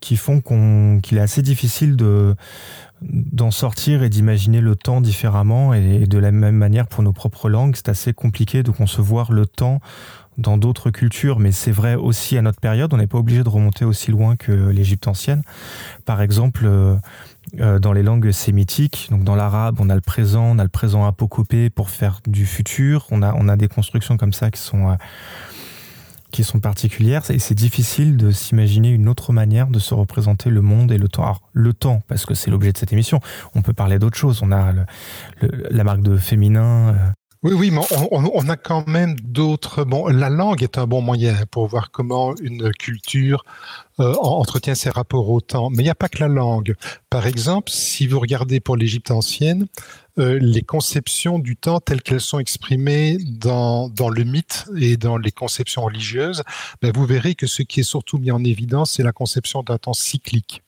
qui 0.02 0.18
font 0.18 0.42
qu'il 0.42 1.02
qu 1.02 1.16
est 1.16 1.20
assez 1.20 1.42
difficile 1.42 1.96
de 1.96 2.36
d'en 3.02 3.52
sortir 3.52 4.04
et 4.04 4.10
d'imaginer 4.10 4.60
le 4.60 4.76
temps 4.76 5.02
différemment 5.02 5.74
et 5.74 6.06
de 6.06 6.18
la 6.18 6.32
même 6.32 6.56
manière 6.56 6.88
pour 6.88 7.04
nos 7.04 7.14
propres 7.14 7.48
langues 7.50 7.76
c'est 7.76 7.90
assez 7.90 8.14
compliqué 8.14 8.64
de 8.64 8.72
concevoir 8.72 9.32
le 9.32 9.46
temps 9.46 9.80
dans 10.38 10.58
d'autres 10.58 10.92
cultures, 10.92 11.40
mais 11.40 11.52
c'est 11.52 11.72
vrai 11.72 11.96
aussi 11.96 12.38
à 12.38 12.42
notre 12.42 12.60
période. 12.60 12.94
On 12.94 12.98
n'est 12.98 13.08
pas 13.08 13.18
obligé 13.18 13.44
de 13.44 13.50
remonter 13.50 13.86
aussi 13.86 14.12
loin 14.12 14.36
que 14.36 14.52
l'Égypte 14.52 15.08
ancienne. 15.08 15.42
Par 16.06 16.22
exemple, 16.22 16.66
euh, 16.66 16.96
euh, 17.60 17.80
dans 17.80 17.94
les 17.94 18.04
langues 18.04 18.32
sémitiques, 18.32 19.08
donc 19.10 19.24
dans 19.24 19.36
l'arabe, 19.36 19.78
on 19.80 19.90
a 19.90 19.96
le 19.96 20.02
présent, 20.02 20.44
on 20.44 20.60
a 20.60 20.64
le 20.64 20.70
présent 20.70 21.06
apocopé 21.06 21.70
pour 21.70 21.90
faire 21.90 22.22
du 22.28 22.46
futur. 22.46 23.08
On 23.10 23.24
a, 23.24 23.34
on 23.34 23.48
a 23.48 23.56
des 23.56 23.68
constructions 23.68 24.18
comme 24.18 24.34
ça 24.34 24.52
qui 24.52 24.62
sont, 24.62 24.90
euh, 24.90 24.96
qui 26.32 26.44
sont 26.44 26.60
particulières. 26.60 27.24
Et 27.32 27.40
c'est 27.40 27.56
difficile 27.56 28.16
de 28.16 28.30
s'imaginer 28.30 28.90
une 28.90 29.10
autre 29.10 29.34
manière 29.34 29.68
de 29.68 29.80
se 29.80 29.96
représenter 29.96 30.52
le 30.52 30.62
monde 30.62 30.92
et 30.92 31.00
le 31.00 31.08
temps. 31.08 31.24
Alors, 31.24 31.42
le 31.54 31.74
temps, 31.74 32.04
parce 32.08 32.28
que 32.28 32.36
c'est 32.36 32.52
l'objet 32.52 32.72
de 32.72 32.78
cette 32.78 32.94
émission. 32.94 33.22
On 33.56 33.64
peut 33.64 33.74
parler 33.74 33.98
d'autres 33.98 34.18
choses. 34.18 34.42
On 34.44 34.52
a 34.52 34.72
la 35.42 35.84
marque 35.84 36.02
de 36.02 36.16
féminin. 36.16 36.96
Oui, 37.48 37.54
oui, 37.54 37.72
mais 37.72 37.80
on, 38.12 38.30
on, 38.34 38.50
a 38.50 38.58
quand 38.58 38.86
même 38.90 39.16
d'autres. 39.22 39.86
Bon, 39.86 40.08
la 40.08 40.30
langue 40.30 40.64
est 40.64 40.78
un 40.78 40.86
bon 40.86 41.00
moyen 41.02 41.34
pour 41.50 41.66
voir 41.68 41.92
comment 41.92 42.36
une 42.42 42.74
culture 42.74 43.46
euh, 44.02 44.16
entretient 44.16 44.76
ses 44.76 44.90
rapports 44.90 45.30
au 45.30 45.40
temps. 45.40 45.70
Mais 45.70 45.78
il 45.78 45.84
n'y 45.84 45.90
a 45.90 45.96
pas 45.96 46.10
que 46.10 46.20
la 46.20 46.28
langue. 46.28 46.76
Par 47.10 47.26
exemple, 47.26 47.72
si 47.72 48.06
vous 48.06 48.20
regardez 48.20 48.60
pour 48.60 48.76
l'Égypte 48.76 49.12
ancienne, 49.12 49.68
euh, 50.20 50.38
les 50.42 50.62
conceptions 50.62 51.40
du 51.40 51.56
temps 51.56 51.80
telles 51.80 52.02
qu'elles 52.02 52.20
sont 52.20 52.40
exprimées 52.40 53.18
dans, 53.18 53.88
dans 53.88 54.10
le 54.10 54.26
mythe 54.26 54.66
et 54.76 54.98
dans 54.98 55.16
les 55.16 55.32
conceptions 55.32 55.84
religieuses, 55.84 56.44
ben 56.82 56.92
vous 56.94 57.06
verrez 57.06 57.34
que 57.34 57.48
ce 57.48 57.64
qui 57.64 57.80
est 57.80 57.84
surtout 57.84 58.18
mis 58.18 58.32
en 58.32 58.44
évidence, 58.44 58.92
c'est 58.92 59.04
la 59.04 59.14
conception 59.14 59.64
d'un 59.64 59.78
temps 59.78 59.94
cyclique. 59.94 60.64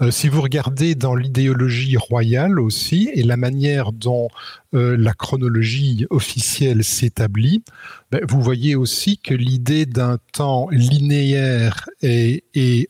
Euh, 0.00 0.10
si 0.10 0.28
vous 0.28 0.40
regardez 0.40 0.94
dans 0.94 1.14
l'idéologie 1.14 1.96
royale 1.96 2.58
aussi 2.58 3.10
et 3.14 3.22
la 3.22 3.36
manière 3.36 3.92
dont 3.92 4.28
euh, 4.74 4.96
la 4.96 5.12
chronologie 5.12 6.06
officielle 6.10 6.82
s'établit, 6.82 7.62
ben, 8.10 8.20
vous 8.28 8.40
voyez 8.40 8.74
aussi 8.74 9.18
que 9.18 9.34
l'idée 9.34 9.86
d'un 9.86 10.18
temps 10.32 10.68
linéaire 10.70 11.88
et, 12.02 12.42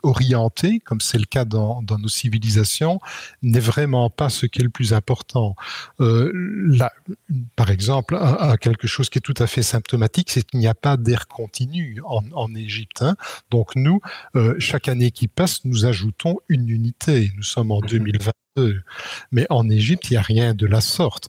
orienté, 0.03 0.81
comme 0.81 1.01
c'est 1.01 1.19
le 1.19 1.27
cas 1.27 1.45
dans, 1.45 1.83
nos 1.83 2.09
civilisations, 2.09 3.01
n'est 3.43 3.61
vraiment 3.61 4.09
pas 4.09 4.31
ce 4.31 4.47
qui 4.47 4.61
est 4.61 4.65
le 4.65 4.71
plus 4.71 4.93
important. 4.93 5.57
Euh, 6.01 6.79
par 7.57 7.71
exemple, 7.71 8.19
quelque 8.61 8.87
chose 8.87 9.11
qui 9.11 9.19
est 9.19 9.23
tout 9.23 9.35
à 9.39 9.47
fait 9.47 9.63
symptomatique, 9.63 10.31
c'est 10.31 10.43
qu'il 10.43 10.61
n'y 10.61 10.67
a 10.67 10.75
pas 10.75 10.97
d'air 10.97 11.29
continu 11.29 12.01
en, 12.05 12.55
Égypte. 12.55 13.03
Hein. 13.03 13.17
Donc 13.51 13.75
nous, 13.77 14.01
chaque 14.59 14.89
année 14.89 15.11
qui 15.11 15.29
passe, 15.29 15.65
nous 15.65 15.87
ajoutons 15.87 16.39
une 16.49 16.69
unité. 16.69 17.33
Nous 17.37 17.43
sommes 17.43 17.71
en 17.71 17.81
2022. 17.81 18.83
Mais 19.33 19.47
en 19.51 19.69
Égypte, 19.69 20.11
il 20.11 20.15
n'y 20.15 20.19
a 20.19 20.23
rien 20.23 20.55
de 20.55 20.67
la 20.67 20.81
sorte 20.81 21.29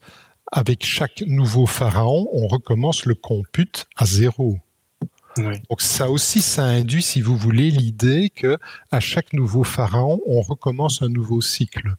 avec 0.51 0.85
chaque 0.85 1.23
nouveau 1.27 1.65
pharaon, 1.65 2.29
on 2.31 2.47
recommence 2.47 3.05
le 3.05 3.15
compute 3.15 3.87
à 3.95 4.05
zéro. 4.05 4.57
Oui. 5.37 5.55
Donc 5.69 5.81
ça 5.81 6.09
aussi, 6.09 6.41
ça 6.41 6.63
induit, 6.63 7.01
si 7.01 7.21
vous 7.21 7.35
voulez, 7.35 7.69
l'idée 7.71 8.29
que 8.29 8.57
à 8.91 8.99
chaque 8.99 9.33
nouveau 9.33 9.63
pharaon, 9.63 10.21
on 10.25 10.41
recommence 10.41 11.01
un 11.01 11.09
nouveau 11.09 11.41
cycle. 11.41 11.95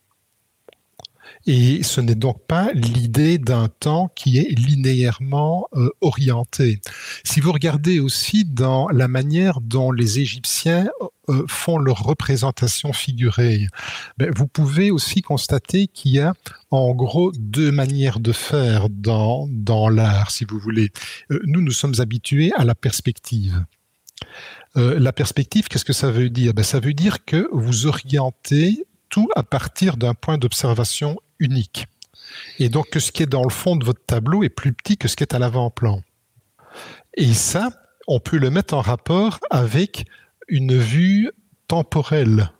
Et 1.46 1.84
ce 1.84 2.00
n'est 2.00 2.16
donc 2.16 2.44
pas 2.46 2.72
l'idée 2.72 3.38
d'un 3.38 3.68
temps 3.68 4.10
qui 4.16 4.38
est 4.38 4.50
linéairement 4.50 5.68
euh, 5.74 5.90
orienté. 6.00 6.80
Si 7.22 7.38
vous 7.38 7.52
regardez 7.52 8.00
aussi 8.00 8.44
dans 8.44 8.88
la 8.88 9.06
manière 9.06 9.60
dont 9.60 9.92
les 9.92 10.18
Égyptiens 10.18 10.88
euh, 11.28 11.44
font 11.48 11.78
leur 11.78 12.02
représentation 12.02 12.92
figurée, 12.92 13.68
ben, 14.18 14.32
vous 14.34 14.48
pouvez 14.48 14.90
aussi 14.90 15.22
constater 15.22 15.86
qu'il 15.86 16.12
y 16.12 16.18
a 16.18 16.34
en 16.72 16.92
gros 16.94 17.30
deux 17.30 17.70
manières 17.70 18.18
de 18.18 18.32
faire 18.32 18.88
dans, 18.90 19.46
dans 19.48 19.88
l'art, 19.88 20.32
si 20.32 20.44
vous 20.44 20.58
voulez. 20.58 20.90
Euh, 21.30 21.40
nous, 21.46 21.60
nous 21.60 21.70
sommes 21.70 21.94
habitués 22.00 22.52
à 22.56 22.64
la 22.64 22.74
perspective. 22.74 23.64
La 24.74 25.12
perspective, 25.12 25.68
qu'est-ce 25.68 25.86
que 25.86 25.94
ça 25.94 26.10
veut 26.10 26.28
dire? 26.28 26.52
Ben, 26.52 26.62
Ça 26.62 26.80
veut 26.80 26.92
dire 26.92 27.24
que 27.24 27.48
vous 27.50 27.86
orientez 27.86 28.84
tout 29.08 29.28
à 29.34 29.42
partir 29.42 29.96
d'un 29.96 30.12
point 30.12 30.36
d'observation 30.36 31.18
unique. 31.38 31.86
Et 32.58 32.68
donc 32.68 32.90
que 32.90 33.00
ce 33.00 33.12
qui 33.12 33.22
est 33.22 33.26
dans 33.26 33.44
le 33.44 33.50
fond 33.50 33.76
de 33.76 33.84
votre 33.84 34.04
tableau 34.04 34.42
est 34.42 34.48
plus 34.48 34.72
petit 34.72 34.96
que 34.96 35.08
ce 35.08 35.16
qui 35.16 35.22
est 35.22 35.34
à 35.34 35.38
l'avant-plan. 35.38 36.02
Et 37.14 37.32
ça, 37.32 37.70
on 38.06 38.20
peut 38.20 38.38
le 38.38 38.50
mettre 38.50 38.74
en 38.74 38.80
rapport 38.80 39.38
avec 39.50 40.06
une 40.48 40.76
vue 40.76 41.30
temporelle. 41.68 42.50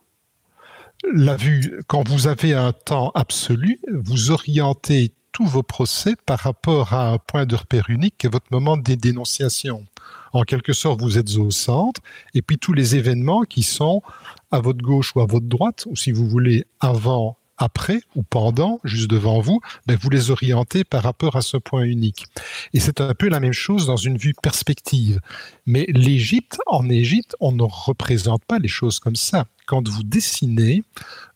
La 1.13 1.37
vue, 1.37 1.83
quand 1.87 2.09
vous 2.09 2.27
avez 2.27 2.55
un 2.55 2.73
temps 2.73 3.13
absolu, 3.15 3.79
vous 3.93 4.31
orientez 4.31 5.13
tous 5.31 5.47
vos 5.47 5.63
procès 5.63 6.17
par 6.25 6.39
rapport 6.39 6.95
à 6.95 7.11
un 7.11 7.19
point 7.19 7.45
de 7.45 7.55
repère 7.55 7.91
unique 7.91 8.15
qui 8.19 8.27
est 8.27 8.31
votre 8.31 8.51
moment 8.51 8.77
de 8.77 8.95
dénonciation. 8.95 9.85
En 10.33 10.43
quelque 10.43 10.73
sorte, 10.73 11.01
vous 11.01 11.19
êtes 11.19 11.37
au 11.37 11.51
centre, 11.51 12.01
et 12.35 12.43
puis 12.43 12.59
tous 12.59 12.73
les 12.73 12.97
événements 12.97 13.43
qui 13.43 13.63
sont 13.63 14.03
à 14.51 14.61
votre 14.61 14.83
gauche 14.83 15.15
ou 15.15 15.21
à 15.21 15.27
votre 15.27 15.47
droite, 15.47 15.85
ou 15.87 15.95
si 15.95 16.11
vous 16.11 16.27
voulez, 16.27 16.65
avant, 16.81 17.37
après 17.59 18.01
ou 18.15 18.23
pendant, 18.23 18.81
juste 18.85 19.09
devant 19.09 19.41
vous, 19.41 19.61
ben 19.87 19.97
vous 20.01 20.11
les 20.11 20.31
orientez 20.31 20.85
par 20.85 21.03
rapport 21.03 21.37
à 21.37 21.43
ce 21.43 21.57
point 21.57 21.83
unique. 21.83 22.27
Et 22.73 22.81
c'est 22.81 23.01
un 23.01 23.15
peu 23.15 23.29
la 23.29 23.41
même 23.41 23.53
chose 23.53 23.87
dans 23.87 23.97
une 23.97 24.17
vue 24.17 24.35
perspective. 24.41 25.21
Mais 25.67 25.87
l'Égypte, 25.89 26.59
en 26.67 26.89
Égypte, 26.89 27.35
on 27.41 27.53
ne 27.53 27.63
représente 27.63 28.45
pas 28.45 28.59
les 28.59 28.69
choses 28.69 28.99
comme 28.99 29.17
ça. 29.17 29.47
Quand 29.67 29.89
vous 29.89 30.03
dessinez, 30.03 30.83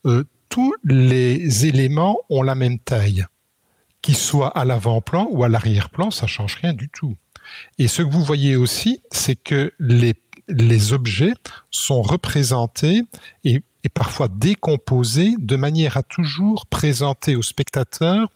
euh, 0.06 0.24
tous 0.48 0.74
les 0.84 1.66
éléments 1.66 2.18
ont 2.28 2.42
la 2.42 2.54
même 2.54 2.78
taille. 2.78 3.24
Qu'ils 4.02 4.16
soient 4.16 4.48
à 4.48 4.64
l'avant-plan 4.64 5.28
ou 5.30 5.44
à 5.44 5.48
l'arrière-plan, 5.48 6.10
ça 6.10 6.26
change 6.26 6.56
rien 6.56 6.72
du 6.72 6.88
tout. 6.88 7.16
Et 7.78 7.88
ce 7.88 8.02
que 8.02 8.10
vous 8.10 8.24
voyez 8.24 8.56
aussi, 8.56 9.00
c'est 9.10 9.36
que 9.36 9.72
les, 9.78 10.14
les 10.48 10.92
objets 10.92 11.34
sont 11.70 12.02
représentés 12.02 13.02
et 13.44 13.62
et 13.84 13.88
parfois 13.88 14.28
décomposé 14.28 15.34
de 15.38 15.56
manière 15.56 15.96
à 15.96 16.02
toujours 16.02 16.66
présenter 16.66 17.36
au 17.36 17.42
spectateur 17.42 18.28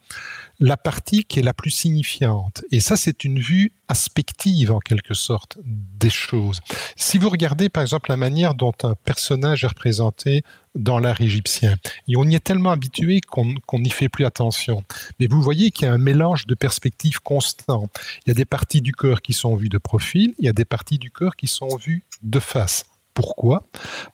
la 0.61 0.76
partie 0.76 1.24
qui 1.24 1.40
est 1.40 1.42
la 1.42 1.53
plus 1.53 1.70
signifiante. 1.70 2.64
Et 2.70 2.80
ça, 2.80 2.97
c'est 2.97 3.24
une 3.24 3.40
vue 3.40 3.72
aspective, 3.88 4.70
en 4.70 4.78
quelque 4.78 5.14
sorte, 5.14 5.59
des 5.64 6.11
choses. 6.11 6.61
Si 6.97 7.18
vous 7.18 7.28
regardez, 7.28 7.68
par 7.68 7.82
exemple, 7.82 8.11
la 8.11 8.16
manière 8.16 8.55
dont 8.55 8.72
un 8.82 8.95
personnage 8.95 9.64
est 9.64 9.68
représenté 9.68 10.42
dans 10.74 10.99
l'art 10.99 11.20
égyptien, 11.20 11.76
et 12.09 12.16
on 12.16 12.24
y 12.24 12.34
est 12.34 12.40
tellement 12.40 12.70
habitué 12.70 13.20
qu'on 13.20 13.78
n'y 13.78 13.90
fait 13.90 14.09
plus 14.09 14.24
attention. 14.24 14.84
Mais 15.20 15.26
vous 15.26 15.42
voyez 15.42 15.70
qu'il 15.70 15.86
y 15.86 15.88
a 15.88 15.92
un 15.92 15.99
mélange 15.99 16.47
de 16.47 16.55
perspectives 16.55 17.20
constant. 17.20 17.88
Il 18.24 18.28
y 18.28 18.32
a 18.32 18.34
des 18.34 18.45
parties 18.45 18.80
du 18.80 18.92
corps 18.92 19.22
qui 19.22 19.32
sont 19.32 19.55
vues 19.57 19.68
de 19.68 19.78
profil, 19.78 20.34
il 20.38 20.47
y 20.47 20.49
a 20.49 20.53
des 20.53 20.64
parties 20.64 20.99
du 20.99 21.11
corps 21.11 21.36
qui 21.36 21.47
sont 21.47 21.76
vues 21.76 22.05
de 22.22 22.40
face. 22.40 22.86
Pourquoi? 23.14 23.64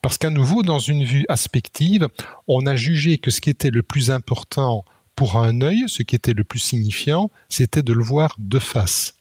Parce 0.02 0.18
qu'à 0.18 0.30
nouveau, 0.30 0.62
dans 0.62 0.78
une 0.78 1.04
vue 1.04 1.24
aspective, 1.28 2.08
on 2.46 2.66
a 2.66 2.76
jugé 2.76 3.18
que 3.18 3.30
ce 3.30 3.40
qui 3.40 3.50
était 3.50 3.70
le 3.70 3.82
plus 3.82 4.10
important 4.10 4.84
pour 5.16 5.36
un 5.36 5.62
œil, 5.62 5.84
ce 5.86 6.02
qui 6.02 6.14
était 6.14 6.34
le 6.34 6.44
plus 6.44 6.58
signifiant, 6.58 7.30
c'était 7.48 7.82
de 7.82 7.92
le 7.92 8.04
voir 8.04 8.36
de 8.38 8.58
face. 8.58 9.14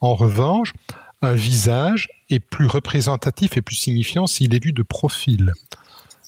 En 0.00 0.14
revanche, 0.14 0.72
un 1.22 1.32
visage 1.32 2.08
est 2.28 2.40
plus 2.40 2.66
représentatif 2.66 3.56
et 3.56 3.62
plus 3.62 3.76
signifiant 3.76 4.26
s'il 4.26 4.54
est 4.54 4.62
vu 4.62 4.72
de 4.72 4.82
profil. 4.82 5.52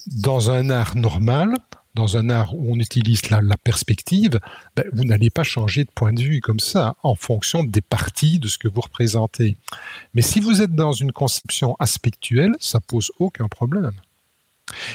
Dans 0.07 0.51
un 0.51 0.70
art 0.70 0.97
normal, 0.97 1.57
dans 1.97 2.16
un 2.16 2.30
art 2.30 2.55
où 2.55 2.72
on 2.72 2.78
utilise 2.78 3.30
la, 3.30 3.40
perspective, 3.57 4.38
ben, 4.76 4.84
vous 4.92 5.05
n'allez 5.05 5.30
pas 5.30 5.42
changer 5.42 5.84
de 5.84 5.90
point 5.90 6.12
de 6.12 6.20
vue 6.20 6.40
comme 6.40 6.61
ça 6.61 6.94
en 7.03 7.16
fonction 7.16 7.64
des 7.64 7.80
parties 7.80 8.38
de 8.38 8.47
ce 8.47 8.59
que 8.59 8.68
vous 8.68 8.82
représentez. 8.82 9.57
Mais 10.14 10.22
si 10.22 10.38
vous 10.38 10.62
êtes 10.62 10.74
dans 10.74 10.92
une 10.92 11.11
conception 11.11 11.74
aspectuelle, 11.80 12.55
ça 12.61 12.78
pose 12.80 13.11
aucun 13.18 13.49
problème. 13.49 13.99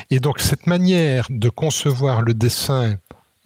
Et 0.10 0.20
donc 0.20 0.39
cette 0.39 0.68
manière 0.68 1.28
de 1.30 1.49
concevoir 1.49 2.22
le 2.22 2.34
dessin 2.34 2.97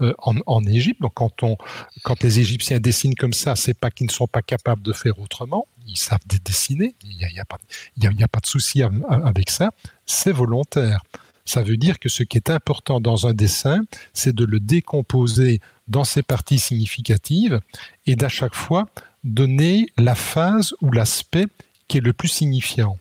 euh, 0.01 0.13
en, 0.17 0.65
Égypte, 0.65 1.01
donc 1.01 1.13
quand, 1.13 2.23
les 2.23 2.39
Égyptiens 2.39 2.81
dessinent 2.81 3.15
comme 3.15 3.31
ça, 3.31 3.55
c'est 3.55 3.73
pas 3.73 3.91
qu'ils 3.91 4.07
ne 4.07 4.11
sont 4.11 4.27
pas 4.27 4.41
capables 4.41 4.81
de 4.81 4.91
faire 4.91 5.17
autrement, 5.19 5.67
ils 5.87 5.97
savent 5.97 6.19
dessiner, 6.43 6.95
il 7.03 7.15
n'y 7.15 7.39
a, 7.39 7.45
pas 7.45 8.39
de 8.41 8.45
souci 8.45 8.83
avec 8.83 9.49
ça, 9.49 9.71
c'est 10.05 10.33
volontaire. 10.33 11.01
Ça 11.45 11.61
veut 11.61 11.77
dire 11.77 11.99
que 11.99 12.09
ce 12.09 12.23
qui 12.23 12.37
est 12.37 12.49
important 12.49 12.99
dans 12.99 13.27
un 13.27 13.33
dessin, 13.33 13.81
c'est 14.13 14.33
de 14.33 14.45
le 14.45 14.59
décomposer 14.59 15.61
dans 15.87 16.03
ses 16.03 16.23
parties 16.23 16.59
significatives 16.59 17.61
et 18.07 18.15
d'à 18.15 18.29
chaque 18.29 18.55
fois 18.55 18.87
donner 19.23 19.87
la 19.97 20.15
phase 20.15 20.73
ou 20.81 20.91
l'aspect 20.91 21.47
qui 21.87 21.97
est 21.97 22.01
le 22.01 22.13
plus 22.13 22.27
signifiant. 22.27 22.97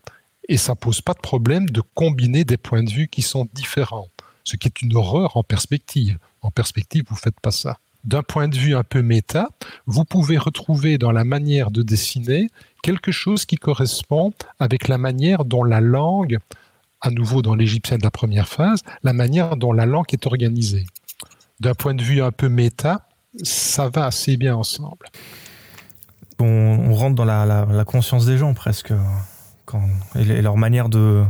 Et 0.49 0.59
ça 0.59 0.75
pose 0.75 1.01
pas 1.01 1.15
de 1.15 1.21
problème 1.21 1.71
de 1.71 1.83
combiner 1.95 2.45
des 2.45 2.59
points 2.59 2.83
de 2.83 2.91
vue 2.91 3.09
qui 3.09 3.23
sont 3.23 3.49
différents, 3.55 4.09
ce 4.45 4.57
qui 4.57 4.69
est 4.69 4.83
une 4.83 4.95
horreur 4.95 5.37
en 5.37 5.43
perspective. 5.43 6.19
En 6.43 6.51
perspective, 6.51 7.05
vous 7.09 7.17
faites 7.17 7.41
pas 7.41 7.51
ça. 7.51 7.79
D'un 8.05 8.23
point 8.23 8.49
de 8.49 8.57
vue 8.57 8.77
un 8.77 8.85
peu 8.85 9.01
méta, 9.01 9.49
vous 9.87 10.05
pouvez 10.05 10.37
retrouver 10.37 10.99
dans 10.99 11.13
la 11.13 11.25
manière 11.25 11.71
de 11.71 11.81
dessiner 11.83 12.51
quelque 12.83 13.13
chose 13.13 13.47
qui 13.47 13.57
correspond 13.57 14.35
avec 14.59 14.89
la 14.89 14.99
manière 14.99 15.47
dont 15.47 15.65
la 15.65 15.81
langue 15.81 16.39
à 17.05 17.11
nouveau 17.11 17.43
dans 17.43 17.55
l'égyptien 17.55 17.99
de 17.99 18.03
la 18.03 18.11
première 18.11 18.49
phase, 18.49 18.81
la 19.03 19.13
manière 19.13 19.57
dont 19.57 19.73
la 19.73 19.85
langue 19.85 20.07
est 20.13 20.27
organisée. 20.27 20.87
D'un 21.61 21.75
point 21.75 21.95
de 21.95 22.03
vue 22.03 22.23
un 22.23 22.33
peu 22.33 22.49
méta, 22.49 23.07
ça 23.43 23.91
va 23.91 24.07
assez 24.07 24.37
bien 24.37 24.57
ensemble. 24.57 25.07
On, 26.41 26.95
rentre 26.95 27.15
dans 27.15 27.25
la, 27.25 27.85
conscience 27.85 28.27
des 28.27 28.39
gens 28.39 28.55
presque, 28.55 28.93
quand, 29.67 29.83
et 30.17 30.43
leur 30.43 30.57
manière 30.57 30.89
de, 30.89 31.25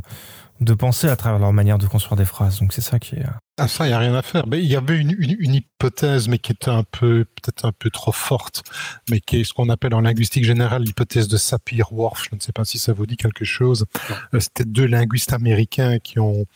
de 0.61 0.75
penser 0.75 1.09
à 1.09 1.17
travers 1.17 1.39
leur 1.39 1.53
manière 1.53 1.79
de 1.79 1.87
construire 1.87 2.17
des 2.17 2.25
phrases. 2.25 2.61
Donc 2.61 2.73
c'est 2.73 2.81
ça 2.81 2.99
qui 2.99 3.17
est. 3.17 3.27
Ah 3.57 3.69
ça, 3.69 3.87
il 3.87 3.91
n'y 3.91 3.95
a 3.95 4.01
rien 4.01 4.15
à 4.15 4.23
faire. 4.23 4.49
Mais 4.49 4.61
il 4.61 4.67
y 4.67 4.75
avait 4.75 4.99
une, 4.99 5.15
une, 5.17 5.55
hypothèse, 5.55 6.27
mais 6.27 6.39
qui 6.39 6.51
était 6.51 6.71
un 6.71 6.83
peu, 6.83 7.25
peut-être 7.25 7.65
un 7.65 7.71
peu 7.71 7.89
trop 7.89 8.11
forte, 8.11 8.65
mais 9.11 9.21
qui 9.21 9.41
est 9.41 9.45
ce 9.45 9.53
qu'on 9.53 9.69
appelle 9.69 9.95
en 9.95 10.01
linguistique 10.01 10.45
générale 10.45 10.83
l'hypothèse 10.83 11.29
de 11.29 11.37
Sapir-Whorf. 11.37 12.25
Je 12.29 12.35
ne 12.35 12.41
sais 12.41 12.51
pas 12.51 12.65
si 12.65 12.79
ça 12.81 12.93
vous 12.93 13.07
dit 13.07 13.17
quelque 13.17 13.45
chose. 13.45 13.87
Euh, 14.35 14.41
c'était 14.41 14.65
deux 14.65 14.87
linguistes 14.87 15.33
américains 15.33 16.01
qui 16.01 16.19
ont 16.19 16.47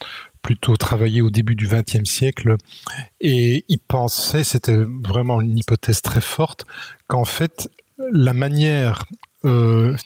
plutôt 0.42 0.76
travaillé 0.76 1.22
au 1.22 1.30
début 1.30 1.54
du 1.54 1.68
XXe 1.68 2.08
siècle, 2.08 2.56
et 3.20 3.64
ils 3.68 3.78
pensaient, 3.78 4.44
c'était 4.44 4.78
vraiment 5.04 5.40
une 5.40 5.56
hypothèse 5.56 6.02
très 6.02 6.20
forte, 6.20 6.66
qu'en 7.06 7.24
fait, 7.24 7.70
la 8.12 8.32
manière 8.32 9.04
euh, 9.44 9.96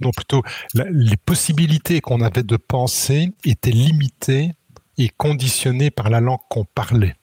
non 0.00 0.10
plutôt 0.10 0.42
les 0.74 1.16
possibilités 1.16 2.00
qu'on 2.00 2.20
avait 2.20 2.42
de 2.42 2.56
penser 2.56 3.32
étaient 3.44 3.70
limitées 3.70 4.54
et 4.98 5.08
conditionnées 5.08 5.90
par 5.90 6.10
la 6.10 6.20
langue 6.20 6.40
qu'on 6.48 6.64
parlait. 6.64 7.16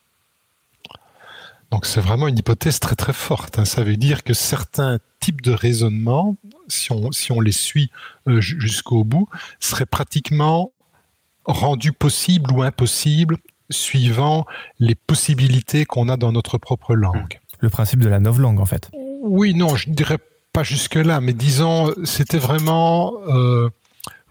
Donc 1.71 1.85
c'est 1.85 2.01
vraiment 2.01 2.27
une 2.27 2.37
hypothèse 2.37 2.79
très 2.79 2.95
très 2.95 3.13
forte. 3.13 3.57
Hein. 3.57 3.65
Ça 3.65 3.83
veut 3.83 3.95
dire 3.95 4.23
que 4.23 4.33
certains 4.33 4.99
types 5.21 5.41
de 5.41 5.51
raisonnement, 5.51 6.35
si 6.67 6.91
on, 6.91 7.11
si 7.11 7.31
on 7.31 7.39
les 7.39 7.53
suit 7.53 7.91
euh, 8.27 8.41
jusqu'au 8.41 9.05
bout, 9.05 9.29
seraient 9.59 9.85
pratiquement 9.85 10.73
rendus 11.45 11.93
possibles 11.93 12.51
ou 12.51 12.61
impossibles 12.61 13.37
suivant 13.69 14.45
les 14.79 14.95
possibilités 14.95 15.85
qu'on 15.85 16.09
a 16.09 16.17
dans 16.17 16.33
notre 16.33 16.57
propre 16.57 16.93
langue. 16.93 17.39
Le 17.59 17.69
principe 17.69 17.99
de 17.99 18.09
la 18.09 18.19
langue 18.19 18.59
en 18.59 18.65
fait. 18.65 18.89
Oui, 19.21 19.53
non, 19.53 19.75
je 19.75 19.89
dirais 19.89 20.17
pas 20.51 20.63
jusque-là, 20.63 21.21
mais 21.21 21.33
disons, 21.33 21.93
c'était 22.03 22.37
vraiment, 22.37 23.13
euh, 23.27 23.69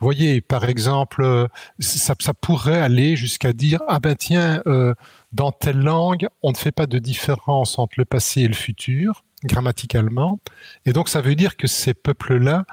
voyez, 0.01 0.41
par 0.41 0.65
exemple, 0.65 1.49
ça, 1.79 2.15
pourrait 2.41 2.81
aller 2.81 3.17
jusqu'à 3.17 3.53
dire, 3.53 3.81
ah 3.89 4.01
ben 4.01 4.15
tiens, 4.17 4.63
euh, 4.67 4.95
dans 5.33 5.53
telle 5.53 5.79
langue, 5.79 6.29
on 6.43 6.51
ne 6.51 6.57
fait 6.57 6.73
pas 6.73 6.87
de 6.87 6.99
différence 6.99 7.79
entre 7.79 7.95
le 7.99 8.05
passé 8.05 8.43
et 8.43 8.49
le 8.49 8.55
futur, 8.55 9.25
grammaticalement, 9.45 10.41
et 10.87 10.93
donc 10.93 11.09
ça 11.09 11.21
veut 11.21 11.35
dire 11.35 11.57
que 11.57 11.67
ces 11.67 11.95
peuples-là, 11.95 12.65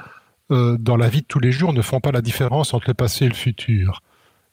euh, 0.52 0.78
dans 0.80 0.98
la 0.98 1.10
vie 1.10 1.22
de 1.22 1.28
tous 1.28 1.40
les 1.40 1.52
jours, 1.52 1.74
ne 1.74 1.82
font 1.82 2.00
pas 2.00 2.12
la 2.12 2.22
différence 2.22 2.74
entre 2.74 2.88
le 2.88 2.94
passé 2.94 3.26
et 3.26 3.30
le 3.30 3.36
futur. 3.36 4.02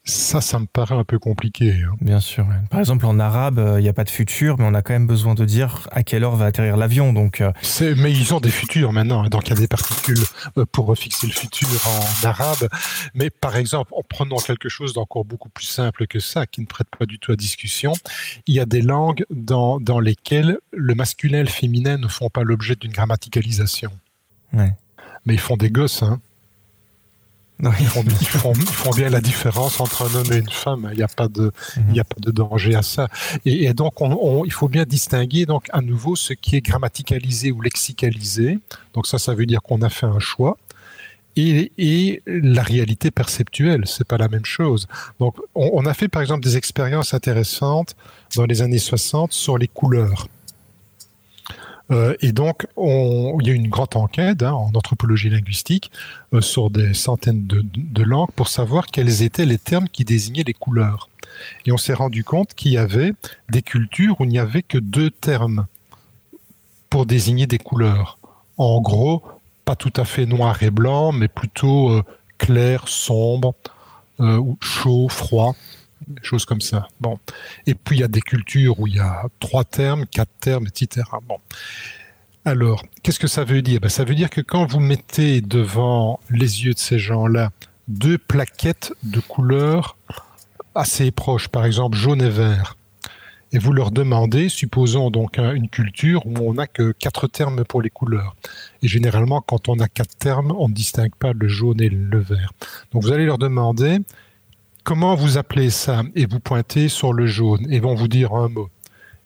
Ça, 0.07 0.43
ça 0.43 0.59
me 0.59 0.67
paraît 0.67 0.95
un 0.95 1.05
peu 1.05 1.19
compliqué. 1.19 1.73
Hein. 1.73 1.95
Bien 2.03 2.21
sûr. 2.21 2.47
Par 2.69 2.79
exemple, 2.79 3.07
en 3.07 3.19
arabe, 3.19 3.55
il 3.57 3.63
euh, 3.63 3.81
n'y 3.81 3.89
a 3.89 3.95
pas 3.95 4.05
de 4.05 4.11
futur, 4.11 4.57
mais 4.59 4.67
on 4.69 4.75
a 4.75 4.83
quand 4.83 4.93
même 4.93 5.07
besoin 5.07 5.35
de 5.35 5.47
dire 5.47 5.89
à 5.93 6.03
quelle 6.03 6.25
heure 6.25 6.37
va 6.37 6.45
atterrir 6.45 6.77
l'avion. 6.77 7.15
Donc, 7.15 7.41
euh. 7.41 7.53
mais 7.97 8.13
ils 8.13 8.35
ont 8.35 8.41
des 8.41 8.51
futurs 8.51 8.93
maintenant, 8.93 9.25
hein. 9.25 9.29
donc 9.31 9.47
il 9.47 9.51
y 9.51 9.53
a 9.57 9.61
des 9.61 9.67
particules 9.67 10.23
euh, 10.59 10.67
pour 10.71 10.95
fixer 10.99 11.27
le 11.27 11.33
futur 11.33 11.69
en 11.87 12.27
arabe. 12.27 12.69
Mais 13.15 13.31
par 13.31 13.57
exemple, 13.57 13.95
en 13.95 14.03
prenant 14.03 14.37
quelque 14.37 14.69
chose 14.69 14.93
d'encore 14.93 15.25
beaucoup 15.25 15.49
plus 15.49 15.67
simple 15.67 16.07
que 16.07 16.21
ça, 16.21 16.47
qui 16.47 16.61
ne 16.61 16.67
prête 16.67 16.89
pas 16.99 17.07
du 17.07 17.19
tout 17.19 17.33
à 17.33 17.37
discussion, 17.37 17.95
il 18.47 18.55
y 18.55 18.61
a 18.61 18.67
des 18.67 18.83
langues 18.83 19.25
dans, 19.31 19.81
dans 19.81 20.01
lesquelles 20.01 20.59
le 20.73 20.95
masculin 20.95 21.39
et 21.39 21.45
le 21.45 21.49
féminin 21.49 21.97
ne 21.97 22.09
font 22.09 22.29
pas 22.29 22.43
l'objet 22.43 22.77
d'une 22.77 22.93
grammaticalisation. 22.93 23.91
Ouais. 24.53 24.75
Mais 25.25 25.33
ils 25.33 25.41
font 25.41 25.57
des 25.57 25.71
gosses, 25.71 26.03
hein. 26.03 26.21
Ils, 27.63 27.87
font, 27.87 28.91
bien 28.91 29.09
la 29.09 29.21
différence 29.21 29.81
entre 29.81 30.03
un 30.03 30.15
homme 30.19 30.33
et 30.33 30.39
une 30.39 30.51
femme. 30.51 30.89
Il 30.93 30.97
n'y 30.97 31.03
a 31.03 31.09
pas 31.09 31.29
de, 31.29 31.53
il 31.91 31.99
a 32.01 32.05
pas 32.05 32.17
de 32.19 32.31
danger 32.31 32.75
à 32.75 32.83
ça. 32.83 33.09
Et, 33.45 33.73
donc, 33.73 33.95
il 34.45 34.53
faut 34.53 34.69
bien 34.69 34.85
distinguer 34.85 35.47
donc 35.47 35.67
à 35.73 35.81
nouveau 35.81 36.17
ce 36.17 36.33
qui 36.33 36.57
est 36.57 36.61
grammaticalisé 36.61 37.53
ou 37.53 37.61
lexicalisé. 37.61 38.59
Donc 38.93 39.07
ça, 39.07 39.19
ça 39.19 39.35
veut 39.35 39.47
dire 39.47 39.63
qu'on 39.63 39.83
a 39.83 39.89
fait 39.89 40.07
un 40.07 40.19
choix. 40.19 40.57
et, 41.37 42.23
la 42.27 42.63
réalité 42.63 43.11
perceptuelle. 43.11 43.85
C'est 43.87 44.07
pas 44.07 44.19
la 44.19 44.29
même 44.29 44.45
chose. 44.45 44.87
Donc, 45.21 45.37
on, 45.55 45.87
a 45.87 45.95
fait 45.95 46.09
par 46.09 46.23
exemple 46.23 46.43
des 46.43 46.57
expériences 46.57 47.15
intéressantes 47.15 47.95
dans 48.37 48.47
les 48.47 48.63
années 48.63 48.79
60 48.79 49.33
sur 49.33 49.59
les 49.59 49.69
couleurs. 49.69 50.27
Euh, 51.91 52.15
et 52.21 52.33
donc, 52.33 52.67
on, 52.77 53.39
il 53.41 53.47
y 53.47 53.51
a 53.51 53.53
eu 53.53 53.57
une 53.57 53.69
grande 53.69 53.95
enquête 53.97 54.43
hein, 54.43 54.53
en 54.53 54.71
anthropologie 54.75 55.29
linguistique 55.29 55.91
euh, 56.33 56.41
sur 56.41 56.71
des 56.71 56.95
centaines 56.95 57.47
de, 57.47 58.03
langues 58.03 58.31
pour 58.35 58.49
savoir 58.49 58.87
quels 58.87 59.23
étaient 59.23 59.47
les 59.47 59.59
termes 59.59 59.89
qui 59.89 60.05
désignaient 60.05 60.45
les 60.47 60.55
couleurs. 60.55 61.09
Et 61.67 61.73
on 61.73 61.77
s'est 61.77 61.95
rendu 61.95 62.25
compte 62.25 62.55
qu'il 62.55 62.73
y 62.73 62.79
avait 62.79 63.13
des 63.51 63.63
cultures 63.63 64.21
où 64.21 64.25
il 64.25 64.31
n'y 64.31 64.39
avait 64.39 64.63
que 64.63 64.79
deux 64.79 65.11
termes 65.11 65.67
pour 66.89 67.07
désigner 67.07 67.47
des 67.47 67.59
couleurs. 67.59 68.19
En 68.57 68.81
gros, 68.81 69.23
pas 69.65 69.77
tout 69.77 69.93
à 69.97 70.05
fait 70.05 70.27
noir 70.27 70.63
et 70.63 70.71
blanc, 70.71 71.13
mais 71.13 71.29
plutôt 71.29 71.91
euh, 71.91 72.03
clair, 72.39 72.89
sombre, 72.89 73.55
chaud, 74.61 75.09
froid, 75.09 75.57
choses 76.23 76.45
comme 76.45 76.61
ça. 76.61 76.89
Bon. 77.01 77.19
Et 77.67 77.75
puis 77.75 77.97
il 77.97 78.01
y 78.01 78.05
a 78.05 78.09
des 78.09 78.21
cultures 78.21 78.79
où 78.81 78.87
il 78.87 78.97
y 78.97 79.01
a 79.01 79.25
trois 79.41 79.65
termes, 79.65 80.07
quatre 80.07 80.33
termes, 80.41 80.67
etc. 80.67 81.07
Bon. 81.27 81.39
Alors, 82.45 82.85
qu'est-ce 83.03 83.19
que 83.19 83.27
ça 83.27 83.45
veut 83.45 83.63
dire? 83.63 83.81
Ben, 83.81 83.89
Ça 83.89 84.05
veut 84.05 84.15
dire 84.15 84.29
que 84.29 84.43
quand 84.43 84.67
vous 84.67 84.81
mettez 84.81 85.41
devant 85.41 86.21
les 86.31 86.65
yeux 86.65 86.75
de 86.75 86.79
ces 86.79 86.99
gens-là 86.99 87.51
deux 87.89 88.19
plaquettes 88.19 88.93
de 89.03 89.21
couleurs 89.21 89.97
assez 90.75 91.11
proches, 91.11 91.49
par 91.49 91.65
exemple 91.65 91.97
jaune 91.97 92.21
et 92.21 92.31
vert, 92.31 92.77
et 93.53 93.59
vous 93.59 93.73
leur 93.73 93.93
demandez, 93.93 94.49
supposons 94.49 95.11
donc 95.11 95.39
une 95.39 95.69
culture 95.69 96.27
où 96.27 96.35
on 96.39 96.55
n'a 96.55 96.67
que 96.67 96.91
quatre 96.91 97.29
termes 97.29 97.65
pour 97.65 97.83
les 97.83 97.91
couleurs. 97.91 98.35
Et 98.83 98.89
généralement, 98.89 99.41
quand 99.41 99.69
on 99.69 99.79
a 99.79 99.87
quatre 99.87 100.17
termes, 100.17 100.53
on 100.59 100.69
ne 100.69 100.75
distingue 100.75 101.15
pas 101.15 101.33
le 101.33 101.47
jaune 101.47 101.81
et 101.81 101.89
le 101.89 102.19
vert. 102.19 102.53
Donc 102.93 103.05
vous 103.05 103.13
allez 103.13 103.27
leur 103.27 103.39
demander 103.39 104.01
comment 104.85 105.15
vous 105.15 105.39
appelez 105.39 105.71
ça 105.71 106.03
et 106.15 106.27
vous 106.27 106.41
pointez 106.41 106.89
sur 106.89 107.13
le 107.13 107.27
jaune 107.27 107.67
et 107.71 107.81
vont 107.81 107.95
vous 107.95 108.09
dire 108.09 108.35
un 108.35 108.49
mot. 108.49 108.69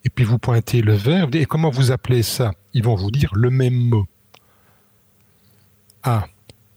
Et 0.05 0.11
puis 0.11 0.25
vous 0.25 0.39
pointez 0.39 0.81
le 0.81 0.95
vert 0.95 1.29
et 1.33 1.45
comment 1.45 1.71
vous 1.71 1.91
appelez 1.91 2.23
ça 2.23 2.53
Ils 2.73 2.85
vont 2.85 2.95
vous 2.95 3.11
dire 3.11 3.31
le 3.35 3.51
même 3.51 3.75
mot. 3.75 4.07
Ah. 6.03 6.27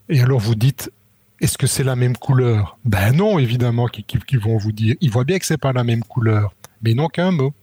Et 0.09 0.19
alors 0.21 0.39
vous 0.39 0.55
dites 0.55 0.91
est-ce 1.39 1.57
que 1.57 1.65
c'est 1.65 1.83
la 1.83 1.95
même 1.95 2.17
couleur? 2.17 2.77
Ben 2.85 3.15
non, 3.15 3.39
évidemment, 3.39 3.87
qu'ils 3.87 4.39
vont 4.39 4.57
vous 4.57 4.71
dire. 4.71 4.95
Ils 5.01 5.09
voient 5.09 5.23
bien 5.23 5.39
que 5.39 5.45
c'est 5.47 5.57
pas 5.57 5.73
la 5.73 5.83
même 5.83 6.03
couleur 6.03 6.53
mais 6.81 6.91
ils 6.91 6.97
n'ont 6.97 7.07
qu'un 7.07 7.31
mot. 7.31 7.53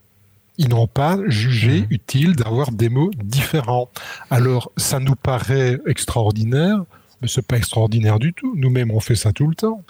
Ils 0.60 0.68
n'ont 0.68 0.88
pas 0.88 1.18
jugé 1.26 1.82
mmh. 1.82 1.86
utile 1.90 2.36
d'avoir 2.36 2.72
des 2.72 2.88
mots 2.88 3.10
différents. 3.22 3.90
Alors, 4.30 4.72
ça 4.76 4.98
nous 4.98 5.14
paraît 5.14 5.78
extraordinaire, 5.86 6.82
mais 7.20 7.28
c'est 7.28 7.46
pas 7.46 7.56
extraordinaire 7.56 8.18
du 8.18 8.32
tout. 8.32 8.54
Nous-mêmes, 8.56 8.90
on 8.90 9.00
fait 9.00 9.14
ça 9.14 9.32
tout 9.32 9.46
le 9.48 9.54
temps. 9.54 9.82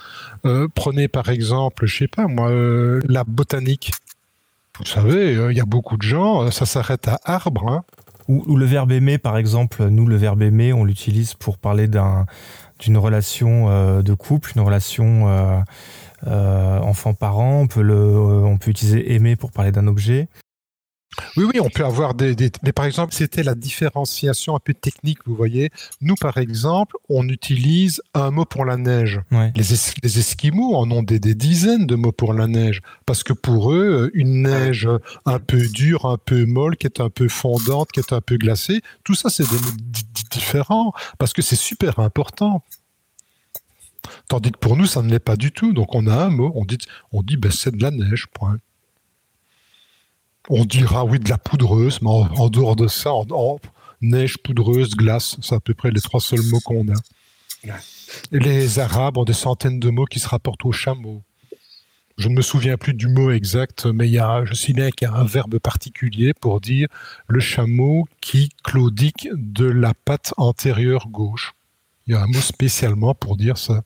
Euh, 0.44 0.68
prenez 0.74 1.08
par 1.08 1.28
exemple, 1.28 1.86
je 1.86 1.98
sais 1.98 2.08
pas 2.08 2.26
moi, 2.26 2.50
euh, 2.50 3.00
la 3.08 3.24
botanique. 3.24 3.92
Vous 4.78 4.86
savez, 4.86 5.36
euh, 5.36 5.52
il 5.52 5.56
y 5.56 5.60
a 5.60 5.66
beaucoup 5.66 5.96
de 5.96 6.02
gens, 6.02 6.50
ça 6.50 6.66
s'arrête 6.66 7.08
à 7.08 7.20
arbre. 7.24 7.68
Hein. 7.68 7.84
Ou, 8.28 8.56
le 8.56 8.66
verbe 8.66 8.92
aimer, 8.92 9.16
par 9.16 9.38
exemple. 9.38 9.88
Nous, 9.88 10.06
le 10.06 10.16
verbe 10.16 10.42
aimer, 10.42 10.74
on 10.74 10.84
l'utilise 10.84 11.32
pour 11.32 11.56
parler 11.56 11.88
d'une 11.88 12.98
relation 12.98 14.02
de 14.02 14.12
couple, 14.12 14.52
une 14.54 14.60
relation 14.60 15.64
enfant-parent, 16.26 17.62
on, 17.62 17.66
peut 17.68 17.90
on 17.90 18.58
peut 18.58 18.70
utiliser 18.70 19.14
aimer 19.14 19.34
pour 19.34 19.50
parler 19.50 19.72
d'un 19.72 19.86
objet. 19.86 20.28
Oui, 21.36 21.44
oui, 21.44 21.60
on 21.60 21.68
peut 21.68 21.84
avoir 21.84 22.14
des, 22.14 22.34
Mais 22.62 22.72
par 22.72 22.84
exemple, 22.84 23.14
c'était 23.14 23.42
la 23.42 23.54
différenciation 23.54 24.54
un 24.54 24.60
peu 24.60 24.74
technique, 24.74 25.18
vous 25.26 25.34
voyez. 25.34 25.70
Nous, 26.00 26.14
par 26.14 26.38
exemple, 26.38 26.96
on 27.08 27.28
utilise 27.28 28.02
un 28.14 28.30
mot 28.30 28.44
pour 28.44 28.64
la 28.64 28.76
neige. 28.76 29.20
Les, 29.30 30.18
Esquimaux 30.18 30.76
en 30.76 30.90
ont 30.90 31.02
des, 31.02 31.18
dizaines 31.18 31.86
de 31.86 31.94
mots 31.94 32.12
pour 32.12 32.34
la 32.34 32.46
neige. 32.46 32.80
Parce 33.06 33.22
que 33.22 33.32
pour 33.32 33.72
eux, 33.72 34.10
une 34.14 34.42
neige 34.42 34.88
un 35.24 35.38
peu 35.38 35.66
dure, 35.68 36.06
un 36.06 36.18
peu 36.18 36.44
molle, 36.44 36.76
qui 36.76 36.86
est 36.86 37.00
un 37.00 37.10
peu 37.10 37.28
fondante, 37.28 37.90
qui 37.90 38.00
est 38.00 38.12
un 38.12 38.20
peu 38.20 38.36
glacée, 38.36 38.80
tout 39.04 39.14
ça, 39.14 39.30
c'est 39.30 39.48
des 39.48 39.56
mots 39.56 39.76
différents. 40.30 40.92
Parce 41.18 41.32
que 41.32 41.42
c'est 41.42 41.56
super 41.56 41.98
important. 41.98 42.62
Tandis 44.28 44.52
que 44.52 44.58
pour 44.58 44.76
nous, 44.76 44.86
ça 44.86 45.02
ne 45.02 45.10
l'est 45.10 45.18
pas 45.18 45.36
du 45.36 45.52
tout. 45.52 45.72
Donc 45.72 45.94
on 45.94 46.06
a 46.06 46.14
un 46.14 46.30
mot, 46.30 46.52
on 46.54 46.64
dit, 46.64 46.78
on 47.12 47.22
dit 47.22 47.36
ben, 47.36 47.50
c'est 47.50 47.74
de 47.74 47.82
la 47.82 47.90
neige, 47.90 48.26
point. 48.32 48.58
On 50.48 50.64
dira 50.64 51.04
oui 51.04 51.18
de 51.18 51.28
la 51.28 51.38
poudreuse, 51.38 52.00
mais 52.02 52.10
en, 52.10 52.48
dehors 52.48 52.76
de 52.76 52.88
ça, 52.88 53.12
en, 53.12 53.58
neige, 54.00 54.38
poudreuse, 54.38 54.94
glace, 54.94 55.36
c'est 55.42 55.54
à 55.54 55.60
peu 55.60 55.74
près 55.74 55.90
les 55.90 56.00
trois 56.00 56.20
seuls 56.20 56.42
mots 56.44 56.60
qu'on 56.60 56.86
a. 56.88 57.76
les 58.32 58.78
Arabes 58.78 59.18
ont 59.18 59.24
des 59.24 59.32
centaines 59.32 59.80
de 59.80 59.90
mots 59.90 60.06
qui 60.06 60.20
se 60.20 60.28
rapportent 60.28 60.64
au 60.64 60.72
chameau. 60.72 61.22
Je 62.18 62.28
ne 62.28 62.34
me 62.34 62.42
souviens 62.42 62.76
plus 62.76 62.94
du 62.94 63.06
mot 63.06 63.30
exact, 63.30 63.86
mais 63.86 64.08
il 64.08 64.12
y 64.12 64.18
a, 64.18 64.44
je 64.44 64.52
sais 64.52 64.72
bien 64.72 64.90
qu'il 64.90 65.06
y 65.06 65.10
a 65.10 65.14
un 65.14 65.24
verbe 65.24 65.58
particulier 65.60 66.34
pour 66.34 66.60
dire 66.60 66.88
le 67.28 67.38
chameau 67.38 68.08
qui 68.20 68.48
claudique 68.64 69.28
de 69.34 69.66
la 69.66 69.94
patte 69.94 70.34
antérieure 70.36 71.08
gauche. 71.08 71.52
Il 72.06 72.14
y 72.14 72.16
a 72.16 72.22
un 72.22 72.26
mot 72.26 72.40
spécialement 72.40 73.14
pour 73.14 73.36
dire 73.36 73.56
ça. 73.56 73.82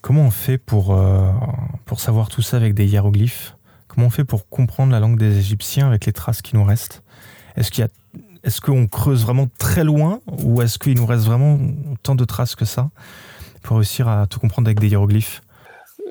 Comment 0.00 0.22
on 0.22 0.30
fait 0.32 0.58
pour, 0.58 0.92
euh, 0.92 1.30
pour 1.84 2.00
savoir 2.00 2.28
tout 2.28 2.42
ça 2.42 2.56
avec 2.56 2.74
des 2.74 2.86
hiéroglyphes? 2.86 3.54
Comment 3.94 4.06
on 4.06 4.10
fait 4.10 4.24
pour 4.24 4.48
comprendre 4.48 4.90
la 4.90 5.00
langue 5.00 5.18
des 5.18 5.36
Égyptiens 5.36 5.86
avec 5.86 6.06
les 6.06 6.14
traces 6.14 6.40
qui 6.40 6.56
nous 6.56 6.64
restent? 6.64 7.02
Est-ce 7.56 7.70
qu'il 7.70 7.82
y 7.82 7.86
a 7.86 7.90
est-ce 8.42 8.60
qu'on 8.60 8.88
creuse 8.88 9.22
vraiment 9.22 9.48
très 9.58 9.84
loin 9.84 10.20
ou 10.26 10.62
est-ce 10.62 10.78
qu'il 10.78 10.96
nous 10.96 11.06
reste 11.06 11.24
vraiment 11.24 11.60
tant 12.02 12.14
de 12.14 12.24
traces 12.24 12.56
que 12.56 12.64
ça 12.64 12.90
pour 13.62 13.76
réussir 13.76 14.08
à 14.08 14.26
tout 14.26 14.40
comprendre 14.40 14.66
avec 14.66 14.80
des 14.80 14.88
hiéroglyphes? 14.88 15.42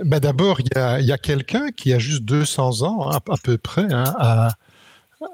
Ben 0.05 0.19
D'abord, 0.19 0.61
il 0.61 0.67
y 0.73 0.79
a, 0.79 1.01
y 1.01 1.11
a 1.11 1.17
quelqu'un 1.17 1.71
qui 1.71 1.91
a 1.91 1.99
juste 1.99 2.23
200 2.23 2.83
ans 2.83 3.11
hein, 3.11 3.19
à, 3.29 3.35
peu 3.43 3.57
près 3.57 3.91
hein, 3.91 4.15
à, 4.17 4.55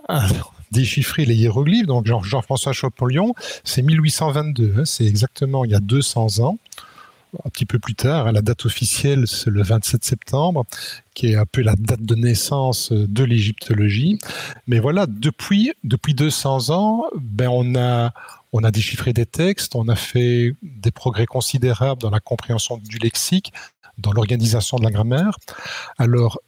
déchiffrer 0.71 1.25
les 1.25 1.35
hiéroglyphes. 1.35 1.85
Donc 1.85 2.07
Jean-François 2.23 2.73
Champollion, 2.73 3.35
c'est 3.63 3.83
1822, 3.83 4.73
hein, 4.77 4.85
c'est 4.85 5.05
exactement 5.05 5.65
il 5.65 5.71
y 5.71 5.75
a 5.75 5.79
200 5.79 6.39
ans 6.39 6.57
un 7.45 7.49
petit 7.49 7.65
peu 7.65 7.79
plus 7.79 7.95
tard. 7.95 8.31
La 8.31 8.41
date 8.41 8.65
officielle, 8.65 9.27
c'est 9.27 9.49
le 9.49 9.63
27 9.63 10.03
septembre, 10.03 10.65
qui 11.13 11.31
est 11.31 11.35
un 11.35 11.45
peu 11.45 11.61
la 11.61 11.75
date 11.75 12.01
de 12.01 12.15
naissance 12.15 12.91
de 12.91 13.23
l'égyptologie. 13.23 14.19
Mais 14.67 14.79
voilà, 14.79 15.05
depuis, 15.07 15.73
depuis 15.83 16.13
200 16.13 16.69
ans, 16.69 17.05
ben 17.15 17.49
on, 17.49 17.75
a, 17.75 18.11
on 18.53 18.63
a 18.63 18.71
déchiffré 18.71 19.13
des 19.13 19.25
textes, 19.25 19.75
on 19.75 19.87
a 19.87 19.95
fait 19.95 20.53
des 20.61 20.91
progrès 20.91 21.25
considérables 21.25 22.01
dans 22.01 22.11
la 22.11 22.19
compréhension 22.19 22.77
du 22.77 22.97
lexique, 22.97 23.53
dans 23.97 24.11
l'organisation 24.11 24.77
de 24.77 24.83
la 24.83 24.91
grammaire. 24.91 25.37
Alors, 25.97 26.39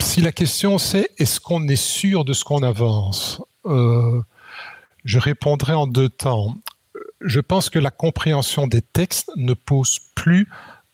si 0.00 0.20
la 0.20 0.32
question 0.32 0.78
c'est 0.78 1.10
est-ce 1.18 1.40
qu'on 1.40 1.66
est 1.68 1.76
sûr 1.76 2.24
de 2.24 2.32
ce 2.32 2.44
qu'on 2.44 2.62
avance? 2.62 3.42
Euh, 3.66 4.22
Je 5.04 5.18
répondrai 5.18 5.74
en 5.74 5.86
deux 5.86 6.08
temps 6.08 6.56
je 7.20 7.40
pense 7.40 7.70
que 7.70 7.78
la 7.78 7.90
compréhension 7.90 8.66
des 8.66 8.82
textes 8.82 9.30
ne 9.36 9.54
pose 9.54 9.98
plus 10.14 10.48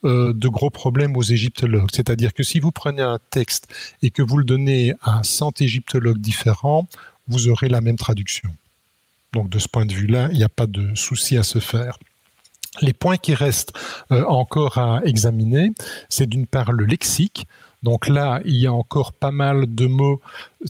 euh, 0.04 0.32
de 0.34 0.48
gros 0.48 0.70
problèmes 0.70 1.16
aux 1.16 1.22
égyptologues. 1.22 1.90
C'est-à-dire 1.92 2.34
que 2.34 2.42
si 2.42 2.60
vous 2.60 2.72
prenez 2.72 3.02
un 3.02 3.18
texte 3.30 3.68
et 4.02 4.10
que 4.10 4.22
vous 4.22 4.36
le 4.38 4.44
donnez 4.44 4.94
à 5.02 5.22
100 5.22 5.60
égyptologues 5.60 6.18
différents, 6.18 6.86
vous 7.26 7.48
aurez 7.48 7.68
la 7.68 7.80
même 7.80 7.96
traduction. 7.96 8.50
Donc 9.32 9.48
de 9.48 9.58
ce 9.58 9.68
point 9.68 9.86
de 9.86 9.94
vue-là, 9.94 10.28
il 10.30 10.38
n'y 10.38 10.44
a 10.44 10.48
pas 10.48 10.66
de 10.66 10.94
souci 10.94 11.36
à 11.36 11.42
se 11.42 11.58
faire. 11.58 11.98
Les 12.80 12.92
points 12.92 13.16
qui 13.16 13.34
restent 13.34 13.72
euh, 14.10 14.24
encore 14.24 14.78
à 14.78 15.00
examiner, 15.04 15.70
c'est 16.08 16.26
d'une 16.26 16.46
part 16.46 16.72
le 16.72 16.84
lexique. 16.84 17.46
Donc 17.82 18.08
là, 18.08 18.40
il 18.44 18.56
y 18.56 18.66
a 18.66 18.72
encore 18.72 19.12
pas 19.12 19.30
mal 19.30 19.74
de 19.74 19.86
mots, 19.86 20.20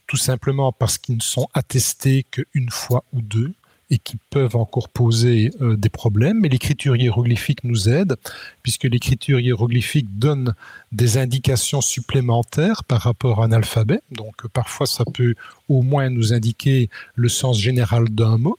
tout 0.07 0.17
simplement 0.17 0.73
parce 0.73 0.99
qu'ils 0.99 1.17
ne 1.17 1.23
sont 1.23 1.49
attestés 1.55 2.25
qu'une 2.31 2.71
fois 2.71 3.05
ou 3.13 3.23
deux 3.23 3.55
et 3.91 3.99
qui 3.99 4.17
peuvent 4.31 4.57
encore 4.57 4.89
poser 4.89 5.51
euh, 5.61 5.77
des 5.77 5.89
problèmes. 5.89 6.41
Mais 6.41 6.49
l'écriture 6.49 6.97
hiéroglyphique 6.97 7.65
nous 7.65 7.89
aide, 7.89 8.17
puisque 8.63 8.85
l'écriture 8.85 9.41
hiéroglyphique 9.41 10.19
donne 10.19 10.55
des 10.93 11.19
indications 11.19 11.81
supplémentaires 11.81 12.85
par 12.85 13.03
rapport 13.03 13.43
à 13.43 13.47
un 13.47 13.53
alphabet. 13.53 14.01
Donc 14.11 14.47
parfois, 14.49 14.87
ça 14.87 15.05
peut 15.05 15.35
au 15.69 15.83
moins 15.83 16.11
nous 16.11 16.33
indiquer 16.33 16.89
le 17.15 17.29
sens 17.29 17.59
général 17.59 18.09
d'un 18.09 18.39
mot. 18.39 18.59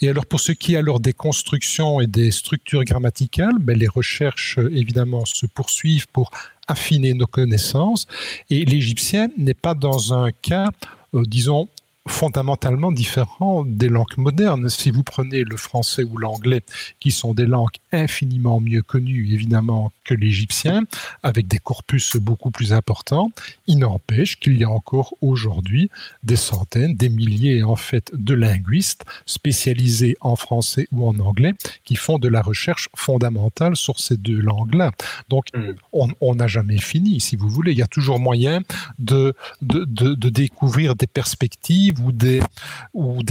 Et 0.00 0.08
alors 0.08 0.26
pour 0.26 0.40
ce 0.40 0.52
qui 0.52 0.74
est 0.74 0.76
alors 0.76 1.00
des 1.00 1.12
constructions 1.12 2.00
et 2.00 2.06
des 2.06 2.30
structures 2.30 2.84
grammaticales, 2.84 3.58
ben, 3.58 3.76
les 3.76 3.88
recherches 3.88 4.58
évidemment 4.58 5.24
se 5.24 5.46
poursuivent 5.46 6.06
pour 6.08 6.30
affiner 6.68 7.14
nos 7.14 7.26
connaissances. 7.26 8.06
Et 8.50 8.64
l'égyptien 8.64 9.28
n'est 9.36 9.54
pas 9.54 9.74
dans 9.74 10.14
un 10.14 10.30
cas, 10.30 10.70
euh, 11.14 11.22
disons, 11.26 11.68
fondamentalement 12.08 12.90
différent 12.90 13.64
des 13.64 13.88
langues 13.88 14.16
modernes. 14.16 14.68
Si 14.68 14.90
vous 14.90 15.02
prenez 15.02 15.44
le 15.44 15.56
français 15.56 16.02
ou 16.02 16.16
l'anglais, 16.16 16.62
qui 17.00 17.10
sont 17.10 17.34
des 17.34 17.46
langues 17.46 17.76
infiniment 17.92 18.60
mieux 18.60 18.82
connues, 18.82 19.32
évidemment, 19.32 19.92
que 20.04 20.14
l'égyptien, 20.14 20.84
avec 21.22 21.46
des 21.46 21.58
corpus 21.58 22.16
beaucoup 22.16 22.50
plus 22.50 22.72
importants, 22.72 23.30
il 23.66 23.78
n'empêche 23.78 24.40
qu'il 24.40 24.58
y 24.58 24.64
a 24.64 24.70
encore 24.70 25.14
aujourd'hui 25.20 25.90
des 26.22 26.36
centaines, 26.36 26.94
des 26.96 27.08
milliers, 27.08 27.62
en 27.62 27.76
fait, 27.76 28.10
de 28.14 28.34
linguistes 28.34 29.04
spécialisés 29.26 30.16
en 30.20 30.36
français 30.36 30.88
ou 30.92 31.06
en 31.06 31.18
anglais 31.18 31.54
qui 31.84 31.96
font 31.96 32.18
de 32.18 32.28
la 32.28 32.42
recherche 32.42 32.88
fondamentale 32.96 33.76
sur 33.76 34.00
ces 34.00 34.16
deux 34.16 34.40
langues-là. 34.40 34.92
Donc, 35.28 35.46
mm. 35.54 35.74
on 36.20 36.34
n'a 36.34 36.46
jamais 36.46 36.78
fini, 36.78 37.20
si 37.20 37.36
vous 37.36 37.48
voulez. 37.48 37.72
Il 37.72 37.78
y 37.78 37.82
a 37.82 37.86
toujours 37.86 38.18
moyen 38.18 38.62
de, 38.98 39.34
de, 39.62 39.84
de 39.84 40.28
découvrir 40.30 40.94
des 40.94 41.06
perspectives 41.06 41.97
ou 42.00 42.12
des, 42.12 42.40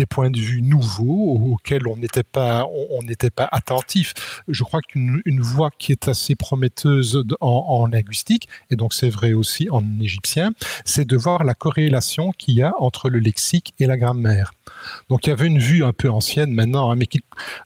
points 0.05 0.29
de 0.29 0.39
vue 0.39 0.61
nouveaux 0.61 1.53
auxquels 1.53 1.87
on 1.87 1.97
n'était 1.97 2.23
pas, 2.23 2.67
attentif. 3.51 4.13
Je 4.47 4.63
crois 4.63 4.81
qu'une 4.81 5.21
une 5.25 5.41
voie 5.41 5.69
qui 5.77 5.91
est 5.91 6.07
assez 6.07 6.35
prometteuse 6.35 7.23
en, 7.41 7.87
linguistique, 7.87 8.47
et 8.69 8.75
donc 8.75 8.93
c'est 8.93 9.09
vrai 9.09 9.33
aussi 9.33 9.69
en 9.69 9.83
égyptien, 9.99 10.51
c'est 10.85 11.05
de 11.05 11.17
voir 11.17 11.43
la 11.43 11.53
corrélation 11.53 12.31
qu'il 12.31 12.55
y 12.55 12.63
a 12.63 12.73
entre 12.79 13.09
le 13.09 13.19
lexique 13.19 13.73
et 13.79 13.85
la 13.85 13.97
grammaire. 13.97 14.53
Donc 15.09 15.25
il 15.25 15.29
y 15.29 15.33
avait 15.33 15.47
une 15.47 15.59
vue 15.59 15.83
un 15.83 15.93
peu 15.93 16.09
ancienne 16.09 16.51
maintenant, 16.51 16.91
hein, 16.91 16.95
mais 16.95 17.07
qui, 17.07 17.21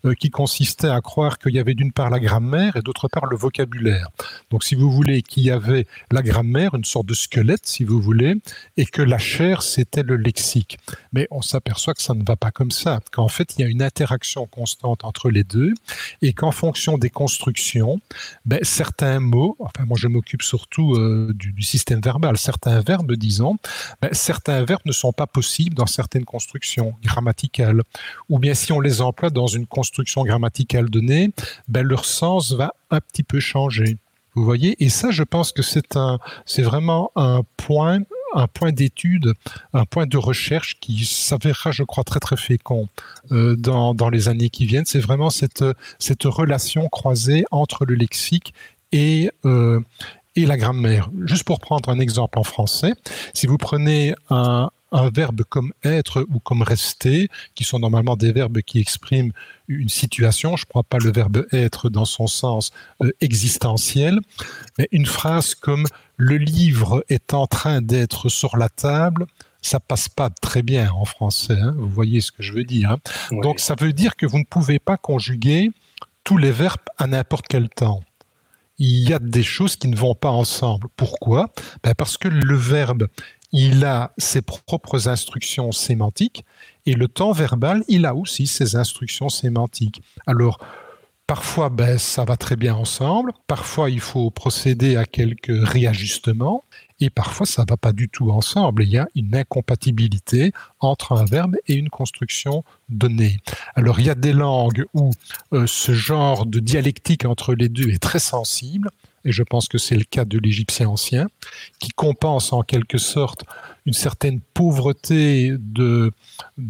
euh, 0.06 0.14
qui 0.14 0.30
consistait 0.30 0.90
à 0.90 1.02
croire 1.02 1.40
qu'il 1.40 1.54
y 1.54 1.60
avait 1.60 1.74
d'une 1.74 1.92
part 1.92 2.10
la 2.10 2.20
grammaire 2.20 2.76
et 2.76 2.82
d'autre 2.82 3.08
part 3.08 3.26
le 3.26 3.38
vocabulaire. 3.38 4.10
Donc 4.50 4.64
si 4.64 4.76
vous 4.76 4.92
voulez 4.92 5.22
qu'il 5.22 5.44
y 5.44 5.52
avait 5.52 5.88
la 6.12 6.22
grammaire, 6.22 6.76
une 6.76 6.86
sorte 6.86 7.06
de 7.06 7.14
squelette 7.14 7.66
si 7.66 7.84
vous 7.84 8.02
voulez, 8.02 8.36
et 8.78 8.86
que 8.86 9.02
la 9.02 9.18
chair 9.18 9.62
c'était 9.62 10.04
le 10.04 10.16
lexique. 10.16 10.78
Mais 11.14 11.28
on 11.32 11.42
s'aperçoit 11.42 11.94
que 11.94 12.02
ça 12.02 12.14
ne 12.14 12.24
va 12.24 12.36
pas 12.36 12.52
comme 12.52 12.72
ça, 12.72 13.00
qu'en 13.12 13.28
fait 13.28 13.56
il 13.58 13.62
y 13.62 13.64
a 13.64 13.68
une 13.68 13.82
interaction 13.82 14.46
constante 14.48 15.04
entre 15.04 15.30
les 15.30 15.44
deux, 15.44 15.74
et 16.22 16.34
qu'en 16.34 16.52
fonction 16.52 16.98
des 16.98 17.10
constructions, 17.10 18.00
ben, 18.46 18.60
certains 18.64 19.20
mots, 19.20 19.56
enfin 19.60 19.86
moi 19.86 19.98
je 20.00 20.08
m'occupe 20.08 20.42
surtout 20.42 20.96
euh, 20.96 21.32
du, 21.34 21.62
système 21.62 22.02
verbal, 22.02 22.38
certains 22.38 22.82
verbes 22.82 23.14
disons, 23.14 23.58
ben, 24.02 24.10
certains 24.14 24.64
verbes 24.64 24.82
ne 24.86 24.92
sont 24.92 25.14
pas 25.14 25.28
possibles 25.28 25.76
dans 25.76 25.86
certaines 25.86 26.26
constructions 26.26 26.96
grammaticales, 27.12 27.82
ou 28.30 28.40
bien 28.40 28.54
si 28.54 28.72
on 28.72 28.80
les 28.80 29.02
emploie 29.02 29.30
dans 29.30 29.48
une 29.48 29.68
construction 29.68 30.24
grammaticale 30.24 30.90
donnée, 30.90 31.32
ben, 31.68 31.84
leur 31.84 32.06
sens 32.06 32.54
va 32.54 32.74
un 32.90 33.00
petit 33.00 33.24
peu 33.24 33.40
changer. 33.40 33.98
Vous 34.34 34.46
voyez, 34.46 34.82
et 34.84 34.90
ça, 34.90 35.12
je 35.12 35.24
pense 35.24 35.52
que 35.52 35.62
c'est 35.62 35.98
un, 35.98 36.20
c'est 36.46 36.62
vraiment 36.62 37.12
un 37.16 37.42
point 37.58 38.00
un 38.34 38.48
point 38.48 38.72
d'étude, 38.72 39.34
un 39.74 39.84
point 39.84 40.06
de 40.06 40.18
recherche 40.18 40.80
qui 40.80 41.04
s'avérera, 41.06 41.72
je 41.72 41.84
crois, 41.84 42.06
très 42.06 42.22
très 42.22 42.38
fécond 42.38 42.88
euh, 43.34 43.58
dans, 43.58 43.94
dans 43.94 44.10
les 44.10 44.30
années 44.30 44.50
qui 44.50 44.66
viennent. 44.66 44.86
C'est 44.86 45.00
vraiment 45.00 45.30
cette, 45.30 45.66
cette 46.00 46.24
relation 46.24 46.88
croisée 46.88 47.44
entre 47.52 47.84
le 47.84 47.96
lexique 47.96 48.54
et, 48.94 49.32
euh, 49.44 49.82
et 50.38 50.46
la 50.46 50.56
grammaire. 50.56 51.10
Juste 51.26 51.44
pour 51.44 51.60
prendre 51.60 51.90
un 51.90 52.00
exemple 52.00 52.40
en 52.40 52.44
français, 52.44 52.94
si 53.34 53.48
vous 53.48 53.58
prenez 53.58 54.16
un, 54.30 54.70
un 54.92 55.10
verbe 55.10 55.44
comme 55.44 55.74
être 55.84 56.26
ou 56.30 56.40
comme 56.40 56.62
rester, 56.62 57.30
qui 57.56 57.64
sont 57.64 57.80
normalement 57.80 58.16
des 58.16 58.32
verbes 58.32 58.62
qui 58.62 58.80
expriment 58.80 59.32
une 59.68 59.90
situation, 59.90 60.58
je 60.58 60.64
ne 60.64 60.70
crois 60.70 60.84
pas 60.84 60.98
le 60.98 61.12
verbe 61.12 61.46
être 61.52 61.90
dans 61.90 62.06
son 62.06 62.28
sens 62.28 62.72
euh, 63.02 63.12
existentiel, 63.22 64.20
mais 64.78 64.88
une 64.92 65.06
phrase 65.06 65.56
comme 65.56 65.86
le 66.18 66.38
livre 66.38 67.04
est 67.10 67.34
en 67.34 67.48
train 67.48 67.82
d'être 67.82 68.30
sur 68.30 68.58
la 68.58 68.70
table, 68.70 69.26
ça 69.62 69.80
passe 69.80 70.10
pas 70.10 70.30
très 70.30 70.62
bien 70.62 70.92
en 70.92 71.06
français. 71.06 71.58
Hein. 71.60 71.74
vous 71.78 71.90
voyez 71.90 72.22
ce 72.22 72.32
que 72.32 72.44
je 72.44 72.54
veux 72.54 72.64
dire. 72.64 72.92
Hein. 72.92 72.98
Donc 73.44 73.60
ça 73.60 73.76
veut 73.80 73.94
dire 73.94 74.16
que 74.16 74.26
vous 74.26 74.40
ne 74.40 74.44
pouvez 74.44 74.80
pas 74.80 74.98
conjuguer 74.98 75.72
tous 76.24 76.38
les 76.38 76.52
verbes 76.52 76.80
à 76.98 77.08
n'importe 77.08 77.48
quel 77.48 77.70
temps. 77.70 78.02
Il 78.78 79.08
y 79.08 79.14
a 79.14 79.20
des 79.20 79.44
choses 79.44 79.76
qui 79.76 79.88
ne 79.88 79.96
vont 79.96 80.16
pas 80.16 80.32
ensemble. 80.32 80.88
Pourquoi? 80.96 81.52
Ben 81.84 81.94
Parce 81.94 82.18
que 82.18 82.28
le 82.28 82.56
verbe 82.56 83.08
il 83.52 83.86
a 83.86 84.14
ses 84.18 84.42
propres 84.42 85.08
instructions 85.08 85.72
sémantiques 85.72 86.46
et 86.86 86.94
le 86.94 87.08
temps 87.08 87.32
verbal, 87.32 87.84
il 87.88 88.06
a 88.06 88.16
aussi 88.16 88.48
ses 88.48 88.76
instructions 88.76 89.30
sémantiques. 89.30 90.02
Alors, 90.26 90.60
parfois, 91.28 91.70
ben, 91.70 91.98
ça 91.98 92.26
va 92.26 92.38
très 92.38 92.56
bien 92.56 92.76
ensemble, 92.76 93.34
parfois, 93.48 93.90
il 93.90 94.00
faut 94.00 94.32
procéder 94.32 94.96
à 94.96 95.06
quelques 95.06 95.68
réajustements 95.68 96.64
et 97.02 97.10
parfois, 97.10 97.48
ça 97.48 97.64
ne 97.64 97.68
va 97.68 97.78
pas 97.78 97.94
du 97.94 98.10
tout 98.10 98.30
ensemble. 98.30 98.84
Il 98.84 98.90
y 98.90 98.98
a 98.98 99.08
une 99.16 99.36
incompatibilité 99.36 100.54
entre 100.80 101.14
un 101.14 101.26
verbe 101.26 101.58
et 101.68 101.74
une 101.74 101.90
construction 101.90 102.64
donnée. 102.90 103.40
Alors, 103.76 104.00
il 104.00 104.06
y 104.06 104.10
a 104.12 104.16
des 104.16 104.34
langues 104.34 104.86
où 104.94 105.12
euh, 105.54 105.66
ce 105.68 105.94
genre 105.94 106.46
de 106.46 106.60
dialectique 106.60 107.26
entre 107.26 107.56
les 107.56 107.70
deux 107.70 107.90
est 107.90 108.02
très 108.02 108.20
sensible 108.20 108.92
et 109.26 109.32
je 109.32 109.44
pense 109.44 109.68
que 109.68 109.78
c'est 109.78 109.96
le 109.96 110.04
cas 110.04 110.26
de 110.26 110.38
l'égyptien 110.38 110.90
ancien, 110.90 111.28
qui 111.80 111.90
compense 111.90 112.54
en 112.54 112.62
quelque 112.62 112.98
sorte 112.98 113.44
une 113.86 113.94
certaine 113.94 114.40
pauvreté 114.54 115.56
de, 115.58 116.14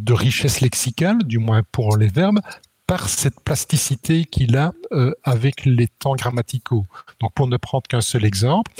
richesse 0.10 0.62
lexicale, 0.62 1.24
du 1.24 1.38
moins 1.38 1.64
pour 1.72 1.98
les 1.98 2.08
verbes, 2.08 2.40
par 2.88 3.10
cette 3.10 3.40
plasticité 3.40 4.26
qu'il 4.26 4.58
a 4.58 4.74
euh, 4.92 5.14
avec 5.24 5.66
les 5.66 5.88
temps 5.88 6.16
grammaticaux. 6.16 6.86
Donc 7.22 7.34
pour 7.34 7.48
ne 7.48 7.58
prendre 7.58 7.88
qu'un 7.88 8.02
seul 8.02 8.26
exemple, 8.26 8.72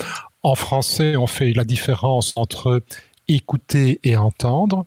en 0.42 0.54
français, 0.54 1.16
on 1.16 1.26
fait 1.26 1.52
la 1.52 1.64
différence 1.64 2.32
entre 2.36 2.82
écouter 3.28 4.00
et 4.02 4.16
entendre. 4.16 4.86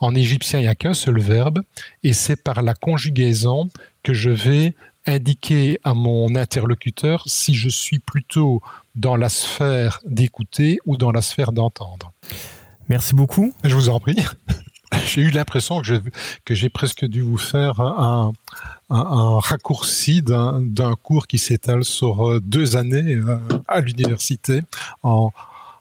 En 0.00 0.14
égyptien, 0.14 0.60
il 0.60 0.62
n'y 0.62 0.68
a 0.68 0.74
qu'un 0.74 0.94
seul 0.94 1.18
verbe, 1.20 1.62
et 2.02 2.12
c'est 2.12 2.42
par 2.42 2.62
la 2.62 2.74
conjugaison 2.74 3.68
que 4.02 4.12
je 4.12 4.30
vais 4.30 4.74
indiquer 5.08 5.80
à 5.84 5.94
mon 5.94 6.34
interlocuteur 6.36 7.24
si 7.26 7.54
je 7.54 7.68
suis 7.68 7.98
plutôt 7.98 8.60
dans 8.94 9.16
la 9.16 9.28
sphère 9.28 10.00
d'écouter 10.04 10.78
ou 10.86 10.96
dans 10.96 11.10
la 11.10 11.22
sphère 11.22 11.52
d'entendre. 11.52 12.12
Merci 12.88 13.14
beaucoup. 13.14 13.52
Je 13.64 13.74
vous 13.74 13.88
en 13.88 13.98
prie. 14.00 14.16
J'ai 15.06 15.22
eu 15.22 15.30
l'impression 15.30 15.82
que 15.82 16.54
j'ai 16.54 16.70
presque 16.70 17.04
dû 17.04 17.20
vous 17.20 17.36
faire 17.36 17.78
un, 17.80 18.32
raccourci 18.88 20.22
d'un 20.22 20.94
cours 21.02 21.26
qui 21.26 21.36
s'étale 21.36 21.84
sur 21.84 22.26
euh, 22.26 22.40
deux 22.40 22.76
années 22.76 23.16
euh, 23.16 23.36
à 23.68 23.80
l'université 23.80 24.62
en, 25.02 25.30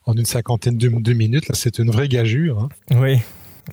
une 0.07 0.25
cinquantaine 0.25 0.78
de, 0.78 1.13
minutes. 1.13 1.45
c'est 1.53 1.80
une 1.80 1.89
vraie 1.89 2.09
gageure. 2.09 2.59
Hein. 2.59 2.69
Oui, 2.91 3.21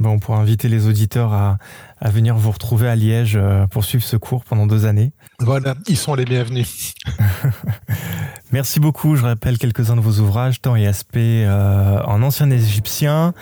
Bon, 0.00 0.10
on 0.10 0.18
pourra 0.18 0.38
inviter 0.38 0.68
les 0.68 0.88
auditeurs 0.88 1.32
à, 1.32 1.58
à, 2.04 2.10
venir 2.10 2.36
vous 2.36 2.50
retrouver 2.50 2.88
à 2.88 2.94
Liège 2.94 3.36
euh, 3.36 3.66
pour 3.66 3.84
suivre 3.84 4.04
ce 4.04 4.16
cours 4.16 4.44
pendant 4.44 4.66
deux 4.66 4.86
années. 4.86 5.12
Voilà, 5.40 5.74
ils 5.88 5.96
sont 5.96 6.14
les 6.14 6.24
bienvenus. 6.24 6.94
Merci 8.54 8.78
beaucoup. 8.78 9.16
Je 9.16 9.24
rappelle 9.24 9.58
quelques-uns 9.58 9.96
de 9.96 10.00
vos 10.00 10.20
ouvrages, 10.20 10.60
Temps 10.60 10.76
et 10.76 10.86
Aspect 10.86 11.44
euh, 11.44 12.00
en 12.04 12.22
ancien 12.22 12.48
égyptien. 12.50 13.34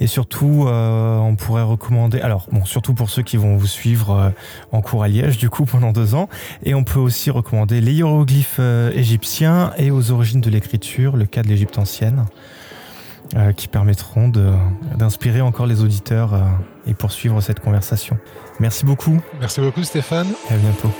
Et 0.00 0.06
surtout, 0.06 0.66
euh, 0.66 1.16
on 1.16 1.34
pourrait 1.34 1.62
recommander, 1.62 2.20
alors 2.20 2.46
bon, 2.52 2.66
surtout 2.66 2.92
pour 2.92 3.08
ceux 3.08 3.22
qui 3.22 3.38
vont 3.38 3.56
vous 3.56 3.66
suivre 3.66 4.10
euh, 4.10 4.30
en 4.70 4.82
cours 4.82 5.02
à 5.02 5.08
Liège, 5.08 5.38
du 5.38 5.48
coup, 5.48 5.64
pendant 5.64 5.92
deux 5.92 6.14
ans. 6.14 6.28
Et 6.62 6.74
on 6.74 6.84
peut 6.84 7.00
aussi 7.00 7.30
recommander 7.30 7.80
les 7.80 7.94
hiéroglyphes 7.94 8.60
égyptiens 8.94 9.72
et 9.78 9.90
aux 9.90 10.10
origines 10.10 10.42
de 10.42 10.50
l'écriture, 10.50 11.16
le 11.16 11.24
cas 11.24 11.42
de 11.42 11.48
l'Égypte 11.48 11.78
ancienne. 11.78 12.26
Euh, 13.36 13.52
qui 13.52 13.68
permettront 13.68 14.28
d'inspirer 14.96 15.40
encore 15.40 15.66
les 15.66 15.84
auditeurs 15.84 16.34
euh, 16.34 16.40
et 16.88 16.94
poursuivre 16.94 17.40
cette 17.40 17.60
conversation. 17.60 18.18
Merci 18.58 18.84
beaucoup. 18.84 19.20
Merci 19.38 19.60
beaucoup 19.60 19.84
Stéphane. 19.84 20.26
Et 20.50 20.54
à 20.54 20.56
bientôt. 20.56 20.90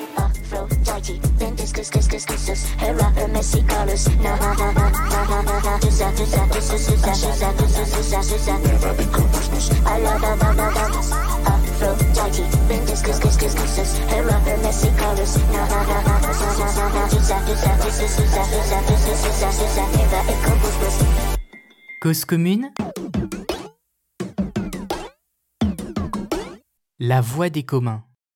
Cause 22.00 22.24
commune 22.24 22.72
La 26.98 27.20
voix 27.20 27.50
des 27.50 27.62
communs. 27.62 28.09